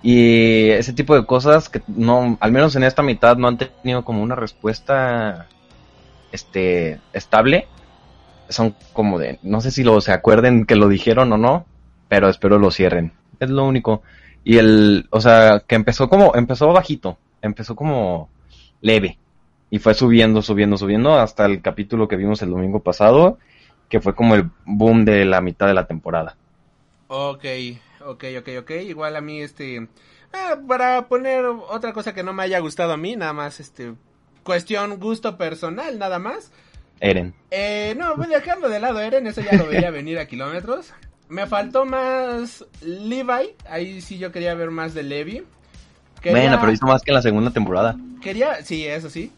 Y 0.02 0.70
ese 0.70 0.92
tipo 0.92 1.14
de 1.14 1.24
cosas 1.24 1.68
que 1.68 1.82
no, 1.86 2.36
al 2.40 2.52
menos 2.52 2.76
en 2.76 2.84
esta 2.84 3.02
mitad 3.02 3.36
no 3.36 3.48
han 3.48 3.58
tenido 3.58 4.04
como 4.04 4.22
una 4.22 4.34
respuesta 4.34 5.48
este 6.34 7.00
estable 7.12 7.68
son 8.48 8.74
como 8.92 9.18
de 9.18 9.38
no 9.42 9.60
sé 9.60 9.70
si 9.70 9.84
lo 9.84 10.00
se 10.00 10.12
acuerden 10.12 10.66
que 10.66 10.76
lo 10.76 10.88
dijeron 10.88 11.32
o 11.32 11.38
no 11.38 11.64
pero 12.08 12.28
espero 12.28 12.58
lo 12.58 12.70
cierren 12.70 13.12
es 13.40 13.50
lo 13.50 13.64
único 13.64 14.02
y 14.42 14.58
el 14.58 15.06
o 15.10 15.20
sea 15.20 15.62
que 15.66 15.76
empezó 15.76 16.08
como 16.08 16.34
empezó 16.34 16.72
bajito 16.72 17.18
empezó 17.40 17.76
como 17.76 18.28
leve 18.80 19.18
y 19.74 19.78
fue 19.80 19.94
subiendo 19.94 20.42
subiendo 20.42 20.76
subiendo 20.76 21.14
hasta 21.18 21.46
el 21.46 21.60
capítulo 21.60 22.08
que 22.08 22.16
vimos 22.16 22.42
el 22.42 22.50
domingo 22.50 22.82
pasado 22.82 23.38
que 23.88 24.00
fue 24.00 24.14
como 24.14 24.34
el 24.36 24.50
boom 24.64 25.04
de 25.04 25.24
la 25.24 25.40
mitad 25.40 25.66
de 25.66 25.74
la 25.74 25.86
temporada 25.86 26.36
Ok, 27.08 27.44
ok, 28.00 28.24
ok, 28.38 28.48
ok. 28.60 28.70
Igual 28.88 29.16
a 29.16 29.20
mí, 29.20 29.40
este. 29.42 29.76
eh, 29.76 29.86
para 30.66 31.06
poner 31.08 31.44
otra 31.44 31.92
cosa 31.92 32.14
que 32.14 32.22
no 32.22 32.32
me 32.32 32.42
haya 32.42 32.58
gustado 32.60 32.92
a 32.92 32.96
mí, 32.96 33.16
nada 33.16 33.32
más, 33.32 33.60
este. 33.60 33.94
Cuestión 34.42 34.98
gusto 34.98 35.36
personal, 35.38 35.98
nada 35.98 36.18
más. 36.18 36.50
Eren 37.00 37.34
Eh, 37.50 37.94
no, 37.96 38.16
voy 38.16 38.28
dejando 38.28 38.68
de 38.68 38.80
lado 38.80 39.00
Eren, 39.00 39.26
eso 39.26 39.40
ya 39.40 39.56
lo 39.56 39.66
veía 39.66 39.90
venir 39.92 40.18
a 40.18 40.26
kilómetros. 40.26 40.92
Me 41.28 41.46
faltó 41.46 41.84
más 41.84 42.64
Levi, 42.82 43.54
ahí 43.68 44.00
sí 44.00 44.18
yo 44.18 44.32
quería 44.32 44.54
ver 44.54 44.70
más 44.70 44.94
de 44.94 45.02
Levi. 45.02 45.44
Quería- 46.20 46.40
bueno 46.42 46.58
pero 46.60 46.72
hizo 46.72 46.86
más 46.86 47.02
que 47.02 47.10
en 47.10 47.14
la 47.16 47.22
segunda 47.22 47.50
temporada 47.50 47.96
Quería, 48.22 48.62
sí, 48.64 48.86
eso 48.86 49.10
sí. 49.10 49.30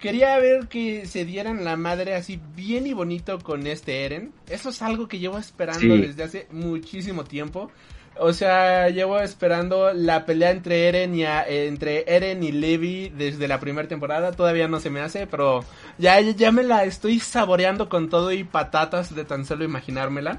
Quería 0.00 0.38
ver 0.38 0.68
que 0.68 1.04
se 1.06 1.24
dieran 1.26 1.62
la 1.64 1.76
madre 1.76 2.14
así 2.14 2.40
bien 2.56 2.86
y 2.86 2.94
bonito 2.94 3.38
con 3.38 3.66
este 3.66 4.04
Eren. 4.06 4.32
Eso 4.48 4.70
es 4.70 4.80
algo 4.80 5.08
que 5.08 5.18
llevo 5.18 5.36
esperando 5.38 5.80
Sí. 5.80 6.00
desde 6.00 6.22
hace 6.22 6.46
muchísimo 6.50 7.24
tiempo. 7.24 7.70
O 8.18 8.32
sea, 8.32 8.88
llevo 8.88 9.20
esperando 9.20 9.92
la 9.92 10.24
pelea 10.26 10.50
entre 10.50 10.88
Eren 10.88 11.14
y 11.14 11.24
a- 11.24 11.46
entre 11.46 12.04
Eren 12.06 12.42
y 12.42 12.50
Levi 12.50 13.10
desde 13.10 13.46
la 13.46 13.60
primera 13.60 13.88
temporada. 13.88 14.32
Todavía 14.32 14.68
no 14.68 14.80
se 14.80 14.90
me 14.90 15.00
hace, 15.00 15.26
pero 15.26 15.64
ya, 15.98 16.18
ya 16.20 16.50
me 16.50 16.62
la 16.62 16.84
estoy 16.84 17.20
saboreando 17.20 17.88
con 17.88 18.08
todo 18.08 18.32
y 18.32 18.42
patatas 18.44 19.14
de 19.14 19.24
tan 19.24 19.44
solo 19.44 19.64
imaginármela. 19.64 20.38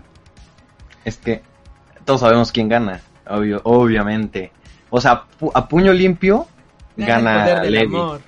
Es 1.06 1.18
que 1.18 1.42
todos 2.06 2.22
sabemos 2.22 2.52
quién 2.52 2.68
gana, 2.68 3.02
obvio, 3.28 3.62
obviamente. 3.64 4.52
O 4.90 5.00
sea, 5.00 5.24
pu- 5.40 5.52
a 5.54 5.68
puño 5.68 5.94
limpio 5.94 6.48
El 6.98 7.06
gana 7.06 7.44
poder 7.46 7.62
del 7.62 7.74
Levi. 7.74 7.86
amor. 7.96 8.22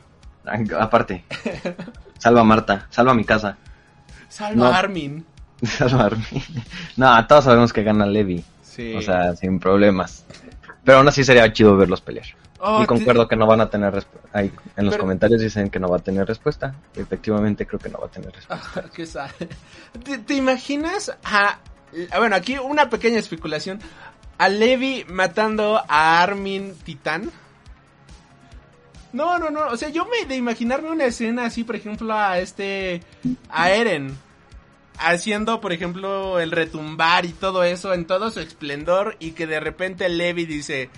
Aparte, 0.79 1.23
salva 2.17 2.41
a 2.41 2.43
Marta, 2.43 2.87
salva 2.89 3.11
a 3.11 3.15
mi 3.15 3.23
casa, 3.25 3.57
Salva 4.29 4.55
No. 4.55 4.65
a 4.73 4.77
Armin. 4.77 5.25
salva 5.63 6.03
a 6.03 6.05
Armin. 6.07 6.43
No, 6.97 7.27
todos 7.27 7.43
sabemos 7.45 7.71
que 7.71 7.83
gana 7.83 8.05
Levi, 8.05 8.43
Sí. 8.61 8.93
o 8.95 9.01
sea, 9.01 9.35
sin 9.35 9.59
problemas. 9.59 10.25
Pero 10.83 10.97
aún 10.97 11.07
así 11.07 11.23
sería 11.23 11.51
chido 11.53 11.77
verlos 11.77 12.01
pelear. 12.01 12.25
Oh, 12.65 12.77
y 12.79 12.81
te- 12.81 12.87
concuerdo 12.87 13.27
que 13.27 13.35
no 13.35 13.45
van 13.45 13.61
a 13.61 13.69
tener 13.69 13.93
respuesta. 13.93 14.41
En 14.41 14.85
los 14.85 14.97
comentarios 14.97 15.41
dicen 15.41 15.69
que 15.69 15.79
no 15.79 15.87
va 15.89 15.97
a 15.97 15.99
tener 15.99 16.25
respuesta. 16.27 16.73
Efectivamente 16.95 17.65
creo 17.67 17.79
que 17.79 17.89
no 17.89 17.99
va 17.99 18.07
a 18.07 18.09
tener 18.09 18.31
respuesta. 18.33 18.71
Ah, 18.81 18.89
qué. 18.93 19.05
¿Te, 20.03 20.17
te 20.19 20.33
imaginas 20.33 21.11
a... 21.23 21.57
a- 22.11 22.17
Bueno, 22.17 22.35
aquí 22.35 22.57
una 22.57 22.89
pequeña 22.89 23.19
especulación. 23.19 23.79
A 24.37 24.49
Levi 24.49 25.05
matando 25.09 25.81
a 25.87 26.21
Armin 26.23 26.73
Titán. 26.83 27.29
No, 29.13 29.37
no, 29.39 29.49
no. 29.49 29.67
O 29.67 29.77
sea, 29.77 29.89
yo 29.89 30.05
me 30.05 30.27
de 30.27 30.35
imaginarme 30.35 30.89
una 30.91 31.05
escena 31.05 31.45
así, 31.45 31.63
por 31.63 31.75
ejemplo, 31.75 32.13
a 32.13 32.39
este... 32.39 33.01
A 33.49 33.71
Eren. 33.71 34.17
Haciendo, 34.97 35.61
por 35.61 35.71
ejemplo, 35.73 36.39
el 36.39 36.51
retumbar 36.51 37.25
y 37.25 37.29
todo 37.33 37.63
eso 37.63 37.93
en 37.93 38.05
todo 38.05 38.29
su 38.31 38.39
esplendor. 38.39 39.15
Y 39.19 39.31
que 39.31 39.47
de 39.47 39.59
repente 39.59 40.09
Levi 40.09 40.45
dice... 40.45 40.89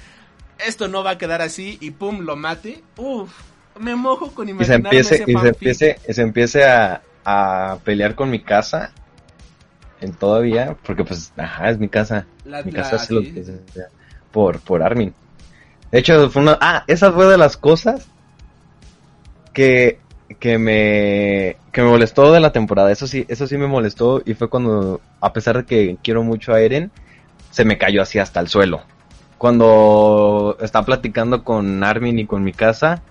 Esto 0.65 0.88
no 0.88 1.04
va 1.04 1.12
a 1.12 1.17
quedar 1.17 1.41
así. 1.41 1.78
Y 1.82 1.91
pum, 1.91 2.21
lo 2.21 2.36
mate. 2.38 2.82
Uf. 2.97 3.30
Me 3.78 3.95
mojo 3.95 4.32
con 4.32 4.47
Y 4.47 4.51
se 4.51 4.54
imaginarme 4.54 4.88
empiece, 4.88 5.15
ese 5.15 5.23
y 5.28 5.38
se 5.38 5.47
empiece, 5.49 5.99
y 6.08 6.13
se 6.13 6.21
empiece 6.21 6.63
a, 6.63 7.01
a 7.25 7.78
pelear 7.84 8.15
con 8.15 8.30
mi 8.30 8.39
casa. 8.39 8.93
En 9.99 10.13
todavía, 10.13 10.78
porque 10.86 11.04
pues, 11.04 11.34
ajá, 11.36 11.69
es 11.69 11.77
mi 11.77 11.89
casa. 11.89 12.25
La- 12.46 12.63
Mi 12.63 12.71
la- 12.71 12.83
casa 12.83 13.06
lo 13.13 13.21
que 13.21 13.44
por, 14.31 14.62
por 14.62 14.81
Armin. 14.81 15.13
De 15.92 16.00
hecho, 16.00 16.29
fue 16.29 16.42
una... 16.42 16.58
Ah, 16.62 16.83
esa 16.87 17.12
fue 17.12 17.25
de 17.25 17.37
las 17.37 17.58
cosas 17.58 18.08
que, 19.56 19.99
que 20.37 20.60
me 20.60 21.58
que 21.71 21.81
me 21.81 21.89
molestó 21.89 22.31
de 22.31 22.39
la 22.39 22.51
temporada. 22.51 22.91
Eso 22.91 23.08
sí, 23.08 23.25
eso 23.27 23.47
sí 23.47 23.58
me 23.58 23.67
molestó 23.67 24.21
y 24.23 24.35
fue 24.35 24.49
cuando, 24.49 25.01
a 25.19 25.33
pesar 25.33 25.58
de 25.58 25.65
que 25.65 25.97
quiero 26.03 26.23
mucho 26.23 26.53
a 26.53 26.62
Eren, 26.62 26.91
se 27.49 27.65
me 27.65 27.77
cayó 27.77 28.01
así 28.01 28.19
hasta 28.19 28.39
el 28.39 28.47
suelo. 28.47 28.83
Cuando 29.37 30.58
está 30.62 30.83
platicando 30.83 31.43
con 31.43 31.83
Armin 31.83 32.19
y 32.19 32.25
con 32.27 32.43
mi 32.43 32.53
casa 32.53 33.01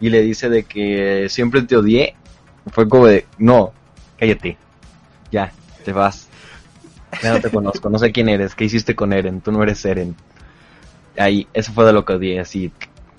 y 0.00 0.10
le 0.10 0.22
dice 0.22 0.48
de 0.48 0.64
que 0.64 1.28
siempre 1.28 1.62
te 1.62 1.76
odié, 1.76 2.14
fue 2.72 2.88
como 2.88 3.06
de, 3.06 3.26
no, 3.38 3.72
cállate, 4.18 4.56
ya, 5.30 5.52
te 5.84 5.92
vas. 5.92 6.28
Ya 7.22 7.32
no 7.32 7.40
te 7.40 7.50
conozco, 7.50 7.88
no 7.88 7.98
sé 7.98 8.10
quién 8.12 8.28
eres, 8.28 8.54
qué 8.54 8.64
hiciste 8.64 8.94
con 8.94 9.12
Eren, 9.12 9.40
tú 9.40 9.52
no 9.52 9.62
eres 9.62 9.84
Eren. 9.84 10.16
Ahí, 11.16 11.46
eso 11.54 11.72
fue 11.72 11.86
de 11.86 11.92
lo 11.92 12.04
que 12.04 12.14
odié, 12.14 12.40
así, 12.40 12.72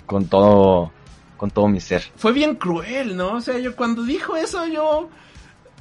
con 0.06 0.28
todo, 0.28 0.92
con 1.38 1.52
todo 1.52 1.68
mi 1.68 1.80
ser. 1.80 2.04
Fue 2.16 2.34
bien 2.34 2.56
cruel, 2.56 3.16
¿no? 3.16 3.34
O 3.34 3.42
sea, 3.42 3.58
yo 3.58 3.76
cuando 3.76 4.04
dijo 4.04 4.36
eso, 4.36 4.66
yo... 4.68 5.10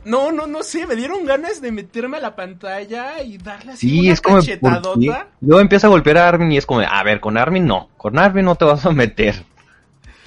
No, 0.05 0.33
no, 0.33 0.47
no 0.47 0.63
sé, 0.63 0.87
me 0.87 0.97
dieron 0.97 1.25
ganas 1.25 1.63
de 1.63 1.73
meterme 1.73 2.19
a 2.19 2.21
la 2.21 2.37
pantalla 2.37 3.23
y 3.23 3.39
darle 3.39 3.73
así 3.73 3.89
Sí, 3.89 4.01
una 4.01 4.13
es 4.13 4.21
como... 4.21 4.37
¿por 4.37 4.45
cachetadota. 4.45 5.29
Luego 5.41 5.61
empieza 5.61 5.87
a 5.87 5.91
golpear 5.91 6.19
a 6.19 6.29
Armin 6.29 6.53
y 6.53 6.59
es 6.59 6.67
como, 6.67 6.81
a 6.81 7.03
ver, 7.03 7.21
con 7.21 7.39
Armin 7.39 7.67
no, 7.67 7.89
con 7.97 8.19
Armin 8.19 8.45
no 8.45 8.55
te 8.55 8.67
vas 8.67 8.85
a 8.85 8.91
meter. 8.91 9.45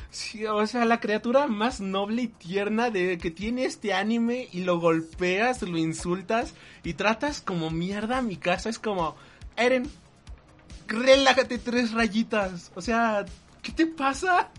Sí, 0.10 0.46
o 0.46 0.66
sea, 0.66 0.86
la 0.86 1.00
criatura 1.00 1.46
más 1.46 1.80
noble 1.80 2.24
y 2.24 2.28
tierna 2.28 2.90
de 2.90 3.20
que 3.20 3.30
tiene 3.30 3.66
este 3.66 3.94
anime 3.94 4.48
y 4.52 4.64
lo 4.64 4.80
golpeas, 4.80 5.62
lo 5.62 5.78
insultas 5.78 6.56
y 6.84 6.94
tratas 6.94 7.40
como 7.40 7.70
mierda 7.70 8.18
a 8.18 8.22
mi 8.24 8.38
casa. 8.38 8.70
Es 8.70 8.80
como, 8.80 9.16
Eren, 9.58 9.88
relájate 10.88 11.60
tres 11.60 11.92
rayitas. 11.92 12.72
O 12.74 12.82
sea, 12.82 13.26
¿qué 13.62 13.72
te 13.72 13.86
pasa? 13.86 14.50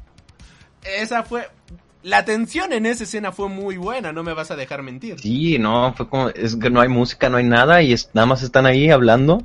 Esa 0.85 1.23
fue... 1.23 1.49
La 2.03 2.25
tensión 2.25 2.73
en 2.73 2.87
esa 2.87 3.05
escena 3.05 3.33
fue 3.33 3.49
muy 3.49 3.77
buena, 3.77 4.13
no 4.13 4.23
me 4.23 4.33
vas 4.33 4.51
a 4.51 4.57
dejar 4.57 4.83
mentir. 4.83 5.19
Sí, 5.19 5.59
no, 5.59 5.93
fue 5.95 6.09
como, 6.09 6.29
es 6.29 6.55
que 6.57 6.71
no 6.71 6.81
hay 6.81 6.89
música, 6.89 7.29
no 7.29 7.39
hay 7.39 7.45
nada 7.45 7.83
y 7.83 7.93
es, 7.93 8.11
nada 8.15 8.25
más 8.25 8.43
están 8.43 8.67
ahí 8.67 8.89
hablando 8.91 9.43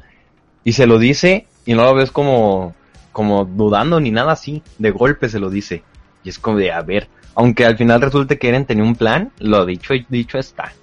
y 0.64 0.74
se 0.74 0.86
lo 0.86 1.00
dice 1.00 1.48
y 1.66 1.74
no 1.74 1.84
lo 1.84 1.96
ves 1.96 2.12
como, 2.12 2.76
como 3.12 3.46
dudando 3.46 4.00
ni 4.00 4.12
nada 4.12 4.34
así, 4.34 4.62
de 4.78 4.92
golpe 4.92 5.30
se 5.30 5.40
lo 5.40 5.50
dice. 5.50 5.84
Y 6.24 6.30
es 6.30 6.38
como 6.38 6.58
de, 6.58 6.72
a 6.72 6.82
ver, 6.82 7.10
aunque 7.36 7.66
al 7.66 7.76
final 7.76 8.02
resulte 8.02 8.38
que 8.38 8.50
Eren 8.50 8.66
tenía 8.66 8.84
un 8.84 8.96
plan, 8.96 9.32
lo 9.40 9.66
dicho 9.66 9.96
y 9.96 10.06
dicho 10.08 10.38
está. 10.38 10.74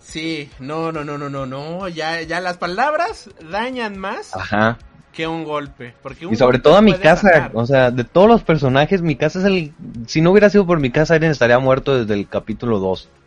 Sí, 0.00 0.48
no, 0.58 0.92
no, 0.92 1.04
no, 1.04 1.18
no, 1.18 1.28
no, 1.28 1.44
no, 1.44 1.88
ya, 1.88 2.22
ya 2.22 2.40
las 2.40 2.56
palabras 2.56 3.30
dañan 3.50 3.98
más 3.98 4.34
Ajá. 4.34 4.78
Que 5.12 5.26
un 5.26 5.44
golpe. 5.44 5.94
Porque 6.02 6.26
un 6.26 6.32
Y 6.32 6.36
sobre 6.36 6.58
todo 6.58 6.76
a 6.76 6.82
mi 6.82 6.94
casa, 6.94 7.50
o 7.54 7.66
sea, 7.66 7.90
de 7.90 8.04
todos 8.04 8.28
los 8.28 8.42
personajes, 8.42 9.02
mi 9.02 9.16
casa 9.16 9.40
es 9.40 9.44
el... 9.44 9.72
Si 10.06 10.20
no 10.20 10.30
hubiera 10.30 10.50
sido 10.50 10.66
por 10.66 10.80
mi 10.80 10.90
casa, 10.90 11.16
Eren 11.16 11.30
estaría 11.30 11.58
muerto 11.58 11.98
desde 11.98 12.14
el 12.14 12.28
capítulo 12.28 12.78
2. 12.78 13.08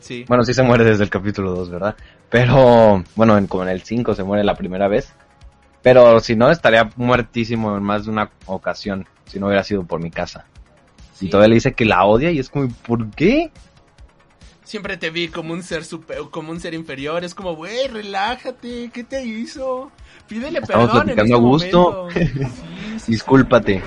Sí. 0.00 0.22
Bueno, 0.28 0.44
sí 0.44 0.52
se 0.52 0.62
muere 0.62 0.84
desde 0.84 1.02
el 1.02 1.08
capítulo 1.08 1.52
2, 1.52 1.70
¿verdad? 1.70 1.96
Pero, 2.28 3.02
bueno, 3.16 3.38
en, 3.38 3.46
como 3.46 3.62
en 3.62 3.70
el 3.70 3.80
5 3.80 4.14
se 4.14 4.22
muere 4.22 4.44
la 4.44 4.54
primera 4.54 4.86
vez. 4.86 5.14
Pero 5.80 6.20
si 6.20 6.36
no, 6.36 6.50
estaría 6.50 6.90
muertísimo 6.96 7.74
en 7.74 7.82
más 7.82 8.04
de 8.04 8.10
una 8.10 8.30
ocasión, 8.44 9.06
si 9.24 9.40
no 9.40 9.46
hubiera 9.46 9.64
sido 9.64 9.84
por 9.84 10.02
mi 10.02 10.10
casa. 10.10 10.44
Sí. 11.14 11.28
Y 11.28 11.30
todavía 11.30 11.48
le 11.48 11.54
dice 11.54 11.72
que 11.72 11.86
la 11.86 12.04
odia 12.04 12.30
y 12.30 12.38
es 12.38 12.50
como, 12.50 12.68
¿por 12.86 13.08
qué? 13.12 13.50
Siempre 14.64 14.96
te 14.96 15.10
vi 15.10 15.28
como 15.28 15.52
un 15.52 15.62
ser 15.62 15.84
super, 15.84 16.18
como 16.30 16.50
un 16.50 16.60
ser 16.60 16.74
inferior. 16.74 17.22
Es 17.22 17.34
como, 17.34 17.54
güey, 17.54 17.86
relájate. 17.88 18.90
¿Qué 18.92 19.04
te 19.04 19.24
hizo? 19.24 19.92
Pídele 20.26 20.58
Estamos 20.60 20.86
perdón 20.90 21.10
en 21.10 21.14
platicando 21.14 21.56
este 21.56 21.68
a 21.76 21.78
gusto. 21.78 21.92
momento. 21.92 22.50
Sí, 22.94 23.00
sí, 23.00 23.12
Discúlpate. 23.12 23.82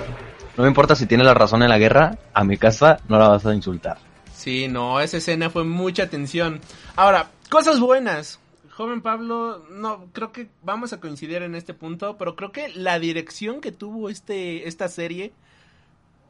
No 0.56 0.64
me 0.64 0.68
importa 0.68 0.94
si 0.94 1.06
tiene 1.06 1.24
la 1.24 1.34
razón 1.34 1.62
en 1.62 1.68
la 1.68 1.78
guerra, 1.78 2.18
a 2.34 2.44
mi 2.44 2.56
casa 2.58 2.98
no 3.08 3.18
la 3.18 3.28
vas 3.28 3.46
a 3.46 3.54
insultar. 3.54 3.98
Sí, 4.34 4.68
no, 4.68 5.00
esa 5.00 5.16
escena 5.16 5.50
fue 5.50 5.64
mucha 5.64 6.10
tensión. 6.10 6.60
Ahora, 6.96 7.30
cosas 7.48 7.80
buenas. 7.80 8.38
Joven 8.70 9.00
Pablo, 9.00 9.64
no, 9.70 10.06
creo 10.12 10.30
que 10.30 10.48
vamos 10.62 10.92
a 10.92 11.00
coincidir 11.00 11.42
en 11.42 11.54
este 11.54 11.74
punto, 11.74 12.16
pero 12.18 12.36
creo 12.36 12.52
que 12.52 12.68
la 12.68 12.98
dirección 13.00 13.60
que 13.60 13.72
tuvo 13.72 14.08
este, 14.10 14.68
esta 14.68 14.88
serie, 14.88 15.32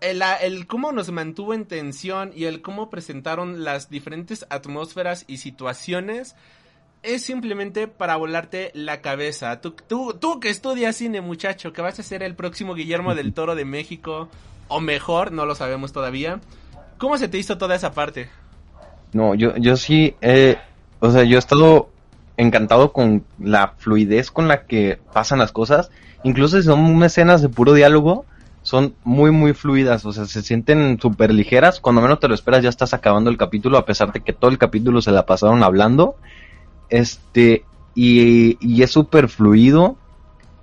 el, 0.00 0.22
el 0.42 0.66
cómo 0.66 0.92
nos 0.92 1.10
mantuvo 1.10 1.54
en 1.54 1.66
tensión 1.66 2.32
y 2.34 2.44
el 2.44 2.62
cómo 2.62 2.90
presentaron 2.90 3.64
las 3.64 3.90
diferentes 3.90 4.46
atmósferas 4.50 5.24
y 5.26 5.38
situaciones, 5.38 6.34
es 7.02 7.22
simplemente 7.22 7.88
para 7.88 8.16
volarte 8.16 8.70
la 8.74 9.00
cabeza. 9.00 9.60
Tú, 9.60 9.74
tú, 9.86 10.14
tú 10.20 10.40
que 10.40 10.50
estudias 10.50 10.96
cine, 10.96 11.20
muchacho, 11.20 11.72
que 11.72 11.82
vas 11.82 11.98
a 11.98 12.02
ser 12.02 12.22
el 12.22 12.34
próximo 12.34 12.74
Guillermo 12.74 13.14
del 13.14 13.32
Toro 13.32 13.54
de 13.54 13.64
México, 13.64 14.28
o 14.68 14.80
mejor, 14.80 15.32
no 15.32 15.46
lo 15.46 15.54
sabemos 15.54 15.92
todavía. 15.92 16.40
¿Cómo 16.98 17.16
se 17.16 17.28
te 17.28 17.38
hizo 17.38 17.58
toda 17.58 17.76
esa 17.76 17.92
parte? 17.92 18.28
No, 19.12 19.34
yo, 19.34 19.56
yo 19.56 19.76
sí, 19.76 20.16
eh, 20.20 20.58
o 21.00 21.10
sea, 21.10 21.24
yo 21.24 21.36
he 21.36 21.38
estado 21.38 21.90
encantado 22.36 22.92
con 22.92 23.24
la 23.38 23.74
fluidez 23.78 24.30
con 24.30 24.48
la 24.48 24.64
que 24.66 24.98
pasan 25.12 25.38
las 25.38 25.52
cosas. 25.52 25.90
Incluso 26.24 26.58
si 26.58 26.64
son 26.64 27.02
escenas 27.02 27.42
de 27.42 27.48
puro 27.48 27.72
diálogo, 27.72 28.26
son 28.68 28.94
muy, 29.02 29.30
muy 29.30 29.54
fluidas. 29.54 30.04
O 30.04 30.12
sea, 30.12 30.26
se 30.26 30.42
sienten 30.42 31.00
súper 31.00 31.32
ligeras. 31.32 31.80
Cuando 31.80 32.02
menos 32.02 32.20
te 32.20 32.28
lo 32.28 32.34
esperas, 32.34 32.62
ya 32.62 32.68
estás 32.68 32.92
acabando 32.92 33.30
el 33.30 33.38
capítulo, 33.38 33.78
a 33.78 33.86
pesar 33.86 34.12
de 34.12 34.20
que 34.20 34.34
todo 34.34 34.50
el 34.50 34.58
capítulo 34.58 35.00
se 35.00 35.10
la 35.10 35.24
pasaron 35.24 35.62
hablando. 35.62 36.16
Este, 36.90 37.64
y, 37.94 38.58
y 38.60 38.82
es 38.82 38.90
súper 38.90 39.30
fluido. 39.30 39.96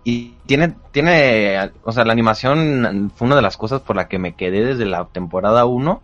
Y 0.03 0.35
tiene, 0.45 0.75
tiene, 0.91 1.71
o 1.83 1.91
sea, 1.91 2.05
la 2.05 2.13
animación 2.13 3.11
fue 3.15 3.25
una 3.25 3.35
de 3.35 3.41
las 3.41 3.57
cosas 3.57 3.81
por 3.81 3.95
la 3.95 4.07
que 4.07 4.19
me 4.19 4.35
quedé 4.35 4.63
desde 4.63 4.85
la 4.85 5.05
temporada 5.05 5.65
1 5.65 6.01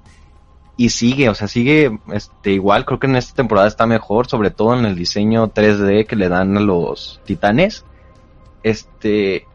y 0.78 0.90
sigue, 0.90 1.30
o 1.30 1.36
sea, 1.36 1.48
sigue 1.48 2.00
este 2.12 2.54
igual, 2.54 2.86
creo 2.86 2.98
que 2.98 3.06
en 3.06 3.16
esta 3.16 3.36
temporada 3.36 3.68
está 3.68 3.86
mejor, 3.86 4.26
sobre 4.26 4.50
todo 4.50 4.74
en 4.74 4.86
el 4.86 4.96
diseño 4.96 5.54
3D 5.54 6.08
que 6.08 6.16
le 6.16 6.30
dan 6.30 6.58
a 6.58 6.62
los 6.62 7.22
titanes. 7.26 7.86
Este 8.64 9.46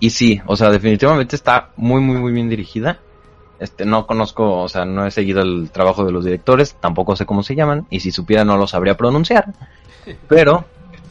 y 0.00 0.10
sí, 0.10 0.40
o 0.46 0.56
sea, 0.56 0.70
definitivamente 0.70 1.36
está 1.36 1.70
muy 1.76 2.00
muy 2.00 2.16
muy 2.18 2.32
bien 2.32 2.48
dirigida. 2.48 2.98
Este 3.60 3.84
no 3.84 4.06
conozco, 4.06 4.62
o 4.62 4.68
sea, 4.68 4.86
no 4.86 5.06
he 5.06 5.10
seguido 5.10 5.42
el 5.42 5.70
trabajo 5.70 6.04
de 6.04 6.12
los 6.12 6.24
directores, 6.24 6.74
tampoco 6.80 7.14
sé 7.14 7.26
cómo 7.26 7.42
se 7.42 7.54
llaman 7.54 7.86
y 7.90 8.00
si 8.00 8.10
supiera 8.10 8.44
no 8.44 8.56
lo 8.56 8.66
sabría 8.66 8.96
pronunciar. 8.96 9.52
Pero 10.28 10.64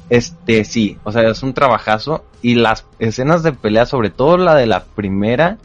este 0.10 0.64
sí, 0.66 0.98
o 1.04 1.12
sea, 1.12 1.30
es 1.30 1.44
un 1.44 1.54
trabajazo 1.54 2.26
y 2.42 2.56
las 2.56 2.86
escenas 2.98 3.44
de 3.44 3.54
pelea, 3.54 3.86
sobre 3.86 4.10
todo 4.10 4.38
la 4.38 4.56
de 4.56 4.66
la 4.66 4.84
primera, 4.84 5.58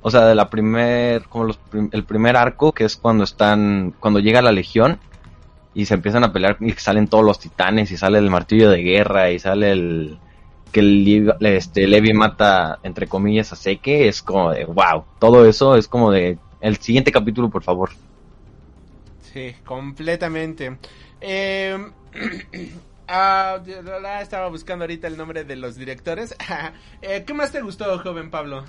o 0.00 0.10
sea, 0.10 0.26
de 0.26 0.34
la 0.34 0.50
primer, 0.50 1.22
como 1.28 1.44
los 1.44 1.58
prim- 1.58 1.90
el 1.92 2.02
primer 2.04 2.36
arco, 2.36 2.72
que 2.72 2.84
es 2.84 2.96
cuando 2.96 3.22
están, 3.22 3.94
cuando 4.00 4.18
llega 4.18 4.42
la 4.42 4.50
legión 4.50 4.98
y 5.74 5.86
se 5.86 5.94
empiezan 5.94 6.24
a 6.24 6.32
pelear 6.32 6.56
y 6.60 6.72
salen 6.72 7.06
todos 7.06 7.24
los 7.24 7.38
titanes 7.38 7.92
y 7.92 7.96
sale 7.96 8.18
el 8.18 8.30
martillo 8.30 8.68
de 8.68 8.82
guerra 8.82 9.30
y 9.30 9.38
sale 9.38 9.70
el 9.70 10.18
que 10.72 10.80
el, 10.80 11.04
Levi- 11.04 11.36
este 11.40 11.86
Levi 11.86 12.12
mata 12.12 12.78
entre 12.82 13.06
comillas 13.06 13.52
a 13.52 13.56
Seke, 13.56 14.08
es 14.08 14.22
como 14.22 14.50
de 14.50 14.64
wow, 14.64 15.04
todo 15.20 15.46
eso 15.46 15.76
es 15.76 15.86
como 15.88 16.10
de 16.10 16.38
el 16.60 16.76
siguiente 16.78 17.12
capítulo, 17.12 17.50
por 17.50 17.62
favor. 17.62 17.90
Sí, 19.32 19.54
completamente. 19.64 20.76
Eh, 21.24 21.78
ah, 23.06 23.60
estaba 24.20 24.48
buscando 24.48 24.82
ahorita 24.82 25.06
el 25.06 25.16
nombre 25.16 25.44
de 25.44 25.54
los 25.56 25.76
directores. 25.76 26.34
Eh, 27.02 27.22
¿Qué 27.24 27.32
más 27.34 27.52
te 27.52 27.60
gustó, 27.62 27.98
joven 28.00 28.30
Pablo? 28.30 28.64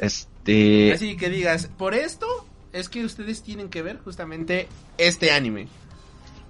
Este 0.00 0.92
Así 0.92 1.16
que 1.16 1.30
digas, 1.30 1.68
por 1.78 1.94
esto 1.94 2.26
es 2.72 2.88
que 2.88 3.04
ustedes 3.04 3.42
tienen 3.42 3.70
que 3.70 3.82
ver 3.82 3.98
justamente 3.98 4.68
este 4.98 5.32
anime. 5.32 5.66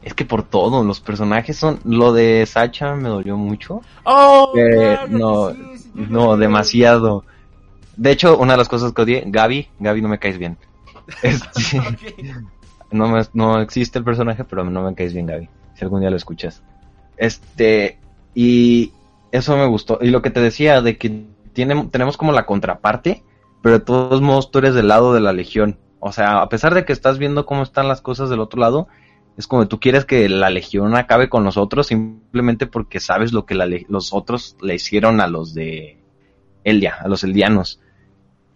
Es 0.02 0.14
que 0.14 0.24
por 0.24 0.42
todo, 0.44 0.84
los 0.84 1.00
personajes 1.00 1.56
son 1.56 1.80
lo 1.84 2.12
de 2.12 2.44
Sacha 2.46 2.94
me 2.94 3.08
dolió 3.08 3.36
mucho. 3.36 3.80
Oh, 4.04 4.52
Eh, 4.56 4.98
claro 5.06 5.08
no, 5.18 5.50
sí, 5.50 5.78
sí, 5.78 5.90
yo 5.94 6.06
no, 6.08 6.36
demasiado. 6.36 7.24
De 7.96 8.10
hecho, 8.12 8.38
una 8.38 8.52
de 8.54 8.58
las 8.58 8.68
cosas 8.68 8.92
que 8.92 9.02
odié, 9.02 9.24
Gaby, 9.26 9.68
Gaby 9.80 10.02
no 10.02 10.08
me 10.08 10.18
caes 10.18 10.38
bien. 10.38 10.58
Este, 11.22 11.80
no, 12.90 13.08
me- 13.08 13.22
no 13.32 13.60
existe 13.60 13.98
el 13.98 14.04
personaje, 14.04 14.44
pero 14.44 14.64
no 14.64 14.82
me 14.82 14.94
caes 14.94 15.12
bien, 15.12 15.26
Gaby. 15.26 15.48
Si 15.74 15.84
algún 15.84 16.00
día 16.00 16.10
lo 16.10 16.16
escuchas. 16.16 16.62
Este, 17.16 17.98
y 18.34 18.92
eso 19.32 19.56
me 19.56 19.66
gustó. 19.66 19.98
Y 20.00 20.10
lo 20.10 20.22
que 20.22 20.30
te 20.30 20.40
decía, 20.40 20.82
de 20.82 20.96
que 20.98 21.24
tiene, 21.52 21.86
tenemos 21.90 22.16
como 22.16 22.32
la 22.32 22.46
contraparte, 22.46 23.22
pero 23.62 23.78
de 23.78 23.84
todos 23.84 24.20
modos 24.20 24.50
tú 24.50 24.58
eres 24.58 24.74
del 24.74 24.88
lado 24.88 25.12
de 25.14 25.20
la 25.20 25.32
legión. 25.32 25.78
O 26.00 26.12
sea, 26.12 26.42
a 26.42 26.48
pesar 26.48 26.74
de 26.74 26.84
que 26.84 26.92
estás 26.92 27.18
viendo 27.18 27.46
cómo 27.46 27.62
están 27.62 27.88
las 27.88 28.00
cosas 28.00 28.30
del 28.30 28.40
otro 28.40 28.60
lado, 28.60 28.88
es 29.36 29.46
como 29.46 29.68
tú 29.68 29.80
quieres 29.80 30.04
que 30.04 30.28
la 30.28 30.50
legión 30.50 30.96
acabe 30.96 31.28
con 31.28 31.44
nosotros 31.44 31.88
simplemente 31.88 32.66
porque 32.66 33.00
sabes 33.00 33.32
lo 33.32 33.44
que 33.44 33.54
la 33.54 33.66
los 33.88 34.12
otros 34.12 34.56
le 34.62 34.74
hicieron 34.74 35.20
a 35.20 35.26
los 35.26 35.52
de 35.52 35.98
Eldia, 36.64 36.96
a 37.00 37.08
los 37.08 37.22
eldianos. 37.22 37.80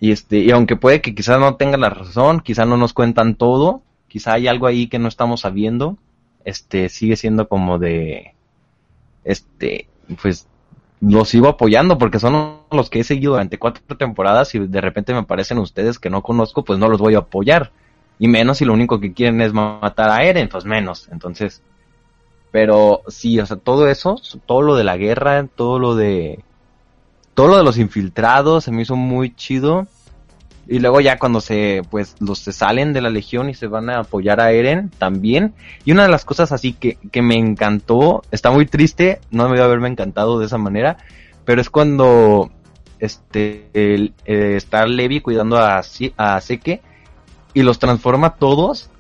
Y 0.01 0.13
este, 0.13 0.39
y 0.39 0.51
aunque 0.51 0.77
puede 0.77 1.03
que 1.03 1.15
quizás 1.15 1.39
no 1.39 1.57
tengan 1.57 1.83
la 1.83 1.91
razón, 1.91 2.41
quizás 2.41 2.67
no 2.67 2.79
nos 2.79 2.95
cuentan 2.95 3.35
todo, 3.35 3.83
quizá 4.09 4.35
hay 4.35 4.49
algo 4.49 4.67
ahí 4.67 4.89
que 4.89 4.99
no 4.99 5.09
estamos 5.09 5.43
sabiendo, 5.43 5.99
este, 6.45 6.89
sigue 6.89 7.17
siendo 7.17 7.49
como 7.49 7.79
de, 7.79 8.35
este, 9.25 9.87
pues, 10.23 10.49
los 11.01 11.29
sigo 11.29 11.49
apoyando 11.49 11.99
porque 11.99 12.19
son 12.19 12.61
los 12.71 12.91
que 12.91 13.01
he 13.01 13.05
seguido 13.05 13.33
durante 13.33 13.59
cuatro 13.59 13.97
temporadas 13.97 14.55
y 14.55 14.59
de 14.59 14.81
repente 14.81 15.13
me 15.13 15.21
aparecen 15.21 15.59
ustedes 15.59 15.99
que 15.99 16.11
no 16.11 16.23
conozco, 16.23 16.65
pues 16.65 16.79
no 16.79 16.89
los 16.89 17.01
voy 17.01 17.15
a 17.15 17.19
apoyar. 17.19 17.73
Y 18.21 18.29
menos 18.29 18.59
si 18.59 18.67
lo 18.67 18.75
único 18.75 19.01
que 19.01 19.15
quieren 19.15 19.41
es 19.41 19.53
matar 19.53 20.11
a 20.11 20.23
Eren, 20.25 20.49
pues 20.49 20.65
menos. 20.67 21.09
Entonces, 21.11 21.63
pero 22.53 23.03
sí, 23.09 23.41
o 23.41 23.47
sea, 23.47 23.57
todo 23.57 23.89
eso, 23.89 24.17
todo 24.47 24.63
lo 24.63 24.77
de 24.77 24.85
la 24.85 24.97
guerra, 24.97 25.47
todo 25.55 25.79
lo 25.79 25.95
de, 25.97 26.41
todo 27.35 27.49
lo 27.49 27.57
de 27.59 27.65
los 27.65 27.79
infiltrados 27.79 28.65
se 28.65 28.73
me 28.73 28.83
hizo 28.83 28.97
muy 28.97 29.35
chido. 29.35 29.87
Y 30.69 30.79
luego 30.79 31.01
ya 31.01 31.19
cuando 31.19 31.41
se, 31.41 31.83
pues, 31.91 32.15
los 32.21 32.39
se 32.39 32.53
salen 32.53 32.93
de 32.93 33.01
la 33.01 33.11
legión 33.11 33.51
y 33.51 33.55
se 33.55 33.67
van 33.67 33.91
a 33.91 34.01
apoyar 34.01 34.41
a 34.41 34.53
Eren 34.53 34.91
también. 34.99 35.55
Y 35.85 35.93
una 35.93 36.05
de 36.05 36.11
las 36.11 36.25
cosas 36.25 36.53
así 36.53 36.75
que, 36.75 36.99
que 37.11 37.23
me 37.23 37.37
encantó, 37.37 38.23
está 38.31 38.51
muy 38.53 38.67
triste, 38.67 39.21
no 39.31 39.45
me 39.49 39.53
debe 39.57 39.65
haberme 39.65 39.89
encantado 39.89 40.39
de 40.39 40.47
esa 40.47 40.59
manera, 40.59 40.99
pero 41.45 41.61
es 41.61 41.71
cuando 41.71 42.51
este, 43.01 43.69
el- 43.75 44.13
eh, 44.27 44.55
está 44.57 44.87
Levi 44.87 45.21
cuidando 45.21 45.59
a, 45.59 45.83
a 46.17 46.41
Seke 46.41 46.83
y 47.55 47.63
los 47.63 47.79
transforma 47.79 48.29
a 48.29 48.35
todos 48.37 48.91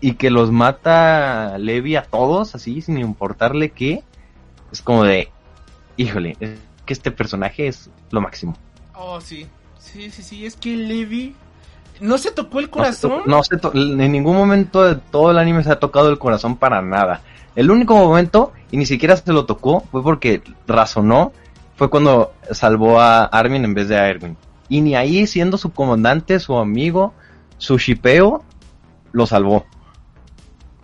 y 0.00 0.14
que 0.14 0.30
los 0.30 0.50
mata 0.52 1.56
Levi 1.58 1.96
a 1.96 2.02
todos 2.02 2.54
así 2.54 2.82
sin 2.82 2.98
importarle 2.98 3.70
qué. 3.70 4.02
Es 4.72 4.82
como 4.82 5.04
de, 5.04 5.30
híjole, 5.96 6.36
es 6.40 6.58
que 6.84 6.92
este 6.92 7.10
personaje 7.10 7.68
es 7.68 7.90
lo 8.10 8.20
máximo. 8.20 8.56
Oh, 8.94 9.20
sí. 9.20 9.46
Sí, 9.78 10.10
sí, 10.10 10.22
sí. 10.22 10.44
Es 10.46 10.56
que 10.56 10.76
Levi 10.76 11.34
no 12.00 12.18
se 12.18 12.30
tocó 12.32 12.58
el 12.58 12.66
No 12.66 12.70
se 12.70 12.72
corazón. 12.72 13.10
to- 13.24 13.30
No 13.30 13.42
se 13.44 13.56
to- 13.56 13.72
en 13.74 14.12
ningún 14.12 14.36
momento 14.36 14.84
de 14.84 14.96
todo 14.96 15.30
el 15.30 15.38
anime 15.38 15.62
se 15.64 15.70
ha 15.70 15.78
tocado 15.80 16.10
el 16.10 16.18
corazón 16.18 16.56
para 16.56 16.82
nada. 16.82 17.22
El 17.54 17.70
único 17.70 17.94
momento, 17.96 18.52
y 18.70 18.76
ni 18.76 18.84
siquiera 18.84 19.16
se 19.16 19.32
lo 19.32 19.46
tocó, 19.46 19.80
fue 19.90 20.02
porque 20.02 20.42
razonó, 20.66 21.32
fue 21.76 21.88
cuando 21.88 22.32
salvó 22.50 23.00
a 23.00 23.24
Armin 23.24 23.64
en 23.64 23.72
vez 23.74 23.88
de 23.88 23.96
a 23.96 24.08
Erwin. 24.08 24.36
Y 24.68 24.80
ni 24.82 24.94
ahí, 24.96 25.26
siendo 25.26 25.56
su 25.56 25.72
comandante, 25.72 26.38
su 26.40 26.56
amigo, 26.58 27.14
su 27.58 27.78
shipeo, 27.78 28.44
lo 29.12 29.26
salvó. 29.26 29.66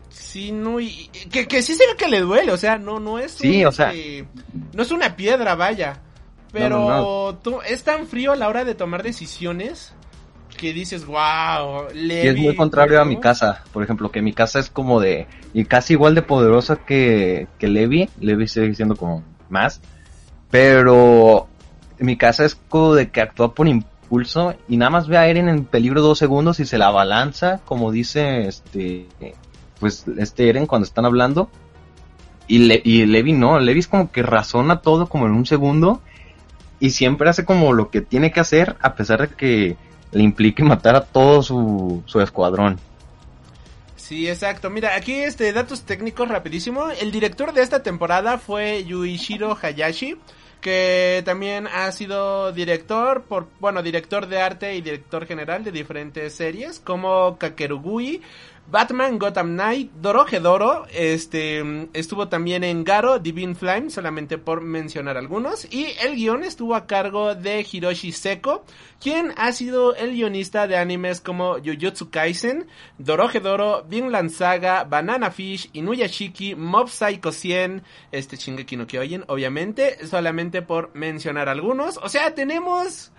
Sí, 0.08 0.52
no, 0.52 0.80
y, 0.80 1.10
que, 1.30 1.46
que 1.46 1.62
sí 1.62 1.74
se 1.74 1.86
ve 1.86 1.96
que 1.96 2.08
le 2.08 2.20
duele, 2.20 2.52
o 2.52 2.56
sea, 2.56 2.78
no, 2.78 3.00
no 3.00 3.18
es 3.18 3.32
Sí, 3.32 3.60
un, 3.62 3.66
o 3.68 3.72
sea- 3.72 3.92
no 4.72 4.82
es 4.82 4.90
una 4.90 5.14
piedra, 5.16 5.54
vaya, 5.54 6.00
pero 6.52 6.78
No, 7.32 7.34
tú- 7.38 7.60
es 7.66 7.82
tan 7.84 8.06
frío 8.06 8.32
a 8.32 8.36
la 8.36 8.48
hora 8.48 8.64
de 8.64 8.74
tomar 8.74 9.02
decisiones 9.02 9.92
que 10.56 10.72
dices, 10.72 11.04
wow, 11.06 11.88
Y 11.94 12.26
es 12.28 12.36
muy 12.36 12.54
contrario 12.56 13.00
a 13.00 13.04
mi 13.04 13.18
casa, 13.20 13.62
por 13.72 13.82
ejemplo, 13.82 14.10
que 14.10 14.22
mi 14.22 14.32
casa 14.32 14.58
es 14.58 14.70
como 14.70 15.00
de, 15.00 15.26
y 15.54 15.64
casi 15.64 15.94
igual 15.94 16.14
de 16.14 16.22
poderosa 16.22 16.76
que, 16.76 17.48
que 17.58 17.68
Levi, 17.68 18.08
Levi 18.20 18.46
sigue 18.48 18.74
siendo 18.74 18.96
como 18.96 19.22
más, 19.48 19.80
pero 20.50 21.48
mi 21.98 22.16
casa 22.16 22.44
es 22.44 22.54
como 22.54 22.94
de 22.94 23.10
que 23.10 23.20
actúa 23.22 23.54
por 23.54 23.66
impulso 23.68 23.91
y 24.68 24.76
nada 24.76 24.90
más 24.90 25.08
ve 25.08 25.16
a 25.16 25.26
Eren 25.26 25.48
en 25.48 25.64
peligro 25.64 26.02
dos 26.02 26.18
segundos 26.18 26.60
y 26.60 26.66
se 26.66 26.76
la 26.78 26.90
balanza, 26.90 27.60
como 27.64 27.90
dice 27.90 28.46
este, 28.46 29.06
pues 29.80 30.04
este 30.18 30.48
Eren 30.50 30.66
cuando 30.66 30.86
están 30.86 31.06
hablando, 31.06 31.48
y, 32.46 32.58
Le- 32.58 32.82
y 32.84 33.06
Levi 33.06 33.32
no, 33.32 33.58
Levi 33.58 33.80
es 33.80 33.88
como 33.88 34.12
que 34.12 34.22
razona 34.22 34.80
todo 34.80 35.08
como 35.08 35.26
en 35.26 35.32
un 35.32 35.46
segundo 35.46 36.02
y 36.78 36.90
siempre 36.90 37.30
hace 37.30 37.44
como 37.44 37.72
lo 37.72 37.88
que 37.90 38.00
tiene 38.02 38.32
que 38.32 38.40
hacer 38.40 38.76
a 38.82 38.94
pesar 38.94 39.20
de 39.28 39.34
que 39.34 39.76
le 40.10 40.22
implique 40.22 40.62
matar 40.62 40.94
a 40.94 41.04
todo 41.04 41.42
su, 41.42 42.02
su 42.04 42.20
escuadrón. 42.20 42.78
Sí, 43.96 44.28
exacto. 44.28 44.68
Mira, 44.68 44.94
aquí 44.94 45.14
este 45.14 45.50
datos 45.52 45.82
técnicos 45.82 46.28
rapidísimo. 46.28 46.90
El 47.00 47.12
director 47.12 47.54
de 47.54 47.62
esta 47.62 47.82
temporada 47.82 48.36
fue 48.36 48.84
Yuichiro 48.84 49.56
Hayashi, 49.62 50.16
que 50.62 51.22
también 51.26 51.66
ha 51.66 51.92
sido 51.92 52.52
director 52.52 53.24
por, 53.24 53.48
bueno, 53.60 53.82
director 53.82 54.26
de 54.28 54.40
arte 54.40 54.74
y 54.74 54.80
director 54.80 55.26
general 55.26 55.64
de 55.64 55.72
diferentes 55.72 56.32
series 56.32 56.80
como 56.80 57.36
Kakerugui, 57.36 58.22
Batman 58.70 59.18
Gotham 59.18 59.52
Knight, 59.54 59.92
Dorohedoro, 60.00 60.86
este 60.92 61.88
estuvo 61.92 62.28
también 62.28 62.64
en 62.64 62.84
Garo, 62.84 63.18
Divine 63.18 63.54
Flame, 63.54 63.90
solamente 63.90 64.38
por 64.38 64.62
mencionar 64.62 65.18
algunos, 65.18 65.66
y 65.70 65.88
el 66.00 66.14
guion 66.16 66.42
estuvo 66.42 66.74
a 66.74 66.86
cargo 66.86 67.34
de 67.34 67.66
Hiroshi 67.70 68.12
Seko, 68.12 68.64
quien 68.98 69.34
ha 69.36 69.52
sido 69.52 69.94
el 69.94 70.12
guionista 70.12 70.66
de 70.66 70.78
animes 70.78 71.20
como 71.20 71.56
Jujutsu 71.58 72.10
Kaisen, 72.10 72.66
Dorohedoro, 72.98 73.84
Vinland 73.84 74.30
Saga, 74.30 74.84
Banana 74.84 75.30
Fish, 75.30 75.68
Inuyashiki, 75.74 76.54
Mob 76.54 76.88
Psycho 76.88 77.32
100, 77.32 77.82
este 78.10 78.36
Shingeki 78.36 78.76
no 78.76 78.86
Kyojin, 78.86 79.24
obviamente, 79.26 80.06
solamente 80.06 80.62
por 80.62 80.94
mencionar 80.94 81.48
algunos. 81.48 81.98
O 81.98 82.08
sea, 82.08 82.34
tenemos 82.34 83.12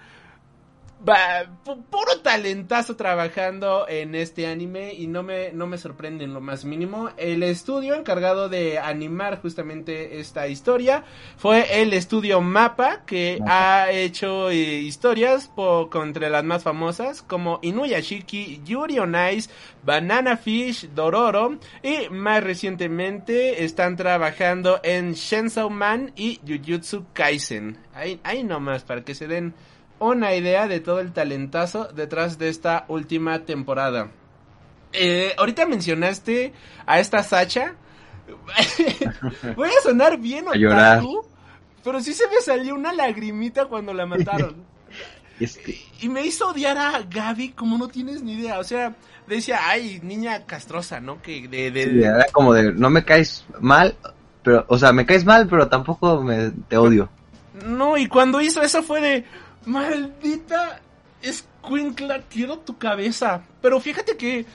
puro 1.03 2.19
talentazo 2.21 2.95
trabajando 2.95 3.85
en 3.87 4.15
este 4.15 4.47
anime 4.47 4.93
y 4.93 5.07
no 5.07 5.21
me, 5.23 5.51
no 5.51 5.67
me 5.67 5.77
sorprende 5.77 6.23
en 6.23 6.33
lo 6.33 6.41
más 6.41 6.63
mínimo. 6.65 7.09
El 7.17 7.43
estudio 7.43 7.95
encargado 7.95 8.49
de 8.49 8.79
animar 8.79 9.41
justamente 9.41 10.19
esta 10.19 10.47
historia 10.47 11.03
fue 11.37 11.81
el 11.81 11.93
estudio 11.93 12.41
Mapa, 12.41 13.03
que 13.05 13.39
ha 13.45 13.91
hecho 13.91 14.49
eh, 14.49 14.55
historias 14.55 15.47
po- 15.47 15.89
entre 16.03 16.29
las 16.29 16.43
más 16.43 16.63
famosas 16.63 17.21
como 17.21 17.59
Inuyashiki, 17.61 18.61
Yuri 18.63 18.99
on 18.99 19.15
Ice, 19.33 19.49
Banana 19.83 20.37
Fish, 20.37 20.87
Dororo 20.95 21.57
y 21.81 22.09
más 22.09 22.43
recientemente 22.43 23.63
están 23.65 23.95
trabajando 23.97 24.79
en 24.83 25.15
Chainsaw 25.15 25.69
Man 25.69 26.11
y 26.15 26.39
Jujutsu 26.47 27.05
Kaisen. 27.13 27.77
Ahí, 27.93 28.19
ahí 28.23 28.43
nomás 28.43 28.83
para 28.83 29.03
que 29.03 29.13
se 29.15 29.27
den 29.27 29.53
una 30.09 30.33
idea 30.35 30.67
de 30.67 30.79
todo 30.79 30.99
el 30.99 31.11
talentazo 31.13 31.85
detrás 31.93 32.37
de 32.37 32.49
esta 32.49 32.85
última 32.87 33.39
temporada. 33.45 34.09
Eh, 34.91 35.33
ahorita 35.37 35.65
mencionaste 35.65 36.53
a 36.85 36.99
esta 36.99 37.23
Sacha. 37.23 37.75
Voy 39.55 39.69
a 39.69 39.81
sonar 39.81 40.17
bien 40.17 40.45
A 40.47 40.55
llorar. 40.55 40.97
otaku, 40.99 41.25
pero 41.83 41.99
sí 42.01 42.13
se 42.13 42.27
me 42.27 42.41
salió 42.41 42.75
una 42.75 42.93
lagrimita 42.93 43.65
cuando 43.65 43.93
la 43.93 44.05
mataron. 44.05 44.55
Y 45.99 46.09
me 46.09 46.25
hizo 46.25 46.49
odiar 46.49 46.77
a 46.77 47.01
Gaby 47.09 47.49
como 47.49 47.77
no 47.77 47.87
tienes 47.87 48.21
ni 48.21 48.33
idea. 48.33 48.59
O 48.59 48.63
sea, 48.63 48.95
decía, 49.27 49.59
ay, 49.63 49.99
niña 50.03 50.45
castrosa, 50.45 51.01
¿no? 51.01 51.21
Que 51.21 51.47
de... 51.47 51.71
de- 51.71 51.83
sí, 51.89 52.03
era 52.03 52.25
como 52.31 52.53
de, 52.53 52.71
no 52.71 52.89
me 52.89 53.03
caes 53.03 53.43
mal, 53.59 53.95
pero, 54.43 54.63
o 54.69 54.77
sea, 54.77 54.93
me 54.93 55.05
caes 55.05 55.25
mal, 55.25 55.47
pero 55.49 55.67
tampoco 55.67 56.21
me, 56.21 56.51
te 56.69 56.77
odio. 56.77 57.09
No, 57.65 57.97
y 57.97 58.07
cuando 58.07 58.39
hizo 58.41 58.61
eso 58.61 58.83
fue 58.83 59.01
de, 59.01 59.25
maldita 59.65 60.81
escuincla, 61.21 62.21
quiero 62.29 62.59
tu 62.59 62.77
cabeza. 62.77 63.43
Pero 63.61 63.79
fíjate 63.79 64.17
que, 64.17 64.45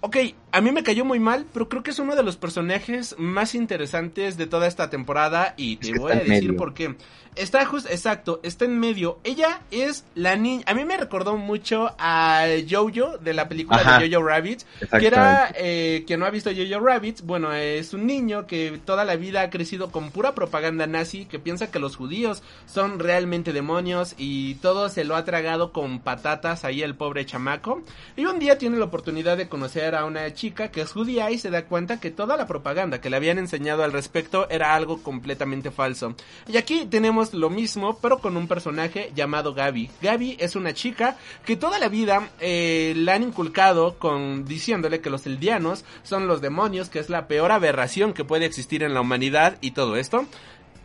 ok, 0.00 0.16
a 0.52 0.60
mí 0.60 0.72
me 0.72 0.82
cayó 0.82 1.04
muy 1.04 1.20
mal, 1.20 1.46
pero 1.52 1.68
creo 1.68 1.82
que 1.82 1.90
es 1.90 1.98
uno 1.98 2.16
de 2.16 2.22
los 2.22 2.36
personajes 2.36 3.14
más 3.18 3.54
interesantes 3.54 4.36
de 4.36 4.46
toda 4.46 4.66
esta 4.66 4.90
temporada 4.90 5.54
y 5.56 5.76
te 5.76 5.98
voy 5.98 6.12
a 6.12 6.16
decir 6.16 6.56
por 6.56 6.74
qué. 6.74 6.96
Está 7.36 7.64
justo, 7.66 7.88
exacto, 7.90 8.40
está 8.42 8.64
en 8.64 8.80
medio. 8.80 9.20
Ella 9.22 9.60
es 9.70 10.04
la 10.16 10.34
niña, 10.34 10.64
a 10.66 10.74
mí 10.74 10.84
me 10.84 10.96
recordó 10.96 11.36
mucho 11.36 11.94
a 11.96 12.46
Jojo 12.68 13.18
de 13.18 13.32
la 13.32 13.48
película 13.48 13.78
Ajá. 13.78 13.98
de 14.00 14.10
Jojo 14.10 14.26
Rabbit, 14.26 14.62
que 14.98 15.06
era, 15.06 15.52
eh, 15.54 16.02
quien 16.04 16.18
no 16.18 16.26
ha 16.26 16.30
visto 16.30 16.50
Jojo 16.50 16.84
Rabbit, 16.84 17.20
bueno, 17.22 17.52
es 17.52 17.94
un 17.94 18.06
niño 18.06 18.48
que 18.48 18.80
toda 18.84 19.04
la 19.04 19.14
vida 19.14 19.42
ha 19.42 19.50
crecido 19.50 19.92
con 19.92 20.10
pura 20.10 20.34
propaganda 20.34 20.88
nazi, 20.88 21.26
que 21.26 21.38
piensa 21.38 21.70
que 21.70 21.78
los 21.78 21.94
judíos 21.94 22.42
son 22.66 22.98
realmente 22.98 23.52
demonios 23.52 24.16
y 24.18 24.56
todo 24.56 24.88
se 24.88 25.04
lo 25.04 25.14
ha 25.14 25.24
tragado 25.24 25.72
con 25.72 26.00
patatas 26.00 26.64
ahí 26.64 26.82
el 26.82 26.96
pobre 26.96 27.24
chamaco. 27.24 27.82
Y 28.16 28.24
un 28.24 28.40
día 28.40 28.58
tiene 28.58 28.78
la 28.78 28.86
oportunidad 28.86 29.36
de 29.36 29.48
conocer 29.48 29.94
a 29.94 30.06
una 30.06 30.32
chica 30.38 30.70
que 30.70 30.80
es 30.82 30.92
judía 30.92 31.30
y 31.30 31.38
se 31.38 31.50
da 31.50 31.64
cuenta 31.66 31.98
que 32.00 32.10
toda 32.10 32.36
la 32.36 32.46
propaganda 32.46 33.00
que 33.00 33.10
le 33.10 33.16
habían 33.16 33.38
enseñado 33.38 33.82
al 33.84 33.92
respecto 33.92 34.48
era 34.48 34.74
algo 34.74 35.02
completamente 35.02 35.70
falso. 35.70 36.14
Y 36.46 36.56
aquí 36.56 36.86
tenemos 36.86 37.34
lo 37.34 37.50
mismo, 37.50 37.98
pero 38.00 38.20
con 38.20 38.36
un 38.36 38.46
personaje 38.48 39.10
llamado 39.14 39.52
Gaby. 39.52 39.90
Gaby 40.00 40.36
es 40.38 40.56
una 40.56 40.72
chica 40.72 41.16
que 41.44 41.56
toda 41.56 41.78
la 41.78 41.88
vida 41.88 42.30
eh, 42.40 42.94
la 42.96 43.14
han 43.14 43.22
inculcado 43.24 43.98
con 43.98 44.44
diciéndole 44.44 45.00
que 45.00 45.10
los 45.10 45.26
eldianos 45.26 45.84
son 46.04 46.26
los 46.28 46.40
demonios, 46.40 46.88
que 46.88 47.00
es 47.00 47.10
la 47.10 47.26
peor 47.26 47.50
aberración 47.52 48.12
que 48.12 48.24
puede 48.24 48.46
existir 48.46 48.82
en 48.82 48.94
la 48.94 49.00
humanidad 49.00 49.58
y 49.60 49.72
todo 49.72 49.96
esto. 49.96 50.24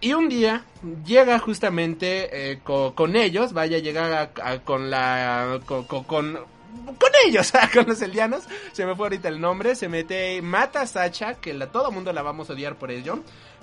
Y 0.01 0.11
un 0.13 0.27
día 0.27 0.65
llega 1.05 1.39
justamente 1.39 2.51
eh, 2.51 2.59
co- 2.61 2.93
con 2.93 3.15
ellos, 3.15 3.53
vaya, 3.53 3.77
llega 3.77 4.21
a- 4.21 4.51
a- 4.51 4.59
con 4.59 4.89
la... 4.89 5.59
co- 5.65 5.87
co- 5.87 6.03
con, 6.03 6.39
con 6.85 7.11
ellos, 7.25 7.51
con 7.73 7.87
los 7.87 8.01
eldianos, 8.01 8.43
se 8.71 8.85
me 8.85 8.95
fue 8.95 9.05
ahorita 9.07 9.29
el 9.29 9.39
nombre, 9.39 9.75
se 9.75 9.89
mete, 9.89 10.41
mata 10.41 10.81
a 10.81 10.87
Sacha, 10.87 11.35
que 11.35 11.53
la, 11.53 11.67
todo 11.67 11.91
mundo 11.91 12.13
la 12.13 12.21
vamos 12.21 12.49
a 12.49 12.53
odiar 12.53 12.75
por 12.75 12.91
ello, 12.91 13.19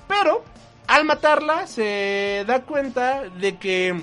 pero 0.09 0.45
al 0.87 1.05
matarla 1.05 1.67
se 1.67 2.45
da 2.47 2.63
cuenta 2.63 3.23
de 3.29 3.57
que 3.59 4.01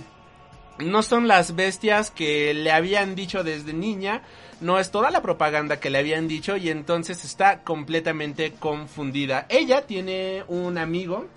no 0.79 1.03
son 1.03 1.27
las 1.27 1.55
bestias 1.55 2.11
que 2.11 2.53
le 2.53 2.71
habían 2.71 3.15
dicho 3.15 3.43
desde 3.43 3.73
niña, 3.73 4.21
no 4.61 4.79
es 4.79 4.91
toda 4.91 5.11
la 5.11 5.21
propaganda 5.21 5.79
que 5.79 5.89
le 5.89 5.99
habían 5.99 6.27
dicho 6.27 6.57
y 6.57 6.69
entonces 6.69 7.23
está 7.25 7.63
completamente 7.63 8.53
confundida. 8.53 9.45
Ella 9.49 9.85
tiene 9.85 10.43
un 10.47 10.77
amigo 10.77 11.27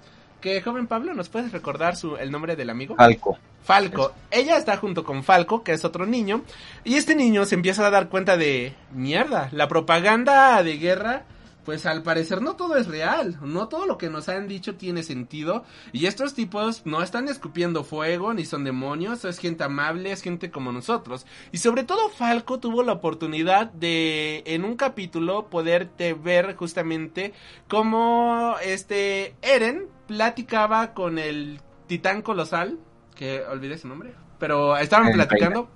que 0.41 0.61
joven 0.63 0.87
Pablo, 0.87 1.15
¿nos 1.15 1.29
puedes 1.29 1.53
recordar 1.53 1.97
su 1.97 2.17
el 2.17 2.31
nombre 2.31 2.57
del 2.57 2.71
amigo? 2.71 2.97
Falco. 2.97 3.39
Falco. 3.63 4.13
Ella 4.31 4.57
está 4.57 4.77
junto 4.77 5.05
con 5.05 5.23
Falco, 5.23 5.63
que 5.63 5.73
es 5.73 5.85
otro 5.85 6.07
niño, 6.07 6.43
y 6.85 6.97
este 6.97 7.15
niño 7.15 7.45
se 7.45 7.55
empieza 7.55 7.87
a 7.87 7.91
dar 7.91 8.09
cuenta 8.09 8.37
de 8.37 8.75
mierda, 8.93 9.49
la 9.53 9.69
propaganda 9.69 10.63
de 10.63 10.79
guerra 10.79 11.25
pues 11.65 11.87
al 11.87 12.03
parecer 12.03 12.43
no 12.43 12.57
todo 12.57 12.77
es 12.77 12.87
real, 12.87 13.39
no 13.43 13.69
todo 13.69 13.87
lo 13.87 13.99
que 13.99 14.11
nos 14.11 14.29
han 14.29 14.49
dicho 14.49 14.75
tiene 14.77 15.03
sentido 15.03 15.65
y 15.93 16.07
estos 16.07 16.35
tipos 16.35 16.85
no 16.85 17.03
están 17.03 17.29
escupiendo 17.29 17.85
fuego 17.85 18.33
ni 18.35 18.45
son 18.45 18.65
demonios, 18.65 19.25
es 19.25 19.39
gente 19.39 19.65
amable, 19.65 20.11
es 20.13 20.23
gente 20.23 20.51
como 20.51 20.73
nosotros. 20.73 21.27
Y 21.53 21.59
sobre 21.59 21.85
todo 21.85 22.09
Falco 22.09 22.59
tuvo 22.59 22.83
la 22.83 22.93
oportunidad 22.93 23.71
de 23.73 24.43
en 24.47 24.65
un 24.65 24.77
capítulo 24.77 25.49
poderte 25.49 26.15
ver 26.15 26.57
justamente 26.57 27.35
cómo 27.69 28.57
este 28.65 29.35
Eren 29.43 29.87
platicaba 30.07 30.93
con 30.95 31.19
el 31.19 31.61
titán 31.87 32.23
colosal, 32.23 32.79
que 33.21 33.43
olvidé 33.45 33.77
su 33.79 33.87
nombre. 33.87 34.15
pero 34.39 34.75
estaban 34.79 35.13
platicando 35.13 35.69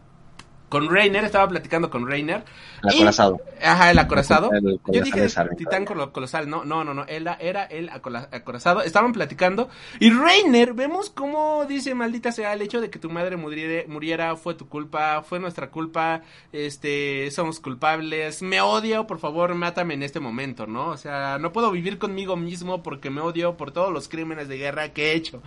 con 0.70 0.88
Reiner, 0.90 1.22
estaba 1.22 1.47
platicando 1.47 1.88
con 1.90 2.05
Reiner. 2.09 2.42
El 2.82 2.95
y- 2.95 2.97
acorazado. 2.97 3.38
Ajá, 3.62 3.90
el 3.92 3.99
acorazado. 3.99 4.51
El 4.53 4.80
Yo 4.90 5.03
dije 5.05 5.28
titán 5.57 5.84
colo- 5.84 6.11
colosal, 6.11 6.49
no, 6.49 6.64
no, 6.64 6.82
no, 6.82 6.95
no, 6.95 7.05
era, 7.07 7.34
era 7.34 7.64
el 7.64 7.90
acorazado. 7.90 8.82
Estaban 8.82 9.12
platicando 9.12 9.68
y 10.01 10.11
Reiner, 10.11 10.72
vemos 10.72 11.11
cómo 11.11 11.64
dice, 11.66 11.95
maldita 11.95 12.32
sea, 12.32 12.55
el 12.55 12.62
hecho 12.62 12.80
de 12.80 12.90
que 12.90 12.99
tu 12.99 13.09
madre 13.11 13.36
muriera, 13.36 13.84
muriera 13.86 14.34
fue 14.34 14.55
tu 14.55 14.66
culpa, 14.68 15.22
fue 15.22 15.38
nuestra 15.38 15.68
culpa, 15.70 16.22
este, 16.51 17.30
somos 17.30 17.61
culpables, 17.61 18.42
me 18.42 18.61
odio, 18.62 19.07
por 19.07 19.18
favor, 19.20 19.55
mátame 19.55 19.95
en 19.95 20.03
este 20.03 20.18
momento, 20.18 20.66
¿no? 20.66 20.88
O 20.88 20.97
sea, 20.97 21.38
no 21.38 21.53
puedo 21.53 21.70
vivir 21.70 21.99
conmigo 21.99 22.34
mismo 22.36 22.82
porque 22.82 23.11
me 23.11 23.20
odio 23.20 23.57
por 23.57 23.70
todos 23.70 23.92
los 23.92 24.09
crímenes 24.09 24.49
de 24.49 24.57
guerra 24.57 24.88
que 24.88 25.12
he 25.12 25.14
hecho. 25.14 25.40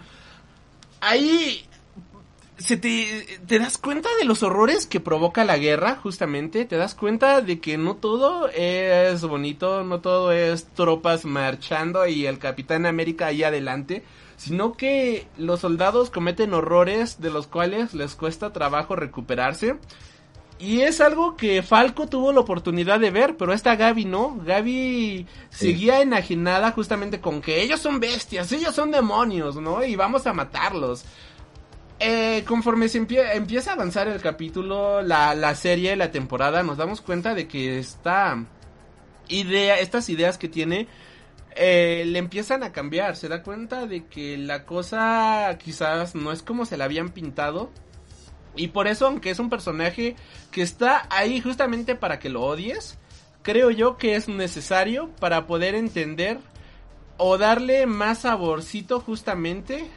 Ahí 1.02 1.66
se 2.58 2.76
te, 2.76 3.40
te 3.46 3.60
das 3.60 3.78
cuenta 3.78 4.10
de 4.20 4.26
los 4.26 4.42
horrores 4.42 4.88
que 4.88 5.00
provoca 5.00 5.46
la 5.46 5.58
guerra, 5.58 5.96
justamente. 5.96 6.66
Te 6.66 6.78
das 6.78 6.96
cuenta 6.96 7.42
de 7.42 7.60
que 7.60 7.78
no 7.78 7.96
todo 7.96 8.50
es 8.50 9.22
bonito, 9.22 9.84
no 9.84 10.02
todo 10.02 10.32
es 10.32 10.66
tropas 10.66 11.26
marchando 11.26 12.08
y 12.08 12.26
el 12.26 12.40
Capitán 12.40 12.86
América 12.86 13.28
ahí 13.28 13.44
adelante, 13.44 14.04
sino 14.38 14.74
que 14.74 15.28
los 15.38 15.60
soldados 15.60 16.10
cometen 16.10 16.54
horrores 16.54 17.22
de 17.22 17.30
los 17.30 17.48
cuales 17.48 17.94
les 17.94 18.16
cuesta 18.16 18.54
trabajo 18.54 18.96
recuperarse. 18.96 19.78
Y 20.60 20.82
es 20.82 21.02
algo 21.02 21.38
que 21.38 21.62
Falco 21.62 22.08
tuvo 22.08 22.34
la 22.34 22.40
oportunidad 22.40 23.00
de 23.00 23.12
ver, 23.12 23.38
pero 23.38 23.54
esta 23.54 23.76
Gaby 23.76 24.06
no. 24.06 24.40
Gaby 24.44 25.28
seguía 25.52 26.02
enajenada 26.02 26.72
justamente 26.72 27.22
con 27.22 27.42
que 27.42 27.62
ellos 27.62 27.80
son 27.80 28.00
bestias, 28.00 28.52
ellos 28.52 28.74
son 28.74 28.90
demonios, 28.90 29.58
¿no? 29.58 29.84
Y 29.84 29.96
vamos 29.96 30.26
a 30.26 30.34
matarlos. 30.34 31.06
Eh, 32.00 32.44
conforme 32.48 32.90
se 32.90 33.02
empie- 33.02 33.34
empieza 33.34 33.72
a 33.72 33.74
avanzar 33.74 34.08
el 34.08 34.22
capítulo, 34.22 35.02
la, 35.02 35.34
la 35.34 35.56
serie, 35.56 35.96
la 35.96 36.12
temporada, 36.12 36.62
nos 36.62 36.78
damos 36.78 37.02
cuenta 37.02 37.34
de 37.34 37.48
que 37.48 37.80
esta 37.80 38.44
idea, 39.30 39.80
estas 39.80 40.08
ideas 40.10 40.38
que 40.38 40.48
tiene, 40.48 40.88
eh, 41.56 42.04
le 42.06 42.20
empiezan 42.20 42.62
a 42.64 42.72
cambiar. 42.72 43.16
Se 43.16 43.28
da 43.28 43.42
cuenta 43.42 43.88
de 43.88 44.06
que 44.06 44.38
la 44.38 44.64
cosa 44.64 45.58
quizás 45.64 46.14
no 46.14 46.32
es 46.32 46.44
como 46.44 46.66
se 46.66 46.78
la 46.78 46.86
habían 46.86 47.10
pintado. 47.10 47.72
Y 48.56 48.68
por 48.70 48.88
eso, 48.88 49.08
aunque 49.08 49.32
es 49.32 49.40
un 49.40 49.50
personaje 49.50 50.16
que 50.52 50.62
está 50.62 51.08
ahí 51.10 51.42
justamente 51.42 51.96
para 51.96 52.20
que 52.20 52.30
lo 52.30 52.44
odies, 52.44 52.98
creo 53.42 53.72
yo 53.72 53.98
que 53.98 54.16
es 54.16 54.28
necesario 54.28 55.10
para 55.20 55.48
poder 55.48 55.74
entender 55.74 56.38
o 57.18 57.40
darle 57.40 57.88
más 57.88 58.20
saborcito 58.20 59.00
justamente 59.00 59.90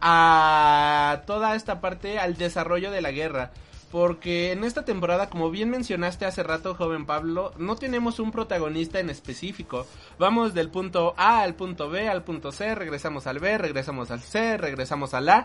a 0.00 1.22
toda 1.26 1.54
esta 1.54 1.80
parte, 1.80 2.18
al 2.18 2.36
desarrollo 2.36 2.90
de 2.90 3.00
la 3.00 3.12
guerra. 3.12 3.50
Porque 3.90 4.52
en 4.52 4.64
esta 4.64 4.84
temporada, 4.84 5.30
como 5.30 5.50
bien 5.50 5.70
mencionaste 5.70 6.26
hace 6.26 6.42
rato, 6.42 6.74
joven 6.74 7.06
Pablo, 7.06 7.52
no 7.56 7.76
tenemos 7.76 8.18
un 8.18 8.32
protagonista 8.32 8.98
en 8.98 9.10
específico. 9.10 9.86
Vamos 10.18 10.54
del 10.54 10.70
punto 10.70 11.14
A 11.16 11.40
al 11.40 11.54
punto 11.54 11.88
B, 11.88 12.08
al 12.08 12.24
punto 12.24 12.52
C, 12.52 12.74
regresamos 12.74 13.26
al 13.26 13.38
B, 13.38 13.56
regresamos 13.58 14.10
al 14.10 14.20
C, 14.20 14.56
regresamos 14.56 15.14
al 15.14 15.28
A. 15.28 15.44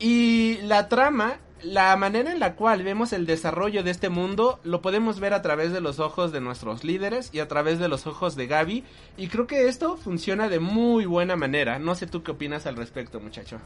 Y 0.00 0.58
la 0.62 0.88
trama, 0.88 1.38
la 1.62 1.96
manera 1.96 2.32
en 2.32 2.38
la 2.38 2.54
cual 2.54 2.82
vemos 2.82 3.12
el 3.12 3.26
desarrollo 3.26 3.82
de 3.82 3.90
este 3.90 4.08
mundo, 4.08 4.60
lo 4.64 4.80
podemos 4.80 5.20
ver 5.20 5.34
a 5.34 5.42
través 5.42 5.72
de 5.72 5.80
los 5.80 5.98
ojos 5.98 6.32
de 6.32 6.40
nuestros 6.40 6.84
líderes 6.84 7.30
y 7.32 7.40
a 7.40 7.48
través 7.48 7.78
de 7.78 7.88
los 7.88 8.06
ojos 8.06 8.36
de 8.36 8.46
Gaby. 8.46 8.84
Y 9.16 9.28
creo 9.28 9.46
que 9.46 9.68
esto 9.68 9.96
funciona 9.96 10.48
de 10.48 10.60
muy 10.60 11.06
buena 11.06 11.36
manera. 11.36 11.78
No 11.78 11.94
sé 11.94 12.06
tú 12.06 12.22
qué 12.22 12.32
opinas 12.32 12.66
al 12.66 12.76
respecto, 12.76 13.20
muchacho. 13.20 13.58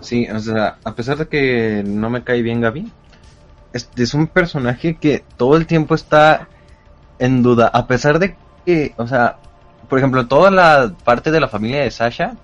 Sí, 0.00 0.26
o 0.28 0.38
sea, 0.38 0.78
a 0.84 0.94
pesar 0.94 1.18
de 1.18 1.28
que 1.28 1.82
no 1.86 2.10
me 2.10 2.24
cae 2.24 2.42
bien 2.42 2.60
Gaby, 2.60 2.90
es 3.72 4.14
un 4.14 4.26
personaje 4.26 4.96
que 4.96 5.24
todo 5.36 5.56
el 5.56 5.66
tiempo 5.66 5.94
está 5.94 6.48
en 7.18 7.42
duda, 7.42 7.70
a 7.72 7.86
pesar 7.86 8.18
de 8.18 8.36
que, 8.66 8.94
o 8.96 9.06
sea, 9.06 9.38
por 9.88 9.98
ejemplo, 9.98 10.26
toda 10.26 10.50
la 10.50 10.92
parte 11.04 11.30
de 11.30 11.40
la 11.40 11.48
familia 11.48 11.82
de 11.82 11.90
Sasha, 11.90 12.36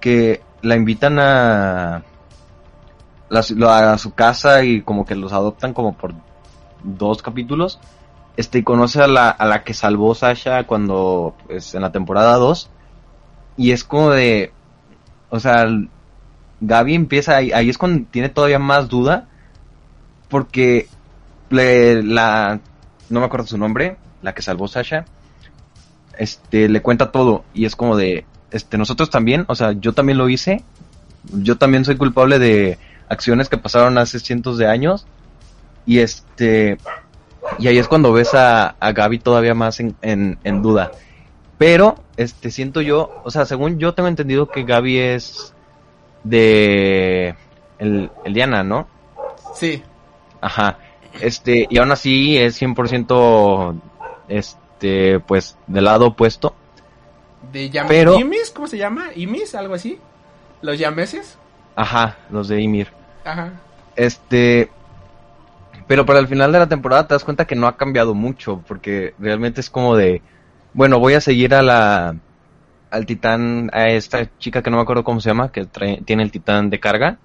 que 0.00 0.42
la 0.62 0.76
invitan 0.76 1.18
a, 1.18 2.02
a 3.30 3.98
su 3.98 4.14
casa 4.14 4.64
y 4.64 4.82
como 4.82 5.04
que 5.04 5.14
los 5.14 5.32
adoptan 5.32 5.74
como 5.74 5.96
por 5.96 6.14
dos 6.82 7.22
capítulos, 7.22 7.78
este, 8.36 8.58
y 8.58 8.62
conoce 8.62 9.02
a 9.02 9.08
la, 9.08 9.30
a 9.30 9.46
la 9.46 9.64
que 9.64 9.74
salvó 9.74 10.14
Sasha 10.14 10.64
cuando, 10.64 11.34
pues, 11.46 11.74
en 11.74 11.82
la 11.82 11.92
temporada 11.92 12.36
2, 12.36 12.70
y 13.56 13.72
es 13.72 13.84
como 13.84 14.10
de, 14.10 14.52
o 15.30 15.40
sea, 15.40 15.66
Gaby 16.60 16.94
empieza 16.94 17.36
ahí, 17.36 17.52
ahí 17.52 17.68
es 17.68 17.78
cuando 17.78 18.06
tiene 18.10 18.28
todavía 18.28 18.58
más 18.58 18.88
duda 18.88 19.28
porque 20.28 20.88
le, 21.50 22.02
la 22.02 22.60
no 23.10 23.20
me 23.20 23.26
acuerdo 23.26 23.46
su 23.46 23.58
nombre, 23.58 23.96
la 24.22 24.34
que 24.34 24.42
salvó 24.42 24.68
Sasha, 24.68 25.04
este 26.18 26.68
le 26.68 26.82
cuenta 26.82 27.10
todo. 27.10 27.44
Y 27.54 27.64
es 27.64 27.76
como 27.76 27.96
de 27.96 28.26
este 28.50 28.78
nosotros 28.78 29.10
también, 29.10 29.44
o 29.48 29.54
sea, 29.54 29.72
yo 29.72 29.92
también 29.92 30.18
lo 30.18 30.28
hice. 30.28 30.62
Yo 31.32 31.58
también 31.58 31.84
soy 31.84 31.96
culpable 31.96 32.38
de 32.38 32.78
acciones 33.08 33.48
que 33.48 33.56
pasaron 33.58 33.98
hace 33.98 34.18
cientos 34.20 34.58
de 34.58 34.66
años 34.66 35.06
y 35.86 35.98
este 36.00 36.78
y 37.58 37.66
ahí 37.68 37.78
es 37.78 37.88
cuando 37.88 38.12
ves 38.12 38.34
a, 38.34 38.76
a 38.78 38.92
Gaby 38.92 39.18
todavía 39.20 39.54
más 39.54 39.80
en, 39.80 39.96
en, 40.02 40.38
en 40.44 40.62
duda. 40.62 40.90
Pero, 41.56 41.96
este, 42.16 42.50
siento 42.50 42.80
yo, 42.82 43.10
o 43.24 43.30
sea, 43.30 43.46
según 43.46 43.78
yo 43.78 43.94
tengo 43.94 44.08
entendido 44.08 44.48
que 44.48 44.64
Gaby 44.64 44.98
es 44.98 45.54
de 46.24 47.34
el, 47.78 48.10
el 48.24 48.34
Diana, 48.34 48.62
¿no? 48.62 48.86
Sí. 49.54 49.82
Ajá. 50.40 50.78
Este, 51.20 51.66
y 51.70 51.78
aún 51.78 51.90
así 51.90 52.36
es 52.36 52.60
100% 52.60 53.80
este, 54.28 55.20
pues, 55.20 55.56
del 55.66 55.84
lado 55.84 56.08
opuesto. 56.08 56.54
De 57.50 57.70
Yam 57.70 57.88
Pero- 57.88 58.18
¿Imis? 58.18 58.50
¿Cómo 58.50 58.66
se 58.68 58.78
llama? 58.78 59.06
¿Imis? 59.16 59.54
¿Algo 59.54 59.74
así? 59.74 59.98
¿Los 60.60 60.78
yameses? 60.78 61.38
Ajá, 61.76 62.18
los 62.30 62.48
de 62.48 62.60
Ymir. 62.60 62.88
Ajá. 63.28 63.52
Este, 63.96 64.70
pero 65.86 66.04
para 66.04 66.18
el 66.18 66.28
final 66.28 66.52
de 66.52 66.58
la 66.58 66.68
temporada 66.68 67.06
te 67.06 67.14
das 67.14 67.24
cuenta 67.24 67.46
que 67.46 67.54
no 67.56 67.66
ha 67.66 67.76
cambiado 67.76 68.14
mucho, 68.14 68.62
porque 68.66 69.14
realmente 69.18 69.60
es 69.60 69.70
como 69.70 69.96
de, 69.96 70.22
bueno, 70.74 70.98
voy 70.98 71.14
a 71.14 71.20
seguir 71.20 71.54
a 71.54 71.62
la, 71.62 72.16
al 72.90 73.06
titán, 73.06 73.70
a 73.72 73.88
esta 73.88 74.30
chica 74.38 74.62
que 74.62 74.70
no 74.70 74.78
me 74.78 74.82
acuerdo 74.82 75.04
cómo 75.04 75.20
se 75.20 75.30
llama, 75.30 75.52
que 75.52 75.66
trae- 75.66 76.04
tiene 76.04 76.22
el 76.24 76.32
titán 76.32 76.70
de 76.70 76.80
carga, 76.80 77.18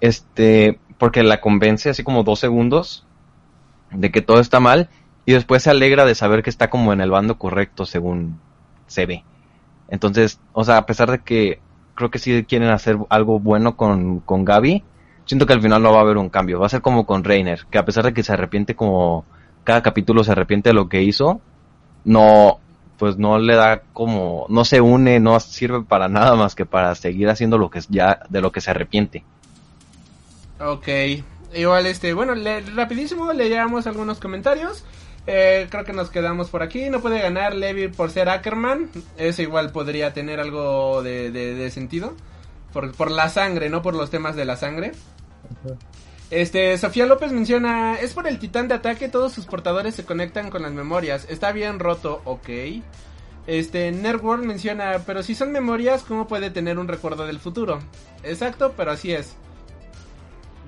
este, 0.00 0.80
porque 0.98 1.22
la 1.24 1.40
convence 1.40 1.90
así 1.90 2.04
como 2.04 2.24
dos 2.24 2.40
segundos 2.40 3.06
de 3.92 4.10
que 4.10 4.22
todo 4.22 4.40
está 4.40 4.60
mal, 4.60 4.88
y 5.26 5.32
después 5.32 5.62
se 5.62 5.70
alegra 5.70 6.04
de 6.06 6.14
saber 6.14 6.42
que 6.42 6.50
está 6.50 6.70
como 6.70 6.92
en 6.92 7.00
el 7.00 7.10
bando 7.10 7.38
correcto 7.38 7.86
según 7.86 8.40
se 8.86 9.06
ve. 9.06 9.24
Entonces, 9.88 10.40
o 10.52 10.64
sea, 10.64 10.78
a 10.78 10.86
pesar 10.86 11.10
de 11.10 11.20
que 11.20 11.60
creo 11.94 12.10
que 12.10 12.18
sí 12.18 12.44
quieren 12.44 12.70
hacer 12.70 12.98
algo 13.10 13.40
bueno 13.40 13.76
con, 13.76 14.20
con 14.20 14.44
Gaby, 14.44 14.84
siento 15.28 15.46
que 15.46 15.52
al 15.52 15.62
final 15.62 15.80
no 15.80 15.92
va 15.92 15.98
a 15.98 16.02
haber 16.02 16.16
un 16.16 16.28
cambio. 16.30 16.58
Va 16.58 16.66
a 16.66 16.70
ser 16.70 16.82
como 16.82 17.06
con 17.06 17.22
Reiner, 17.22 17.64
que 17.70 17.78
a 17.78 17.84
pesar 17.84 18.04
de 18.04 18.12
que 18.12 18.24
se 18.24 18.32
arrepiente 18.32 18.74
como 18.74 19.24
cada 19.62 19.82
capítulo 19.84 20.24
se 20.24 20.32
arrepiente 20.32 20.70
de 20.70 20.74
lo 20.74 20.88
que 20.88 21.02
hizo, 21.02 21.40
no, 22.04 22.58
pues 22.98 23.16
no 23.18 23.38
le 23.38 23.54
da 23.54 23.82
como, 23.92 24.46
no 24.48 24.64
se 24.64 24.80
une, 24.80 25.20
no 25.20 25.38
sirve 25.38 25.82
para 25.82 26.08
nada 26.08 26.34
más 26.34 26.56
que 26.56 26.66
para 26.66 26.92
seguir 26.96 27.28
haciendo 27.28 27.58
lo 27.58 27.70
que 27.70 27.80
ya, 27.88 28.20
de 28.28 28.40
lo 28.40 28.50
que 28.50 28.60
se 28.60 28.70
arrepiente. 28.72 29.22
Ok. 30.60 30.88
Igual, 31.54 31.86
este, 31.86 32.12
bueno, 32.14 32.34
le- 32.34 32.60
rapidísimo 32.60 33.32
leíamos 33.32 33.86
algunos 33.86 34.18
comentarios. 34.18 34.84
Eh, 35.26 35.66
creo 35.70 35.84
que 35.84 35.92
nos 35.92 36.10
quedamos 36.10 36.48
por 36.48 36.62
aquí. 36.62 36.88
No 36.90 37.00
puede 37.00 37.20
ganar 37.20 37.54
Levi 37.54 37.88
por 37.88 38.10
ser 38.10 38.28
Ackerman. 38.28 38.88
Eso 39.18 39.42
igual 39.42 39.70
podría 39.72 40.12
tener 40.14 40.40
algo 40.40 41.02
de, 41.02 41.30
de- 41.30 41.54
de 41.54 41.70
sentido. 41.70 42.14
Por, 42.72 42.92
por 42.94 43.10
la 43.10 43.28
sangre, 43.28 43.70
no 43.70 43.82
por 43.82 43.94
los 43.94 44.10
temas 44.10 44.36
de 44.36 44.44
la 44.44 44.56
sangre. 44.56 44.92
Este, 46.30 46.76
Sofía 46.76 47.06
López 47.06 47.32
menciona, 47.32 47.98
es 47.98 48.12
por 48.12 48.26
el 48.26 48.38
titán 48.38 48.68
de 48.68 48.74
ataque, 48.74 49.08
todos 49.08 49.32
sus 49.32 49.46
portadores 49.46 49.94
se 49.94 50.04
conectan 50.04 50.50
con 50.50 50.62
las 50.62 50.72
memorias. 50.72 51.26
Está 51.28 51.52
bien 51.52 51.78
roto, 51.78 52.20
ok. 52.24 52.48
Este, 53.46 53.90
Nerdworld 53.92 54.44
menciona, 54.44 55.02
pero 55.06 55.22
si 55.22 55.34
son 55.34 55.52
memorias, 55.52 56.02
¿cómo 56.02 56.26
puede 56.26 56.50
tener 56.50 56.78
un 56.78 56.86
recuerdo 56.86 57.26
del 57.26 57.38
futuro? 57.38 57.78
Exacto, 58.22 58.74
pero 58.76 58.90
así 58.90 59.12
es 59.12 59.36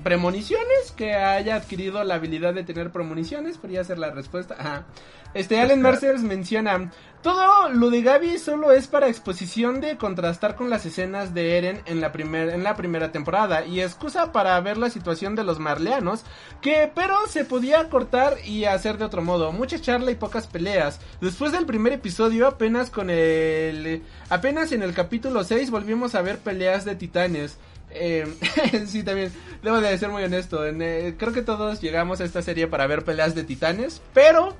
premoniciones, 0.03 0.93
que 0.97 1.15
haya 1.15 1.57
adquirido 1.57 2.03
la 2.05 2.17
habilidad 2.17 2.55
de 2.55 2.65
tener 2.65 2.91
premoniciones, 2.91 3.59
podría 3.59 3.85
ser 3.85 3.99
la 3.99 4.11
respuesta. 4.11 4.57
Ajá. 4.59 4.87
Este 5.33 5.61
Allen 5.61 5.81
Mercers 5.81 6.23
menciona, 6.23 6.91
todo 7.23 7.69
lo 7.69 7.91
de 7.91 8.03
Gaby 8.03 8.39
solo 8.39 8.73
es 8.73 8.89
para 8.89 9.07
exposición 9.07 9.81
de 9.81 9.97
contrastar 9.97 10.57
con 10.57 10.71
las 10.71 10.85
escenas 10.87 11.35
de 11.35 11.57
Eren 11.57 11.83
en 11.87 12.01
la, 12.01 12.11
primer, 12.11 12.49
en 12.49 12.65
la 12.65 12.75
primera 12.75 13.13
temporada 13.13 13.65
y 13.65 13.81
excusa 13.81 14.33
para 14.33 14.61
ver 14.61 14.77
la 14.77 14.91
situación 14.91 15.37
de 15.37 15.45
los 15.45 15.61
marleanos, 15.61 16.25
que 16.61 16.91
pero 16.93 17.15
se 17.29 17.45
podía 17.45 17.89
cortar 17.89 18.39
y 18.45 18.65
hacer 18.65 18.99
de 18.99 19.05
otro 19.05 19.23
modo, 19.23 19.53
mucha 19.53 19.81
charla 19.81 20.11
y 20.11 20.17
pocas 20.17 20.49
peleas. 20.49 20.99
Después 21.21 21.53
del 21.53 21.65
primer 21.65 21.93
episodio, 21.93 22.49
apenas 22.49 22.91
con 22.91 23.09
el 23.09 24.03
apenas 24.31 24.73
en 24.73 24.83
el 24.83 24.95
capítulo 24.95 25.45
6 25.45 25.71
volvimos 25.71 26.17
a 26.17 26.23
ver 26.23 26.39
peleas 26.39 26.85
de 26.85 26.97
titanes. 26.97 27.57
Eh, 27.93 28.27
sí, 28.87 29.03
también, 29.03 29.33
debo 29.63 29.81
de 29.81 29.97
ser 29.99 30.11
muy 30.11 30.23
honesto. 30.23 30.65
Eh, 30.67 31.15
creo 31.19 31.33
que 31.33 31.43
todos 31.43 31.81
llegamos 31.81 32.21
a 32.21 32.25
esta 32.25 32.43
serie 32.43 32.67
para 32.67 32.87
ver 32.87 33.05
peleas 33.05 33.35
de 33.35 33.45
titanes, 33.45 34.01
pero 34.13 34.55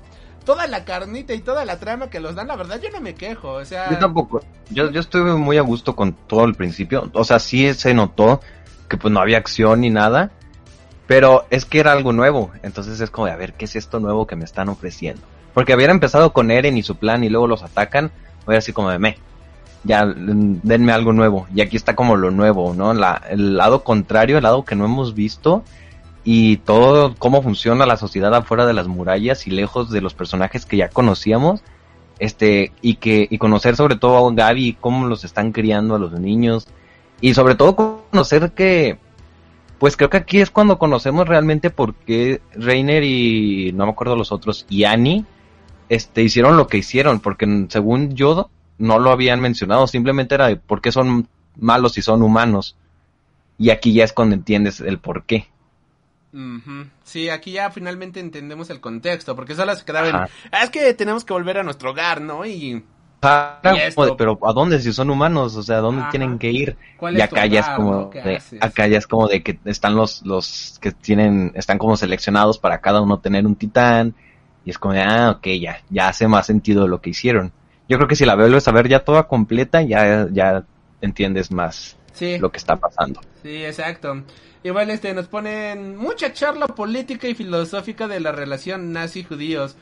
toda 0.45 0.67
la 0.67 0.85
carnita 0.85 1.33
y 1.33 1.39
toda 1.39 1.65
la 1.65 1.79
trama 1.79 2.09
que 2.09 2.19
los 2.19 2.35
dan, 2.35 2.47
la 2.47 2.55
verdad, 2.55 2.79
yo 2.81 2.89
no 2.89 3.01
me 3.01 3.15
quejo. 3.15 3.53
O 3.53 3.65
sea, 3.65 3.89
Yo. 4.69 4.89
Yo, 4.89 4.99
estuve 4.99 5.33
muy 5.35 5.57
a 5.57 5.61
gusto 5.61 5.95
con 5.95 6.13
todo 6.13 6.45
el 6.45 6.55
principio. 6.55 7.09
O 7.13 7.23
sea, 7.23 7.39
sí 7.39 7.73
se 7.73 7.93
notó 7.93 8.41
que 8.87 8.97
pues 8.97 9.13
no 9.13 9.19
había 9.19 9.37
acción 9.37 9.81
ni 9.81 9.89
nada. 9.89 10.31
Pero 11.07 11.45
es 11.49 11.65
que 11.65 11.79
era 11.79 11.91
algo 11.91 12.13
nuevo. 12.13 12.51
Entonces 12.63 13.01
es 13.01 13.09
como 13.09 13.27
a 13.27 13.35
ver, 13.35 13.53
¿qué 13.53 13.65
es 13.65 13.75
esto 13.75 13.99
nuevo 13.99 14.27
que 14.27 14.37
me 14.37 14.45
están 14.45 14.69
ofreciendo? 14.69 15.21
Porque 15.53 15.73
habían 15.73 15.91
empezado 15.91 16.31
con 16.31 16.51
Eren 16.51 16.77
y 16.77 16.83
su 16.83 16.95
plan 16.95 17.23
y 17.23 17.29
luego 17.29 17.47
los 17.47 17.63
atacan. 17.63 18.11
Voy 18.45 18.55
así 18.55 18.71
como 18.71 18.89
de, 18.89 18.99
me. 18.99 19.17
Ya, 19.83 20.05
mm, 20.05 20.61
denme 20.63 20.91
algo 20.91 21.13
nuevo. 21.13 21.47
Y 21.53 21.61
aquí 21.61 21.75
está 21.77 21.95
como 21.95 22.15
lo 22.15 22.31
nuevo, 22.31 22.73
¿no? 22.73 22.93
La, 22.93 23.21
el 23.29 23.57
lado 23.57 23.83
contrario, 23.83 24.37
el 24.37 24.43
lado 24.43 24.65
que 24.65 24.75
no 24.75 24.85
hemos 24.85 25.15
visto. 25.15 25.63
Y 26.23 26.57
todo 26.57 27.15
cómo 27.17 27.41
funciona 27.41 27.85
la 27.85 27.97
sociedad 27.97 28.33
afuera 28.35 28.65
de 28.67 28.73
las 28.73 28.87
murallas 28.87 29.47
y 29.47 29.51
lejos 29.51 29.89
de 29.89 30.01
los 30.01 30.13
personajes 30.13 30.65
que 30.65 30.77
ya 30.77 30.89
conocíamos. 30.89 31.61
Este, 32.19 32.71
y 32.81 32.95
que, 32.95 33.27
y 33.29 33.37
conocer 33.39 33.75
sobre 33.75 33.95
todo 33.95 34.27
a 34.27 34.33
Gaby, 34.33 34.77
cómo 34.79 35.07
los 35.07 35.23
están 35.23 35.51
criando 35.51 35.95
a 35.95 35.99
los 35.99 36.11
niños. 36.11 36.67
Y 37.19 37.33
sobre 37.33 37.55
todo 37.55 37.75
conocer 37.75 38.51
que, 38.51 38.99
pues 39.81 39.97
creo 39.97 40.11
que 40.11 40.17
aquí 40.17 40.39
es 40.39 40.51
cuando 40.51 40.77
conocemos 40.77 41.27
realmente 41.27 41.71
por 41.71 41.95
qué 41.95 42.39
Reiner 42.53 43.03
y 43.03 43.71
no 43.73 43.87
me 43.87 43.91
acuerdo 43.91 44.15
los 44.15 44.31
otros 44.31 44.67
y 44.69 44.83
Annie 44.83 45.25
este 45.89 46.21
hicieron 46.21 46.55
lo 46.55 46.67
que 46.67 46.77
hicieron 46.77 47.19
porque 47.19 47.65
según 47.67 48.13
yo 48.13 48.51
no 48.81 48.99
lo 48.99 49.11
habían 49.11 49.39
mencionado 49.39 49.87
simplemente 49.87 50.35
era 50.35 50.47
de 50.47 50.57
por 50.57 50.81
qué 50.81 50.91
son 50.91 51.27
malos 51.57 51.97
y 51.97 52.01
son 52.01 52.21
humanos 52.23 52.75
y 53.57 53.69
aquí 53.69 53.93
ya 53.93 54.03
es 54.03 54.13
cuando 54.13 54.35
entiendes 54.35 54.81
el 54.81 54.99
por 54.99 55.23
qué. 55.25 55.47
Sí, 57.03 57.29
aquí 57.29 57.51
ya 57.51 57.71
finalmente 57.71 58.19
entendemos 58.19 58.69
el 58.69 58.79
contexto, 58.79 59.35
porque 59.35 59.53
solo 59.55 59.75
se 59.75 59.83
quedaba 59.83 60.07
en, 60.09 60.15
Ajá. 60.15 60.29
"Ah, 60.51 60.63
es 60.63 60.69
que 60.69 60.93
tenemos 60.93 61.25
que 61.25 61.33
volver 61.33 61.57
a 61.57 61.63
nuestro 61.63 61.91
hogar, 61.91 62.21
¿no? 62.21 62.45
Y 62.45 62.83
Y 63.63 63.77
esto- 63.77 63.95
como 63.95 64.07
de, 64.07 64.15
pero 64.17 64.39
¿a 64.43 64.53
dónde 64.53 64.79
si 64.79 64.91
son 64.93 65.09
humanos? 65.09 65.55
O 65.55 65.61
sea, 65.63 65.77
¿a 65.77 65.81
dónde 65.81 66.01
Ajá. 66.01 66.09
tienen 66.11 66.39
que 66.39 66.51
ir? 66.51 66.77
¿Cuál 66.97 67.17
Y 67.17 67.21
acá 67.21 67.45
ya 67.45 67.59
es 67.59 67.67
como 67.69 68.09
de, 68.09 68.41
acá 68.61 68.87
ya 68.87 68.97
es 68.97 69.05
como 69.07 69.27
de 69.27 69.43
que 69.43 69.59
están 69.65 69.95
los, 69.95 70.23
los 70.25 70.79
que 70.81 70.91
tienen, 70.91 71.51
están 71.55 71.77
como 71.77 71.95
seleccionados 71.97 72.57
para 72.57 72.79
cada 72.81 73.01
uno 73.01 73.19
tener 73.19 73.45
un 73.45 73.55
titán. 73.55 74.15
Y 74.65 74.69
es 74.71 74.77
como 74.79 74.93
de, 74.93 75.01
ah, 75.01 75.31
ok, 75.37 75.47
ya, 75.59 75.81
ya 75.89 76.07
hace 76.07 76.27
más 76.27 76.47
sentido 76.47 76.87
lo 76.87 77.01
que 77.01 77.11
hicieron. 77.11 77.51
Yo 77.91 77.97
creo 77.97 78.07
que 78.07 78.15
si 78.15 78.25
la 78.25 78.35
vuelves 78.35 78.65
a 78.67 78.71
ver 78.71 78.87
ya 78.87 78.99
toda 79.03 79.27
completa, 79.27 79.81
ya, 79.81 80.27
ya 80.31 80.63
entiendes 81.01 81.51
más 81.51 81.97
Sí, 82.13 82.37
lo 82.39 82.49
que 82.51 82.57
está 82.57 82.77
pasando. 82.77 83.19
sí, 83.43 83.65
exacto. 83.65 84.23
Igual 84.63 84.89
este 84.91 85.13
nos 85.13 85.27
ponen 85.27 85.97
mucha 85.97 86.31
charla 86.33 86.67
política 86.67 87.27
y 87.27 87.33
filosófica 87.35 88.07
de 88.07 88.19
la 88.21 88.31
relación 88.31 88.93
nazi-judíos. 88.93 89.75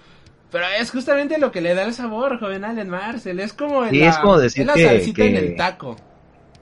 Pero 0.52 0.66
es 0.80 0.90
justamente 0.90 1.38
lo 1.38 1.52
que 1.52 1.62
le 1.62 1.76
da 1.76 1.84
el 1.84 1.94
sabor, 1.94 2.40
joven 2.40 2.66
Allen 2.66 2.90
Marcel. 2.90 3.40
Es 3.40 3.54
como, 3.54 3.88
Sí, 3.90 4.00
la, 4.00 4.10
es 4.10 4.18
como 4.18 4.40
decir 4.40 4.62
es 4.62 4.68
la 4.68 4.74
que- 4.74 4.86
salsita 4.86 5.24
en 5.26 5.36
el 5.36 5.56
taco. 5.56 5.96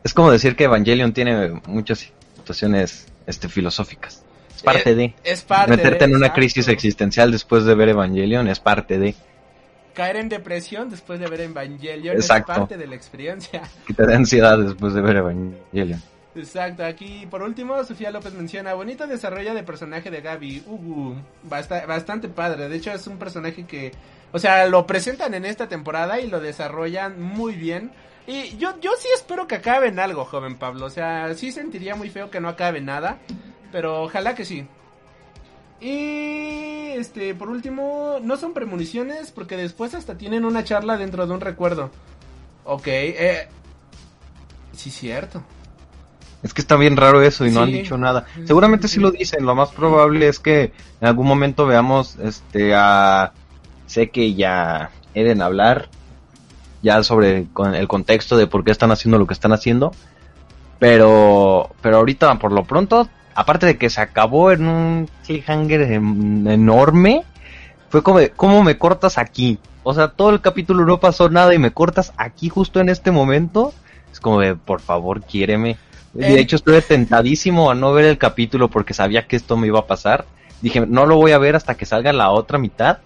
Es 0.04 0.14
como 0.14 0.32
decir 0.32 0.56
que 0.58 0.66
Evangelion 0.66 1.14
tiene 1.14 1.62
muchas 1.68 2.12
situaciones, 2.36 3.08
este, 3.28 3.48
filosóficas. 3.48 4.24
Es 4.56 4.64
parte 4.64 4.90
Eh, 4.90 4.96
de. 4.96 5.16
Es 5.24 5.44
parte 5.44 5.72
Meterte 5.78 6.00
de- 6.00 6.12
en 6.12 6.16
una 6.18 6.34
crisis 6.34 6.68
existencial 6.68 7.32
después 7.32 7.64
de 7.66 7.76
ver 7.76 7.90
Evangelion 7.90 8.48
es 8.50 8.60
parte 8.60 8.98
de. 9.00 9.16
Caer 9.98 10.18
en 10.18 10.30
depresión 10.30 10.92
después 10.92 11.20
de 11.20 11.26
ver 11.28 11.42
Evangelion 11.42 12.16
Exacto. 12.16 12.52
es 12.52 12.58
parte 12.60 12.78
de 12.78 12.86
la 12.86 12.94
experiencia. 12.94 13.64
Que 13.88 13.96
te 13.96 14.06
da 14.06 14.16
ansiedad 14.16 14.56
después 14.60 14.94
de 14.94 15.02
ver 15.02 15.16
Evangelion. 15.16 16.00
Exacto, 16.36 16.86
aquí 16.86 17.26
por 17.32 17.42
último 17.42 17.84
Sofía 17.84 18.12
López 18.12 18.32
menciona, 18.36 18.76
bonito 18.76 19.08
desarrollo 19.08 19.56
de 19.56 19.64
personaje 19.64 20.12
de 20.12 20.22
Gaby, 20.22 20.66
Ugu, 20.68 21.16
basta- 21.42 21.88
bastante 21.88 22.28
padre, 22.30 22.70
de 22.70 22.76
hecho 22.78 22.92
es 22.92 23.08
un 23.08 23.18
personaje 23.18 23.66
que, 23.66 23.92
o 24.32 24.38
sea, 24.38 24.68
lo 24.68 24.86
presentan 24.86 25.34
en 25.34 25.46
esta 25.46 25.68
temporada 25.68 26.20
y 26.20 26.28
lo 26.28 26.40
desarrollan 26.40 27.20
muy 27.20 27.54
bien. 27.56 27.90
Y 28.28 28.56
yo, 28.58 28.80
yo 28.80 28.92
sí 29.00 29.08
espero 29.16 29.48
que 29.48 29.56
acabe 29.56 29.88
en 29.88 29.98
algo, 29.98 30.26
joven 30.26 30.58
Pablo, 30.58 30.86
o 30.86 30.90
sea, 30.92 31.34
sí 31.34 31.52
sentiría 31.52 31.96
muy 31.96 32.12
feo 32.12 32.30
que 32.30 32.40
no 32.40 32.50
acabe 32.50 32.82
nada, 32.82 33.18
pero 33.72 34.04
ojalá 34.04 34.36
que 34.36 34.46
sí. 34.46 34.68
Y 35.80 36.90
este, 36.96 37.36
por 37.36 37.50
último, 37.50 38.18
no 38.22 38.38
son 38.38 38.54
premoniciones 38.54 39.32
porque 39.32 39.58
después 39.58 39.94
hasta 39.94 40.18
tienen 40.18 40.46
una 40.46 40.64
charla 40.64 40.98
dentro 40.98 41.28
de 41.28 41.34
un 41.34 41.42
recuerdo. 41.42 41.92
Ok, 42.66 42.88
eh... 42.88 43.48
Sí, 44.74 44.92
cierto. 44.92 45.44
Es 46.44 46.54
que 46.54 46.62
está 46.62 46.76
bien 46.76 46.98
raro 46.98 47.22
eso 47.22 47.46
y 47.46 47.52
no 47.52 47.62
han 47.62 47.72
dicho 47.72 47.98
nada. 47.98 48.26
Seguramente 48.46 48.88
sí 48.88 49.00
lo 49.00 49.12
dicen. 49.12 49.46
Lo 49.46 49.56
más 49.56 49.72
probable 49.72 50.28
es 50.28 50.40
que 50.40 50.72
en 51.02 51.08
algún 51.08 51.28
momento 51.28 51.66
veamos 51.66 52.16
este 52.18 52.76
a 52.76 53.34
sé 53.88 54.10
que 54.10 54.34
ya 54.36 54.92
Eren 55.14 55.42
hablar 55.42 55.90
ya 56.84 57.02
sobre 57.04 57.48
con 57.54 57.74
el 57.74 57.88
contexto 57.88 58.38
de 58.38 58.46
por 58.46 58.64
qué 58.64 58.72
están 58.72 58.92
haciendo 58.92 59.18
lo 59.18 59.26
que 59.26 59.34
están 59.34 59.52
haciendo. 59.52 59.92
Pero 60.78 61.72
pero 61.82 61.98
ahorita 61.98 62.38
por 62.38 62.52
lo 62.52 62.66
pronto, 62.66 63.10
aparte 63.38 63.66
de 63.68 63.78
que 63.78 63.90
se 63.90 64.02
acabó 64.02 64.52
en 64.52 64.68
un 64.68 65.10
cliffhanger 65.26 65.82
en- 65.84 66.48
enorme, 66.48 67.24
fue 67.90 68.02
como 68.04 68.20
de, 68.20 68.32
¿cómo 68.32 68.64
me 68.64 68.78
cortas 68.78 69.18
aquí? 69.18 69.60
O 69.84 69.94
sea, 69.94 70.10
todo 70.10 70.32
el 70.32 70.42
capítulo 70.42 70.86
no 70.86 71.00
pasó 71.00 71.30
nada 71.30 71.54
y 71.54 71.60
me 71.60 71.72
cortas 71.72 72.12
aquí 72.18 72.50
justo 72.50 72.80
en 72.82 72.90
este 72.90 73.12
momento. 73.12 73.74
Es 74.12 74.20
como 74.20 74.42
de, 74.42 74.56
por 74.56 74.82
favor, 74.82 75.22
quiéreme. 75.22 75.78
De 76.14 76.36
Eh. 76.36 76.40
hecho, 76.40 76.56
estuve 76.56 76.82
tentadísimo 76.82 77.70
a 77.72 77.76
no 77.76 77.94
ver 77.94 78.06
el 78.06 78.18
capítulo 78.18 78.70
porque 78.70 78.94
sabía 78.94 79.28
que 79.28 79.36
esto 79.36 79.56
me 79.56 79.68
iba 79.68 79.80
a 79.80 79.86
pasar. 79.88 80.26
Dije, 80.62 80.86
no 80.88 81.06
lo 81.06 81.16
voy 81.18 81.32
a 81.32 81.38
ver 81.38 81.56
hasta 81.56 81.76
que 81.76 81.86
salga 81.86 82.12
la 82.12 82.32
otra 82.32 82.58
mitad. 82.58 82.98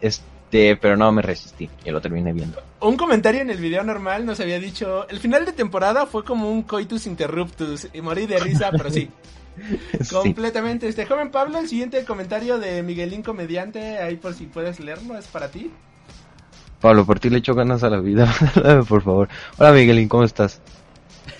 Este, 0.00 0.76
pero 0.76 0.96
no 0.96 1.10
me 1.12 1.22
resistí 1.22 1.70
y 1.84 1.90
lo 1.90 2.00
terminé 2.00 2.32
viendo. 2.32 2.60
Un 2.80 2.96
comentario 2.96 3.40
en 3.40 3.50
el 3.50 3.58
video 3.58 3.82
normal 3.84 4.26
nos 4.26 4.40
había 4.40 4.58
dicho, 4.58 5.08
el 5.08 5.18
final 5.20 5.46
de 5.46 5.52
temporada 5.52 6.06
fue 6.06 6.24
como 6.24 6.50
un 6.50 6.62
coitus 6.62 7.06
interruptus 7.06 7.88
y 7.94 8.00
morí 8.02 8.26
de 8.26 8.38
risa, 8.38 8.70
pero 8.72 8.90
sí, 8.90 9.08
Sí. 10.00 10.14
completamente. 10.14 10.88
Este 10.88 11.06
joven 11.06 11.30
Pablo, 11.30 11.58
el 11.58 11.68
siguiente 11.68 12.04
comentario 12.04 12.58
de 12.58 12.82
Miguelín 12.82 13.22
Comediante, 13.22 13.98
ahí 13.98 14.16
por 14.16 14.34
si 14.34 14.46
puedes 14.46 14.80
leerlo, 14.80 15.16
es 15.18 15.26
para 15.26 15.48
ti. 15.50 15.70
Pablo, 16.80 17.06
por 17.06 17.18
ti 17.20 17.30
le 17.30 17.38
echo 17.38 17.54
ganas 17.54 17.82
a 17.82 17.90
la 17.90 18.00
vida. 18.00 18.32
por 18.88 19.02
favor. 19.02 19.28
Hola, 19.58 19.72
Miguelín, 19.72 20.08
¿cómo 20.08 20.24
estás? 20.24 20.60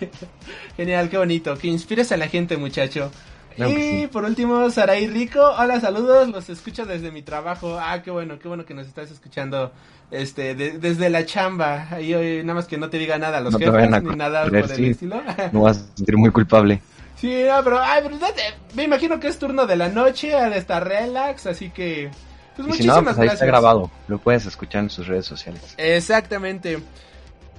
Genial, 0.76 1.08
qué 1.10 1.18
bonito, 1.18 1.56
que 1.58 1.68
inspires 1.68 2.10
a 2.12 2.16
la 2.16 2.28
gente, 2.28 2.56
muchacho. 2.56 3.10
Claro 3.56 3.70
y 3.70 3.74
sí. 3.74 4.08
por 4.10 4.24
último, 4.24 4.68
Saray 4.70 5.06
Rico, 5.06 5.40
hola, 5.40 5.80
saludos, 5.80 6.28
los 6.28 6.48
escucho 6.50 6.86
desde 6.86 7.12
mi 7.12 7.22
trabajo. 7.22 7.78
Ah, 7.78 8.02
qué 8.02 8.10
bueno, 8.10 8.38
qué 8.40 8.48
bueno 8.48 8.64
que 8.64 8.74
nos 8.74 8.88
estás 8.88 9.12
escuchando 9.12 9.70
este 10.10 10.56
de- 10.56 10.78
desde 10.78 11.08
la 11.08 11.24
chamba. 11.24 11.86
Ahí 11.90 12.12
hoy 12.14 12.42
nada 12.42 12.54
más 12.54 12.66
que 12.66 12.78
no 12.78 12.90
te 12.90 12.98
diga 12.98 13.16
nada 13.18 13.38
a 13.38 13.40
los 13.40 13.52
No 13.52 13.58
jefes 13.60 14.02
ni 14.02 14.16
nada 14.16 14.46
por 14.46 14.56
el 14.56 14.68
sí. 14.68 14.86
estilo. 14.86 15.22
No 15.52 15.60
vas 15.60 15.76
a 15.78 15.96
sentir 15.96 16.16
muy 16.16 16.30
culpable. 16.30 16.80
Sí, 17.24 17.44
no, 17.48 17.64
pero, 17.64 17.80
ay, 17.80 18.02
pero 18.02 18.18
date- 18.18 18.54
me 18.74 18.82
imagino 18.82 19.18
que 19.18 19.28
es 19.28 19.38
turno 19.38 19.66
de 19.66 19.76
la 19.76 19.88
noche, 19.88 20.28
de 20.28 20.58
estar 20.58 20.86
relax, 20.86 21.46
así 21.46 21.70
que, 21.70 22.10
pues 22.54 22.58
Y 22.58 22.62
si 22.62 22.68
muchísimas 22.68 22.96
no, 22.98 23.02
pues 23.04 23.12
ahí 23.16 23.22
gracias. 23.22 23.34
está 23.34 23.46
grabado. 23.46 23.90
Lo 24.08 24.18
puedes 24.18 24.44
escuchar 24.44 24.82
en 24.82 24.90
sus 24.90 25.06
redes 25.06 25.24
sociales. 25.24 25.74
Exactamente. 25.78 26.80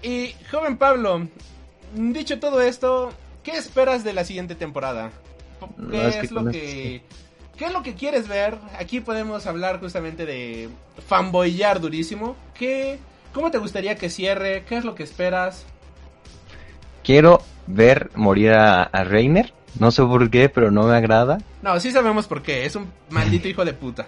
Y, 0.04 0.36
joven 0.52 0.78
Pablo, 0.78 1.28
dicho 1.96 2.40
todo 2.40 2.62
esto, 2.62 3.12
¿qué 3.42 3.58
esperas 3.58 4.04
de 4.04 4.14
la 4.14 4.24
siguiente 4.24 4.54
temporada? 4.54 5.10
¿Qué 5.60 5.98
No, 5.98 6.02
es 6.10 6.16
es, 6.18 6.30
que 6.30 6.36
lo 6.36 6.46
que... 6.46 7.02
¿Qué 7.58 7.66
es 7.66 7.72
lo 7.74 7.82
que 7.82 7.96
quieres 7.96 8.28
ver? 8.28 8.60
Aquí 8.78 9.00
podemos 9.00 9.48
hablar 9.48 9.80
justamente 9.80 10.28
de 10.28 10.70
fanboyar 11.08 11.80
durísimo. 11.80 12.36
¿Qué, 12.54 13.00
¿Cómo 13.34 13.50
te 13.50 13.58
gustaría 13.58 13.96
que 13.96 14.12
cierre? 14.12 14.64
¿Qué 14.70 14.78
es 14.78 14.86
lo 14.86 14.94
que 14.94 15.02
esperas? 15.04 15.66
Quiero 17.04 17.42
ver 17.68 18.12
morir 18.16 18.52
a, 18.54 18.84
a 18.84 19.04
Reiner. 19.04 19.54
No 19.80 19.92
sé 19.92 20.04
por 20.04 20.30
qué, 20.30 20.50
pero 20.50 20.72
no 20.72 20.84
me 20.84 20.96
agrada. 20.96 21.40
No, 21.62 21.80
sí 21.80 21.92
sabemos 21.92 22.28
por 22.28 22.42
qué. 22.42 22.66
Es 22.66 22.76
un 22.76 22.92
maldito 23.10 23.48
hijo 23.48 23.66
de 23.66 23.74
puta. 23.74 24.08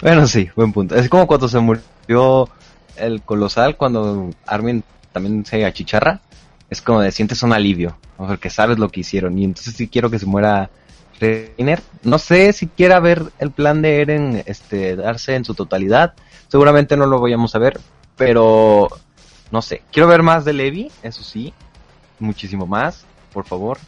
Bueno, 0.00 0.26
sí, 0.26 0.48
buen 0.56 0.72
punto. 0.72 0.94
Es 0.94 1.08
como 1.08 1.26
cuando 1.26 1.48
se 1.48 1.58
murió 1.58 2.48
el 2.96 3.22
colosal, 3.22 3.76
cuando 3.76 4.30
Armin 4.46 4.82
también 5.12 5.44
se 5.44 5.64
achicharra. 5.64 6.20
Es 6.68 6.82
como 6.82 7.00
de 7.00 7.12
sientes 7.12 7.42
un 7.42 7.52
alivio, 7.52 7.96
¿no? 8.18 8.26
porque 8.26 8.50
sabes 8.50 8.78
lo 8.78 8.88
que 8.88 9.00
hicieron. 9.00 9.38
Y 9.38 9.44
entonces 9.44 9.74
sí 9.74 9.88
quiero 9.88 10.10
que 10.10 10.18
se 10.18 10.26
muera 10.26 10.70
Reiner. 11.20 11.82
No 12.02 12.18
sé 12.18 12.52
si 12.52 12.66
quiera 12.66 13.00
ver 13.00 13.22
el 13.38 13.50
plan 13.50 13.82
de 13.82 14.00
Eren 14.00 14.42
este, 14.46 14.96
darse 14.96 15.34
en 15.34 15.44
su 15.44 15.54
totalidad. 15.54 16.14
Seguramente 16.48 16.96
no 16.96 17.06
lo 17.06 17.20
vayamos 17.20 17.54
a 17.54 17.58
ver, 17.58 17.78
pero 18.16 18.88
no 19.50 19.62
sé. 19.62 19.82
Quiero 19.92 20.08
ver 20.08 20.22
más 20.22 20.44
de 20.44 20.52
Levi, 20.52 20.90
eso 21.02 21.22
sí. 21.22 21.54
Muchísimo 22.18 22.66
más, 22.66 23.04
por 23.32 23.44
favor. 23.46 23.78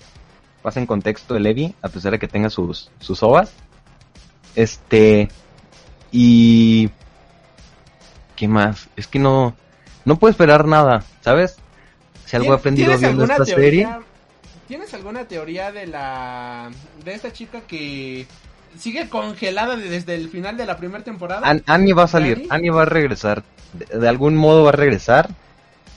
Pasen 0.63 0.87
contexto 0.87 1.35
de 1.35 1.41
Levi, 1.41 1.75
a 1.83 1.89
pesar 1.89 2.13
de 2.13 2.19
que 2.19 2.29
tenga 2.29 2.51
sus, 2.51 2.91
sus 3.01 3.23
ovas. 3.23 3.53
Este. 4.55 5.29
Y. 6.11 6.91
¿Qué 8.37 8.49
más? 8.49 8.89
Es 8.97 9.07
que 9.07 9.19
no. 9.19 9.55
No 10.05 10.19
puedo 10.19 10.31
esperar 10.31 10.67
nada, 10.67 11.05
¿sabes? 11.23 11.57
Si 12.25 12.37
algo 12.37 12.49
he 12.49 12.57
¿Tien- 12.57 12.59
aprendido 12.61 12.87
¿Tienes 12.89 13.01
viendo 13.01 13.25
esta 13.25 13.45
serie. 13.45 13.89
¿tienes 14.67 14.93
alguna 14.93 15.25
teoría 15.25 15.73
de 15.73 15.87
la 15.87 16.71
de 17.03 17.15
esta 17.15 17.33
chica 17.33 17.63
que 17.63 18.27
sigue 18.79 19.09
congelada 19.09 19.77
de- 19.77 19.89
desde 19.89 20.15
el 20.15 20.29
final 20.29 20.57
de 20.57 20.67
la 20.67 20.77
primera 20.77 21.03
temporada? 21.05 21.49
An- 21.49 21.63
Annie 21.67 21.93
va 21.95 22.05
a 22.05 22.09
salir, 22.09 22.37
¿Annie? 22.39 22.49
Annie 22.51 22.71
va 22.71 22.83
a 22.83 22.87
regresar. 22.87 23.43
De, 23.73 23.99
de 23.99 24.09
algún 24.09 24.37
modo 24.37 24.65
va 24.65 24.71
a 24.71 24.73
regresar. 24.73 25.29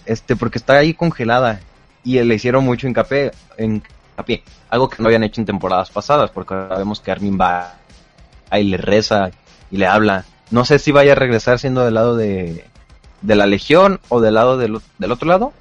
Este, 0.05 0.35
porque 0.35 0.57
está 0.57 0.77
ahí 0.77 0.93
congelada. 0.93 1.59
Y 2.03 2.21
le 2.21 2.35
hicieron 2.35 2.65
mucho 2.65 2.87
hincapié, 2.87 3.31
hincapié. 3.57 4.43
Algo 4.69 4.89
que 4.89 5.01
no 5.01 5.07
habían 5.07 5.23
hecho 5.23 5.41
en 5.41 5.45
temporadas 5.45 5.91
pasadas. 5.91 6.31
Porque 6.31 6.53
ahora 6.53 6.77
vemos 6.77 6.99
que 6.99 7.11
Armin 7.11 7.37
va 7.39 7.75
ahí 8.49 8.63
le 8.63 8.77
reza 8.77 9.31
y 9.69 9.77
le 9.77 9.87
habla. 9.87 10.25
No 10.49 10.65
sé 10.65 10.79
si 10.79 10.91
vaya 10.91 11.13
a 11.13 11.15
regresar 11.15 11.59
siendo 11.59 11.85
del 11.85 11.93
lado 11.93 12.15
de, 12.15 12.65
de 13.21 13.35
la 13.35 13.45
Legión 13.45 13.99
o 14.09 14.19
del 14.19 14.33
lado 14.33 14.57
del, 14.57 14.79
del 14.97 15.11
otro 15.11 15.27
lado. 15.27 15.53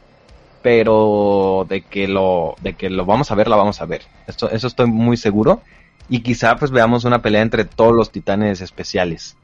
Pero 0.63 1.67
de 1.69 1.83
que 1.83 2.07
lo, 2.07 2.57
de 2.61 2.75
que 2.75 2.91
lo 2.91 3.07
vamos 3.07 3.31
a 3.31 3.35
ver, 3.35 3.49
la 3.49 3.57
vamos 3.57 3.81
a 3.81 3.87
ver. 3.87 4.03
Esto, 4.27 4.51
eso 4.51 4.67
estoy 4.67 4.87
muy 4.87 5.17
seguro. 5.17 5.63
Y 6.09 6.21
quizá 6.21 6.57
pues 6.57 6.71
veamos 6.71 7.05
una 7.05 7.23
pelea 7.23 7.41
entre 7.43 7.65
todos 7.65 7.95
los 7.95 8.11
titanes 8.11 8.61
especiales. 8.61 9.37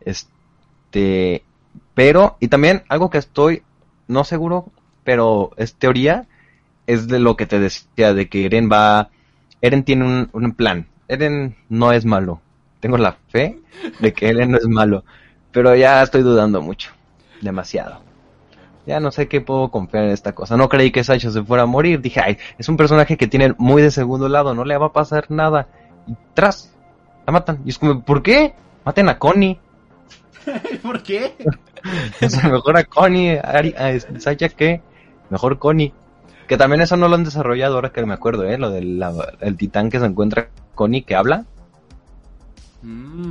Este, 0.00 1.42
pero, 1.94 2.36
y 2.40 2.48
también 2.48 2.84
algo 2.88 3.10
que 3.10 3.18
estoy 3.18 3.62
no 4.06 4.24
seguro, 4.24 4.66
pero 5.08 5.52
es 5.56 5.74
teoría, 5.74 6.26
es 6.86 7.08
de 7.08 7.18
lo 7.18 7.34
que 7.34 7.46
te 7.46 7.58
decía, 7.58 8.12
de 8.12 8.28
que 8.28 8.44
Eren 8.44 8.68
va, 8.70 9.08
Eren 9.62 9.82
tiene 9.82 10.04
un, 10.04 10.28
un 10.34 10.52
plan. 10.52 10.86
Eren 11.08 11.56
no 11.70 11.92
es 11.92 12.04
malo. 12.04 12.42
Tengo 12.80 12.98
la 12.98 13.16
fe 13.28 13.58
de 14.00 14.12
que 14.12 14.28
Eren 14.28 14.50
no 14.50 14.58
es 14.58 14.66
malo, 14.68 15.04
pero 15.50 15.74
ya 15.74 16.02
estoy 16.02 16.20
dudando 16.20 16.60
mucho, 16.60 16.90
demasiado. 17.40 18.02
Ya 18.86 19.00
no 19.00 19.10
sé 19.10 19.28
qué 19.28 19.40
puedo 19.40 19.70
confiar 19.70 20.04
en 20.04 20.10
esta 20.10 20.34
cosa. 20.34 20.58
No 20.58 20.68
creí 20.68 20.90
que 20.90 21.04
Sancho 21.04 21.30
se 21.30 21.42
fuera 21.42 21.62
a 21.62 21.66
morir. 21.66 22.02
Dije, 22.02 22.20
ay, 22.20 22.36
es 22.58 22.68
un 22.68 22.76
personaje 22.76 23.16
que 23.16 23.26
tiene 23.28 23.54
muy 23.56 23.80
de 23.80 23.90
segundo 23.90 24.28
lado, 24.28 24.54
no 24.54 24.66
le 24.66 24.76
va 24.76 24.88
a 24.88 24.92
pasar 24.92 25.30
nada. 25.30 25.68
Y 26.06 26.14
tras, 26.34 26.74
la 27.26 27.32
matan. 27.32 27.60
Y 27.64 27.70
es 27.70 27.78
como, 27.78 28.02
¿por 28.02 28.22
qué? 28.22 28.52
Maten 28.84 29.08
a 29.08 29.18
Connie. 29.18 29.58
¿Por 30.82 31.02
qué? 31.02 31.34
O 32.20 32.28
sea, 32.28 32.48
mejor 32.50 32.76
a 32.76 32.82
Connie, 32.82 33.38
a, 33.38 33.52
Ari- 33.60 33.74
a 33.76 34.18
Saya 34.20 34.48
que 34.48 34.82
mejor 35.30 35.58
Connie. 35.58 35.92
Que 36.46 36.56
también 36.56 36.80
eso 36.80 36.96
no 36.96 37.08
lo 37.08 37.14
han 37.14 37.24
desarrollado 37.24 37.74
ahora 37.74 37.90
que 37.92 38.04
me 38.06 38.14
acuerdo, 38.14 38.44
¿eh? 38.44 38.56
Lo 38.58 38.70
del 38.70 38.98
la- 38.98 39.34
el 39.40 39.56
titán 39.56 39.90
que 39.90 40.00
se 40.00 40.06
encuentra 40.06 40.48
Connie 40.74 41.02
que 41.02 41.14
habla. 41.14 41.44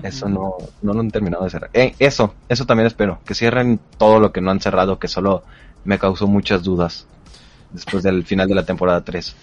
Eso 0.03 0.27
no, 0.27 0.55
no 0.81 0.93
lo 0.93 0.99
han 0.99 1.09
terminado 1.09 1.45
de 1.45 1.49
cerrar. 1.49 1.69
Eh, 1.73 1.95
eso, 1.99 2.33
eso 2.49 2.65
también 2.65 2.85
espero. 2.85 3.19
Que 3.25 3.33
cierren 3.33 3.79
todo 3.97 4.19
lo 4.19 4.31
que 4.31 4.41
no 4.41 4.51
han 4.51 4.59
cerrado, 4.59 4.99
que 4.99 5.07
solo 5.07 5.43
me 5.85 5.97
causó 5.97 6.27
muchas 6.27 6.63
dudas. 6.63 7.07
Después 7.71 8.03
del 8.03 8.23
final 8.25 8.47
de 8.49 8.55
la 8.55 8.65
temporada 8.65 9.03
3. 9.03 9.35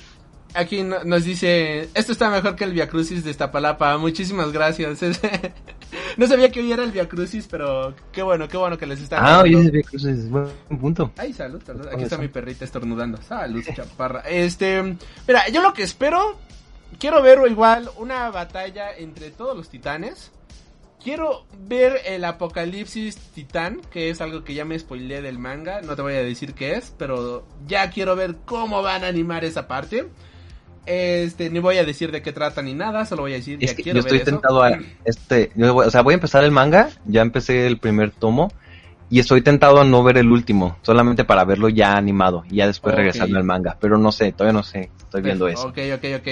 Aquí 0.55 0.83
no- 0.83 1.03
nos 1.05 1.25
dice, 1.25 1.89
esto 1.95 2.13
está 2.13 2.31
mejor 2.31 2.55
que 2.55 2.65
el 2.65 2.73
Via 2.75 2.89
Crucis 2.89 3.25
de 3.25 3.31
Iztapalapa, 3.31 3.97
muchísimas 3.99 4.53
gracias. 4.53 5.01
no 6.17 6.27
sabía 6.27 6.51
que 6.51 6.61
hoy 6.61 6.73
era 6.73 6.85
el 6.85 6.93
Via 6.93 7.09
Crucis, 7.09 7.47
pero 7.51 7.95
qué 8.13 8.23
bueno, 8.23 8.49
qué 8.49 8.57
bueno 8.57 8.77
que 8.79 8.87
les 8.87 9.01
está 9.01 9.19
Ah, 9.19 9.41
oye, 9.43 9.55
gustando. 9.55 9.79
ese 9.79 9.89
Cruz 9.89 10.05
es 10.05 10.31
buen 10.31 10.49
punto. 10.81 11.13
Ay, 11.17 11.33
salud, 11.33 11.63
salud. 11.65 11.87
Aquí 11.93 12.03
está 12.05 12.19
mi 12.19 12.29
perrita 12.29 12.65
estornudando. 12.65 13.21
Salud, 13.23 13.63
chaparra. 13.75 14.21
Este, 14.21 14.83
mira, 15.27 15.49
yo 15.49 15.63
lo 15.63 15.73
que 15.73 15.83
espero, 15.83 16.39
quiero 16.99 17.23
ver 17.23 17.41
igual 17.51 17.91
una 17.99 18.31
batalla 18.31 18.95
entre 18.97 19.31
todos 19.31 19.57
los 19.57 19.69
titanes. 19.69 20.31
Quiero 21.03 21.45
ver 21.69 22.01
el 22.07 22.25
apocalipsis 22.25 23.17
titán, 23.35 23.83
que 23.91 24.09
es 24.09 24.23
algo 24.23 24.43
que 24.43 24.55
ya 24.55 24.65
me 24.65 24.79
spoileé 24.79 25.21
del 25.21 25.39
manga. 25.39 25.83
No 25.83 25.97
te 25.97 26.01
voy 26.01 26.15
a 26.15 26.23
decir 26.23 26.55
qué 26.55 26.77
es, 26.77 26.95
pero 26.97 27.47
ya 27.67 27.91
quiero 27.91 28.17
ver 28.17 28.37
cómo 28.47 28.81
van 28.83 29.05
a 29.05 29.09
animar 29.09 29.45
esa 29.45 29.69
parte. 29.69 30.09
Este, 30.87 31.51
ni 31.51 31.59
voy 31.61 31.79
a 31.79 31.85
decir 31.85 32.13
de 32.13 32.21
qué 32.23 32.33
trata 32.33 32.61
ni 32.63 32.75
nada, 32.75 33.07
solo 33.07 33.23
voy 33.23 33.33
a 33.33 33.37
decir 33.37 33.59
Es 33.61 33.71
ya 33.71 33.77
que 33.77 33.83
quiero 33.83 33.97
yo 33.97 34.01
estoy 34.01 34.19
ver 34.19 34.29
eso. 34.29 34.37
tentado 34.37 34.63
a 34.63 34.79
este, 35.05 35.51
yo 35.55 35.73
voy- 35.75 35.87
o 35.87 35.91
sea, 35.91 36.03
voy 36.03 36.13
a 36.13 36.17
empezar 36.17 36.45
el 36.45 36.51
manga, 36.51 36.91
ya 37.07 37.23
empecé 37.23 37.67
el 37.67 37.79
primer 37.79 38.11
tomo 38.11 38.53
y 39.11 39.19
estoy 39.21 39.43
tentado 39.43 39.81
a 39.81 39.85
no 39.85 40.03
ver 40.03 40.17
el 40.19 40.31
último, 40.33 40.79
solamente 40.83 41.25
para 41.25 41.45
verlo 41.45 41.69
ya 41.69 41.97
animado 41.97 42.43
y 42.51 42.57
ya 42.57 42.67
después 42.67 42.93
Ok. 42.95 42.99
regresarme 42.99 43.37
al 43.39 43.45
manga, 43.45 43.77
pero 43.81 43.97
no 43.99 44.11
sé, 44.11 44.33
todavía 44.33 44.55
no 44.55 44.63
sé, 44.63 44.91
estoy 44.99 45.21
viendo 45.23 45.47
eso. 45.47 45.69
Ok, 45.69 45.79
ok, 45.95 46.05
ok. 46.21 46.29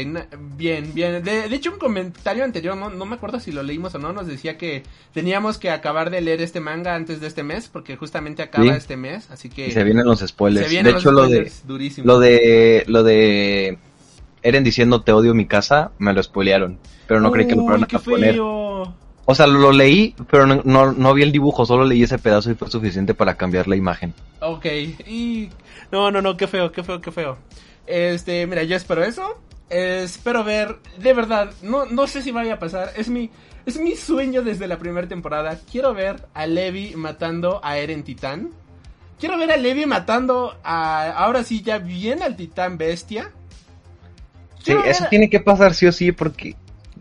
Bien, 0.56 0.92
bien. 0.94 1.22
De, 1.22 1.48
de 1.48 1.54
hecho, 1.54 1.70
un 1.70 1.78
comentario 1.78 2.42
anterior, 2.42 2.76
no, 2.76 2.88
no 2.90 3.04
me 3.04 3.14
acuerdo 3.14 3.38
si 3.40 3.52
lo 3.52 3.62
leímos 3.62 3.94
o 3.94 3.98
no, 3.98 4.12
nos 4.12 4.26
decía 4.26 4.56
que 4.58 4.82
teníamos 5.12 5.58
que 5.58 5.70
acabar 5.70 6.10
de 6.10 6.22
leer 6.22 6.40
este 6.40 6.60
manga 6.60 6.94
antes 6.94 7.20
de 7.20 7.26
este 7.26 7.42
mes, 7.42 7.68
porque 7.68 7.96
justamente 7.96 8.42
acaba 8.42 8.64
Sí. 8.64 8.70
este 8.70 8.96
mes, 8.96 9.30
así 9.30 9.48
que... 9.50 9.68
Y 9.68 9.72
se 9.72 9.84
vienen 9.84 10.06
los 10.06 10.20
spoilers. 10.20 10.66
se 10.66 10.70
vienen 10.70 10.86
de 10.86 10.92
los 10.94 11.02
hecho 11.02 11.12
lo 11.12 11.28
de 11.28 11.52
durísimos. 11.64 12.06
lo 12.06 12.18
de 12.18 12.84
lo 12.88 13.02
de 13.04 13.78
Eren 14.42 14.64
diciendo 14.64 15.02
te 15.02 15.12
odio 15.12 15.34
mi 15.34 15.46
casa, 15.46 15.92
me 15.98 16.12
lo 16.12 16.22
spoilearon, 16.22 16.78
pero 17.06 17.20
no 17.20 17.30
creí 17.30 17.46
que 17.46 17.56
lo 17.56 17.62
fueran 17.64 17.84
a 17.84 17.98
poner. 17.98 18.34
feo. 18.34 18.94
O 19.24 19.34
sea, 19.34 19.46
lo 19.46 19.70
leí, 19.70 20.16
pero 20.30 20.46
no, 20.46 20.62
no, 20.64 20.92
no 20.92 21.14
vi 21.14 21.22
el 21.22 21.30
dibujo, 21.30 21.64
solo 21.64 21.84
leí 21.84 22.02
ese 22.02 22.18
pedazo 22.18 22.50
y 22.50 22.54
fue 22.54 22.68
suficiente 22.68 23.14
para 23.14 23.36
cambiar 23.36 23.68
la 23.68 23.76
imagen. 23.76 24.14
Ok, 24.40 24.66
y... 25.06 25.48
No, 25.92 26.10
no, 26.10 26.20
no, 26.20 26.36
qué 26.36 26.48
feo, 26.48 26.72
qué 26.72 26.82
feo, 26.82 27.00
qué 27.00 27.12
feo. 27.12 27.38
Este, 27.86 28.46
mira, 28.46 28.64
yo 28.64 28.76
espero 28.76 29.04
eso. 29.04 29.38
Eh, 29.70 30.02
espero 30.04 30.42
ver, 30.42 30.78
de 30.98 31.12
verdad, 31.12 31.50
no, 31.62 31.86
no 31.86 32.06
sé 32.06 32.22
si 32.22 32.32
vaya 32.32 32.54
a 32.54 32.58
pasar. 32.58 32.92
Es 32.96 33.08
mi, 33.08 33.30
es 33.64 33.78
mi 33.78 33.94
sueño 33.94 34.42
desde 34.42 34.66
la 34.66 34.78
primera 34.78 35.06
temporada. 35.06 35.58
Quiero 35.70 35.94
ver 35.94 36.26
a 36.34 36.46
Levi 36.46 36.94
matando 36.96 37.60
a 37.62 37.78
Eren 37.78 38.02
Titán. 38.02 38.50
Quiero 39.20 39.38
ver 39.38 39.52
a 39.52 39.56
Levi 39.56 39.86
matando 39.86 40.56
a, 40.64 41.10
ahora 41.12 41.44
sí, 41.44 41.62
ya 41.62 41.78
bien 41.78 42.22
al 42.22 42.34
Titán 42.34 42.76
Bestia. 42.76 43.30
Sí, 44.62 44.74
eso 44.84 45.04
tiene 45.10 45.28
que 45.28 45.40
pasar 45.40 45.74
sí 45.74 45.86
o 45.86 45.92
sí 45.92 46.12
porque 46.12 46.56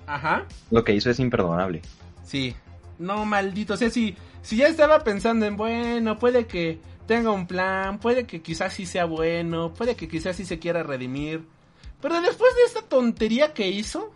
Ajá. 0.07 0.45
lo 0.71 0.83
que 0.83 0.93
hizo 0.93 1.09
es 1.09 1.19
imperdonable. 1.19 1.81
Sí. 2.25 2.55
No, 2.97 3.25
maldito. 3.25 3.73
O 3.73 3.77
sea, 3.77 3.89
si, 3.89 4.15
si 4.41 4.57
ya 4.57 4.67
estaba 4.67 5.03
pensando 5.03 5.45
en, 5.45 5.57
bueno, 5.57 6.19
puede 6.19 6.45
que 6.45 6.79
tenga 7.07 7.31
un 7.31 7.47
plan, 7.47 7.99
puede 7.99 8.25
que 8.25 8.41
quizás 8.41 8.73
sí 8.73 8.85
sea 8.85 9.05
bueno, 9.05 9.73
puede 9.73 9.95
que 9.95 10.07
quizás 10.07 10.35
sí 10.35 10.45
se 10.45 10.59
quiera 10.59 10.83
redimir. 10.83 11.43
Pero 12.01 12.21
después 12.21 12.53
de 12.55 12.63
esta 12.67 12.81
tontería 12.81 13.53
que 13.53 13.67
hizo, 13.67 14.11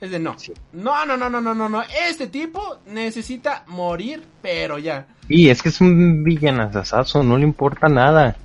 es 0.00 0.10
de 0.10 0.18
no. 0.18 0.36
No, 0.72 1.06
no, 1.06 1.16
no, 1.16 1.30
no, 1.30 1.40
no, 1.40 1.54
no, 1.54 1.68
no. 1.68 1.82
Este 2.08 2.26
tipo 2.26 2.78
necesita 2.86 3.64
morir, 3.66 4.22
pero 4.42 4.78
ya. 4.78 5.06
Y 5.28 5.48
es 5.48 5.62
que 5.62 5.68
es 5.68 5.80
un 5.80 6.24
villanazazazo, 6.24 7.22
no 7.22 7.38
le 7.38 7.44
importa 7.44 7.88
nada. 7.88 8.36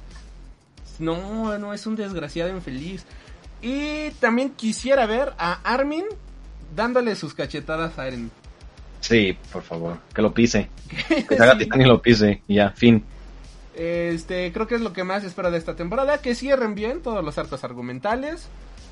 No, 1.00 1.58
no, 1.58 1.74
es 1.74 1.86
un 1.88 1.96
desgraciado 1.96 2.50
infeliz. 2.50 3.06
Y 3.62 4.12
también 4.20 4.52
quisiera 4.52 5.06
ver 5.06 5.34
a 5.38 5.54
Armin 5.64 6.06
dándole 6.76 7.16
sus 7.16 7.34
cachetadas 7.34 7.98
a 7.98 8.08
Eren. 8.08 8.32
Sí, 9.00 9.38
por 9.52 9.64
favor, 9.64 9.98
que 10.14 10.22
lo 10.22 10.34
pise. 10.34 10.70
Que 11.08 11.36
se 11.36 11.44
haga 11.44 11.54
Sí. 11.54 11.60
titán 11.60 11.82
y 11.82 11.86
lo 11.86 12.02
pise. 12.02 12.42
Y 12.48 12.56
ya, 12.56 12.72
fin. 12.72 13.04
Este, 13.76 14.52
creo 14.54 14.68
que 14.68 14.76
es 14.76 14.82
lo 14.82 14.94
que 14.94 15.04
más 15.04 15.24
espero 15.24 15.52
de 15.52 15.58
esta 15.58 15.76
temporada, 15.76 16.20
que 16.20 16.34
cierren 16.34 16.76
bien 16.76 17.02
todos 17.02 17.24
los 17.24 17.38
arcos 17.38 17.64
argumentales. 17.64 18.48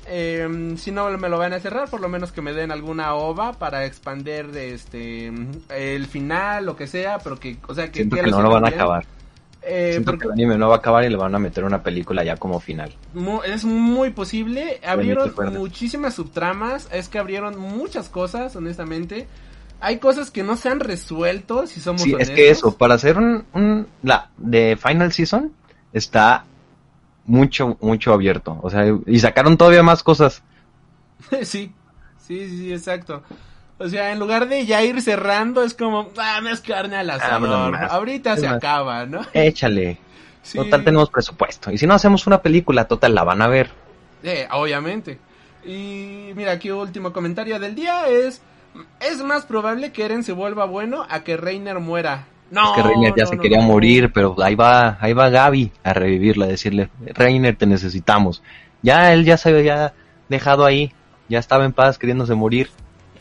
Eh, 0.06 0.74
si 0.76 0.90
no 0.90 1.08
me 1.16 1.28
lo 1.30 1.38
van 1.38 1.54
a 1.54 1.60
cerrar, 1.60 1.88
por 1.88 2.00
lo 2.00 2.08
menos 2.08 2.30
que 2.30 2.42
me 2.42 2.52
den 2.52 2.70
alguna 2.70 3.14
ova 3.14 3.54
para 3.54 3.86
expander 3.86 4.54
este 4.54 5.32
el 5.70 6.06
final, 6.06 6.66
lo 6.66 6.76
que 6.76 6.86
sea, 6.86 7.18
pero 7.18 7.40
que, 7.40 7.56
o 7.66 7.74
sea, 7.74 7.90
que, 7.90 8.04
no 8.04 8.42
lo 8.42 8.50
van 8.50 8.66
a 8.66 8.68
acabar. 8.68 9.06
Eh, 9.66 9.92
Siento 9.92 10.10
porque 10.12 10.22
que 10.22 10.26
el 10.26 10.32
anime 10.32 10.58
no 10.58 10.68
va 10.68 10.74
a 10.74 10.78
acabar 10.78 11.04
y 11.04 11.08
le 11.08 11.16
van 11.16 11.34
a 11.34 11.38
meter 11.38 11.64
una 11.64 11.82
película 11.82 12.22
ya 12.24 12.36
como 12.36 12.60
final. 12.60 12.92
mu- 13.14 13.42
es 13.42 13.64
muy 13.64 14.10
posible. 14.10 14.80
Abrieron 14.86 15.32
muchísimas 15.52 16.14
subtramas, 16.14 16.88
es 16.92 17.08
que 17.08 17.18
abrieron 17.18 17.58
muchas 17.58 18.08
cosas, 18.08 18.54
honestamente. 18.56 19.26
Hay 19.80 19.98
cosas 19.98 20.30
que 20.30 20.42
no 20.42 20.56
se 20.56 20.68
han 20.68 20.80
resuelto, 20.80 21.66
si 21.66 21.80
somos 21.80 22.02
Sí, 22.02 22.10
es 22.10 22.14
honestos. 22.14 22.36
que 22.36 22.50
eso, 22.50 22.76
para 22.76 22.94
hacer 22.94 23.16
un, 23.18 23.44
un- 23.54 23.86
la 24.02 24.30
de 24.36 24.78
Final 24.80 25.12
Season 25.12 25.52
está 25.92 26.44
mucho, 27.26 27.76
mucho 27.80 28.12
abierto. 28.12 28.58
O 28.62 28.70
sea, 28.70 28.84
y 29.06 29.18
sacaron 29.18 29.56
todavía 29.56 29.82
más 29.82 30.02
cosas. 30.02 30.42
sí, 31.42 31.72
sí, 32.18 32.48
sí, 32.48 32.72
exacto. 32.72 33.22
O 33.78 33.88
sea, 33.88 34.12
en 34.12 34.18
lugar 34.20 34.48
de 34.48 34.66
ya 34.66 34.82
ir 34.84 35.02
cerrando, 35.02 35.62
es 35.62 35.74
como, 35.74 36.10
ah, 36.18 36.40
más 36.42 36.60
carne 36.60 36.96
al 36.96 37.10
asador. 37.10 37.40
bueno, 37.40 37.70
más. 37.70 37.90
Ahorita 37.90 38.34
Es 38.34 38.40
se 38.40 38.46
más. 38.46 38.56
acaba, 38.56 39.06
¿no? 39.06 39.20
Échale. 39.32 39.98
Sí, 40.44 40.58
Total 40.58 40.84
tenemos 40.84 41.08
presupuesto. 41.08 41.70
Y 41.72 41.78
si 41.78 41.86
no 41.86 41.94
hacemos 41.94 42.26
una 42.26 42.42
película, 42.42 42.84
total 42.84 43.14
la 43.14 43.24
van 43.24 43.40
a 43.40 43.48
ver. 43.48 43.70
eh, 44.22 44.46
obviamente. 44.52 45.18
Y 45.64 46.32
mira, 46.36 46.52
aquí 46.52 46.70
último 46.70 47.14
comentario 47.14 47.58
del 47.58 47.74
día 47.74 48.08
es, 48.10 48.42
es 49.00 49.22
más 49.22 49.46
probable 49.46 49.90
que 49.90 50.04
Eren 50.04 50.22
se 50.22 50.32
vuelva 50.32 50.66
bueno 50.66 51.06
a 51.08 51.24
que 51.24 51.38
Reiner 51.38 51.78
muera. 51.80 52.26
No, 52.50 52.76
es 52.76 52.82
que 52.82 52.82
Reiner 52.86 53.14
ya 53.16 53.24
no, 53.24 53.30
se 53.30 53.36
no, 53.36 53.42
quería 53.42 53.60
no. 53.60 53.64
morir, 53.64 54.12
pero 54.12 54.36
ahí 54.42 54.54
va, 54.54 54.98
ahí 55.00 55.14
va 55.14 55.30
Gaby 55.30 55.72
a 55.82 55.94
revivirla, 55.94 56.44
a 56.44 56.48
decirle, 56.48 56.90
Reiner, 57.14 57.56
te 57.56 57.64
necesitamos. 57.64 58.42
Ya 58.82 59.14
él 59.14 59.24
ya 59.24 59.38
se 59.38 59.48
había 59.48 59.94
dejado 60.28 60.66
ahí, 60.66 60.92
ya 61.30 61.38
estaba 61.38 61.64
en 61.64 61.72
paz 61.72 61.96
queriéndose 61.98 62.34
morir. 62.34 62.68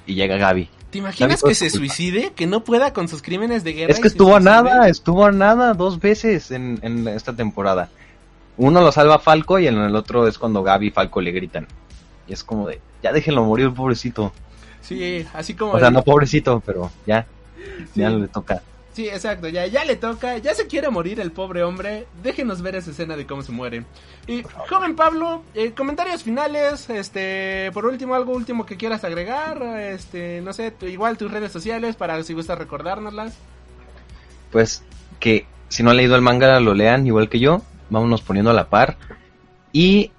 Y 0.06 0.16
llega 0.16 0.38
Gaby. 0.38 0.70
¿Te 0.92 0.98
imaginas 1.00 1.42
Gaby, 1.42 1.50
que 1.52 1.56
se 1.56 1.70
culpa. 1.72 1.78
suicide? 1.94 2.32
Que 2.36 2.46
no 2.46 2.64
pueda 2.64 2.94
con 2.94 3.08
sus 3.08 3.22
crímenes 3.22 3.64
de 3.64 3.74
guerra. 3.74 3.92
Es 3.94 4.00
que 4.00 4.08
estuvo 4.10 4.36
a 4.36 4.40
nada, 4.40 4.88
estuvo 4.90 5.26
a 5.26 5.32
nada 5.32 5.74
dos 5.74 6.00
veces 6.00 6.52
en, 6.52 6.80
en 6.84 7.08
esta 7.08 7.34
temporada. 7.36 7.90
uno 8.58 8.82
lo 8.82 8.92
salva 8.92 9.18
Falco 9.20 9.58
y 9.60 9.68
en 9.68 9.78
el 9.78 9.96
otro 9.96 10.28
es 10.28 10.38
cuando 10.38 10.62
Gaby 10.62 10.88
y 10.88 10.92
Falco 10.92 11.22
le 11.22 11.32
gritan. 11.32 11.68
Y 12.28 12.34
es 12.34 12.44
como 12.44 12.68
de, 12.68 12.80
ya 13.02 13.12
déjenlo 13.12 13.44
morir, 13.44 13.72
pobrecito. 13.74 14.32
Sí, 14.82 15.26
así 15.34 15.54
como... 15.56 15.72
O 15.74 15.80
sea, 15.80 15.88
el- 15.88 15.94
no 15.94 16.04
pobrecito, 16.04 16.62
pero 16.66 16.92
ya, 17.08 17.26
ya 17.96 18.10
le 18.10 18.28
toca. 18.28 18.62
Sí, 18.94 19.08
exacto, 19.10 19.48
ya, 19.48 19.66
ya 19.66 19.84
le 19.86 19.96
toca, 19.96 20.38
ya 20.38 20.54
se 20.54 20.68
quiere 20.68 20.90
morir 20.90 21.20
el 21.20 21.32
pobre 21.32 21.64
hombre. 21.64 22.06
Déjenos 22.22 22.62
ver 22.62 22.76
esa 22.76 22.92
escena 22.92 23.18
de 23.18 23.26
cómo 23.26 23.42
se 23.42 23.52
muere. 23.52 23.86
Y, 24.28 24.44
joven 24.70 24.96
Pablo, 24.96 25.44
eh, 25.56 25.72
comentarios 25.72 26.22
finales, 26.22 26.88
este, 26.92 27.72
por 27.74 27.88
último, 27.88 28.14
algo 28.14 28.34
último 28.34 28.68
que 28.68 28.78
quieras 28.78 29.04
agregar, 29.04 29.64
este, 29.64 30.42
no 30.42 30.54
sé, 30.54 30.70
tu- 30.70 30.86
igual 30.86 31.18
tus 31.18 31.32
redes 31.32 31.52
sociales 31.52 31.96
para 31.96 32.22
si 32.24 32.34
gustas 32.34 32.60
recordárnoslas. 32.60 33.34
Pues 34.52 34.84
que 35.20 35.48
si 35.70 35.82
no 35.82 35.90
han 35.90 35.98
leído 35.98 36.16
el 36.16 36.22
manga 36.22 36.60
lo 36.60 36.76
lean 36.76 37.08
igual 37.08 37.30
que 37.30 37.40
yo, 37.40 37.64
vámonos 37.90 38.22
poniendo 38.22 38.52
a 38.52 38.54
la 38.54 38.70
par. 38.70 38.98
Y 39.72 40.12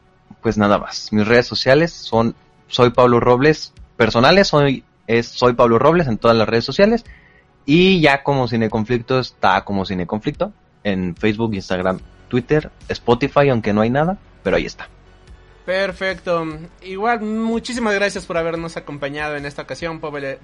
pues 0.42 0.58
nada 0.58 0.78
más, 0.78 1.12
mis 1.12 1.26
redes 1.28 1.46
sociales 1.46 1.92
son 1.92 2.34
soy 2.66 2.90
Pablo 2.90 3.20
Robles, 3.20 3.72
personales 3.96 4.48
soy 4.48 4.82
es 5.06 5.28
soy 5.28 5.52
Pablo 5.52 5.78
Robles 5.78 6.08
en 6.08 6.18
todas 6.18 6.36
las 6.36 6.48
redes 6.48 6.64
sociales 6.64 7.04
y 7.66 8.00
ya 8.00 8.22
como 8.22 8.48
Cine 8.48 8.70
Conflicto 8.70 9.18
está 9.20 9.64
como 9.64 9.84
Cine 9.84 10.06
Conflicto 10.06 10.52
en 10.82 11.16
Facebook, 11.16 11.54
Instagram, 11.54 11.98
Twitter, 12.28 12.70
Spotify, 12.88 13.48
aunque 13.48 13.72
no 13.72 13.80
hay 13.80 13.90
nada, 13.90 14.18
pero 14.42 14.56
ahí 14.56 14.66
está. 14.66 14.88
Perfecto. 15.64 16.46
Igual, 16.82 17.22
muchísimas 17.22 17.94
gracias 17.94 18.26
por 18.26 18.36
habernos 18.36 18.76
acompañado 18.76 19.36
en 19.36 19.46
esta 19.46 19.62
ocasión, 19.62 19.98
pobre... 19.98 20.38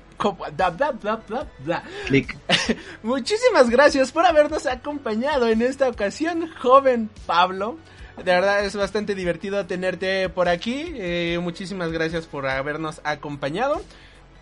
bla, 0.57 0.71
bla, 0.71 1.47
bla. 1.59 1.83
Click. 2.07 2.37
Muchísimas 3.03 3.69
gracias 3.69 4.13
por 4.13 4.25
habernos 4.25 4.65
acompañado 4.65 5.49
en 5.49 5.61
esta 5.61 5.89
ocasión, 5.89 6.49
joven 6.59 7.11
Pablo. 7.27 7.77
De 8.17 8.33
verdad 8.33 8.65
es 8.65 8.75
bastante 8.75 9.15
divertido 9.15 9.67
tenerte 9.67 10.31
por 10.31 10.49
aquí. 10.49 10.87
Eh, 10.95 11.39
muchísimas 11.43 11.93
gracias 11.93 12.27
por 12.27 12.47
habernos 12.47 13.01
acompañado. 13.05 13.83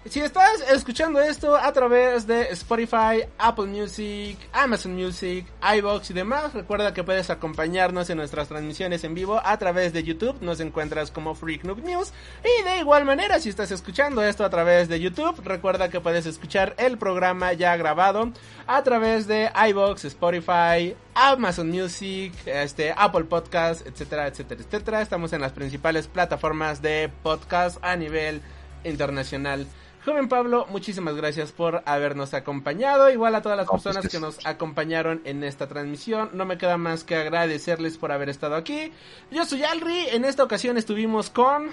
Si 0.04 0.20
estás 0.20 0.62
escuchando 0.70 1.20
esto 1.20 1.56
a 1.56 1.70
través 1.72 2.26
de 2.26 2.42
Spotify, 2.52 3.24
Apple 3.36 3.66
Music, 3.66 4.38
Amazon 4.52 4.94
Music, 4.94 5.44
iBox 5.76 6.10
y 6.10 6.14
demás, 6.14 6.54
recuerda 6.54 6.94
que 6.94 7.02
puedes 7.02 7.28
acompañarnos 7.30 8.08
en 8.08 8.16
nuestras 8.16 8.48
transmisiones 8.48 9.02
en 9.04 9.14
vivo 9.14 9.40
a 9.44 9.58
través 9.58 9.92
de 9.92 10.04
YouTube. 10.04 10.40
Nos 10.40 10.60
encuentras 10.60 11.10
como 11.10 11.34
Freak 11.34 11.64
Noob 11.64 11.82
News. 11.84 12.12
Y 12.42 12.62
de 12.62 12.78
igual 12.78 13.04
manera, 13.04 13.40
si 13.40 13.50
estás 13.50 13.70
escuchando 13.72 14.22
esto 14.22 14.44
a 14.44 14.50
través 14.50 14.88
de 14.88 15.00
YouTube, 15.00 15.42
recuerda 15.44 15.90
que 15.90 16.00
puedes 16.00 16.24
escuchar 16.26 16.74
el 16.78 16.96
programa 16.96 17.52
ya 17.52 17.76
grabado 17.76 18.32
a 18.66 18.82
través 18.84 19.26
de 19.26 19.50
iBox, 19.68 20.04
Spotify, 20.06 20.94
Amazon 21.14 21.68
Music, 21.68 22.32
este, 22.46 22.94
Apple 22.96 23.24
Podcast, 23.24 23.86
etcétera, 23.86 24.28
etcétera, 24.28 24.62
etcétera. 24.62 25.02
Estamos 25.02 25.32
en 25.32 25.42
las 25.42 25.52
principales 25.52 26.06
plataformas 26.06 26.80
de 26.80 27.10
podcast 27.22 27.78
a 27.82 27.96
nivel 27.96 28.40
internacional. 28.84 29.66
Joven 30.08 30.28
Pablo, 30.28 30.66
muchísimas 30.70 31.16
gracias 31.16 31.52
por 31.52 31.82
habernos 31.84 32.32
acompañado. 32.32 33.10
Igual 33.10 33.34
a 33.34 33.42
todas 33.42 33.58
las 33.58 33.66
No, 33.66 33.72
pues 33.72 33.82
personas 33.82 34.10
que 34.10 34.18
nos 34.18 34.46
acompañaron 34.46 35.20
en 35.26 35.44
esta 35.44 35.68
transmisión. 35.68 36.30
No 36.32 36.46
me 36.46 36.56
queda 36.56 36.78
más 36.78 37.04
que 37.04 37.14
agradecerles 37.14 37.98
por 37.98 38.10
haber 38.10 38.30
estado 38.30 38.54
aquí. 38.56 38.90
Yo 39.30 39.44
soy 39.44 39.64
Alri. 39.64 40.06
En 40.10 40.24
esta 40.24 40.44
ocasión 40.44 40.78
estuvimos 40.78 41.28
con. 41.28 41.68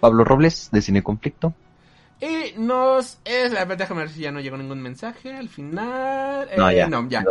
Pablo 0.00 0.24
Robles 0.24 0.70
de 0.72 0.80
Cine 0.80 1.02
Conflicto. 1.02 1.52
Y 2.22 2.58
nos. 2.58 3.18
Es, 3.26 3.52
déjame 3.52 4.00
ver 4.00 4.10
si 4.10 4.20
ya 4.20 4.32
no 4.32 4.40
llegó 4.40 4.56
ningún 4.56 4.80
mensaje 4.80 5.36
al 5.36 5.50
final. 5.50 6.48
No, 6.56 6.70
Eh, 6.70 6.76
ya. 6.76 6.88
No, 6.88 7.06
ya. 7.06 7.22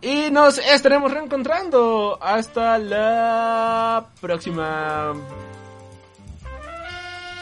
Y 0.00 0.30
nos 0.30 0.58
estaremos 0.58 1.10
reencontrando. 1.10 2.16
Hasta 2.22 2.78
la 2.78 4.06
próxima. 4.20 5.14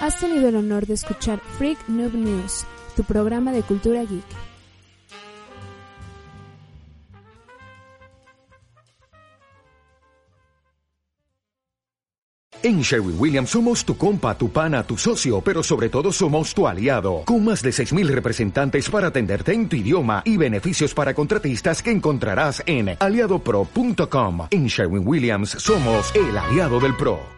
Has 0.01 0.21
tenido 0.21 0.49
el 0.49 0.57
honor 0.57 0.87
de 0.87 0.93
escuchar 0.93 1.41
Freak 1.57 1.79
Noob 1.89 2.13
News, 2.13 2.67
tu 2.95 3.03
programa 3.03 3.51
de 3.51 3.63
cultura 3.63 4.05
geek. 4.05 4.25
En 12.63 12.83
Sherwin 12.83 13.15
Williams 13.19 13.51
somos 13.51 13.85
tu 13.85 13.97
compa, 13.97 14.37
tu 14.37 14.51
pana, 14.51 14.83
tu 14.83 14.99
socio, 14.99 15.41
pero 15.41 15.63
sobre 15.63 15.89
todo 15.89 16.13
somos 16.13 16.53
tu 16.53 16.67
aliado, 16.67 17.23
con 17.25 17.45
más 17.45 17.63
de 17.63 17.71
6.000 17.71 18.09
representantes 18.09 18.91
para 18.91 19.07
atenderte 19.07 19.55
en 19.55 19.69
tu 19.69 19.77
idioma 19.77 20.21
y 20.27 20.37
beneficios 20.37 20.93
para 20.93 21.15
contratistas 21.15 21.81
que 21.81 21.93
encontrarás 21.93 22.63
en 22.67 22.97
aliadopro.com. 22.99 24.49
En 24.51 24.67
Sherwin 24.67 25.07
Williams 25.07 25.51
somos 25.51 26.13
el 26.17 26.37
aliado 26.37 26.81
del 26.81 26.97
PRO. 26.97 27.35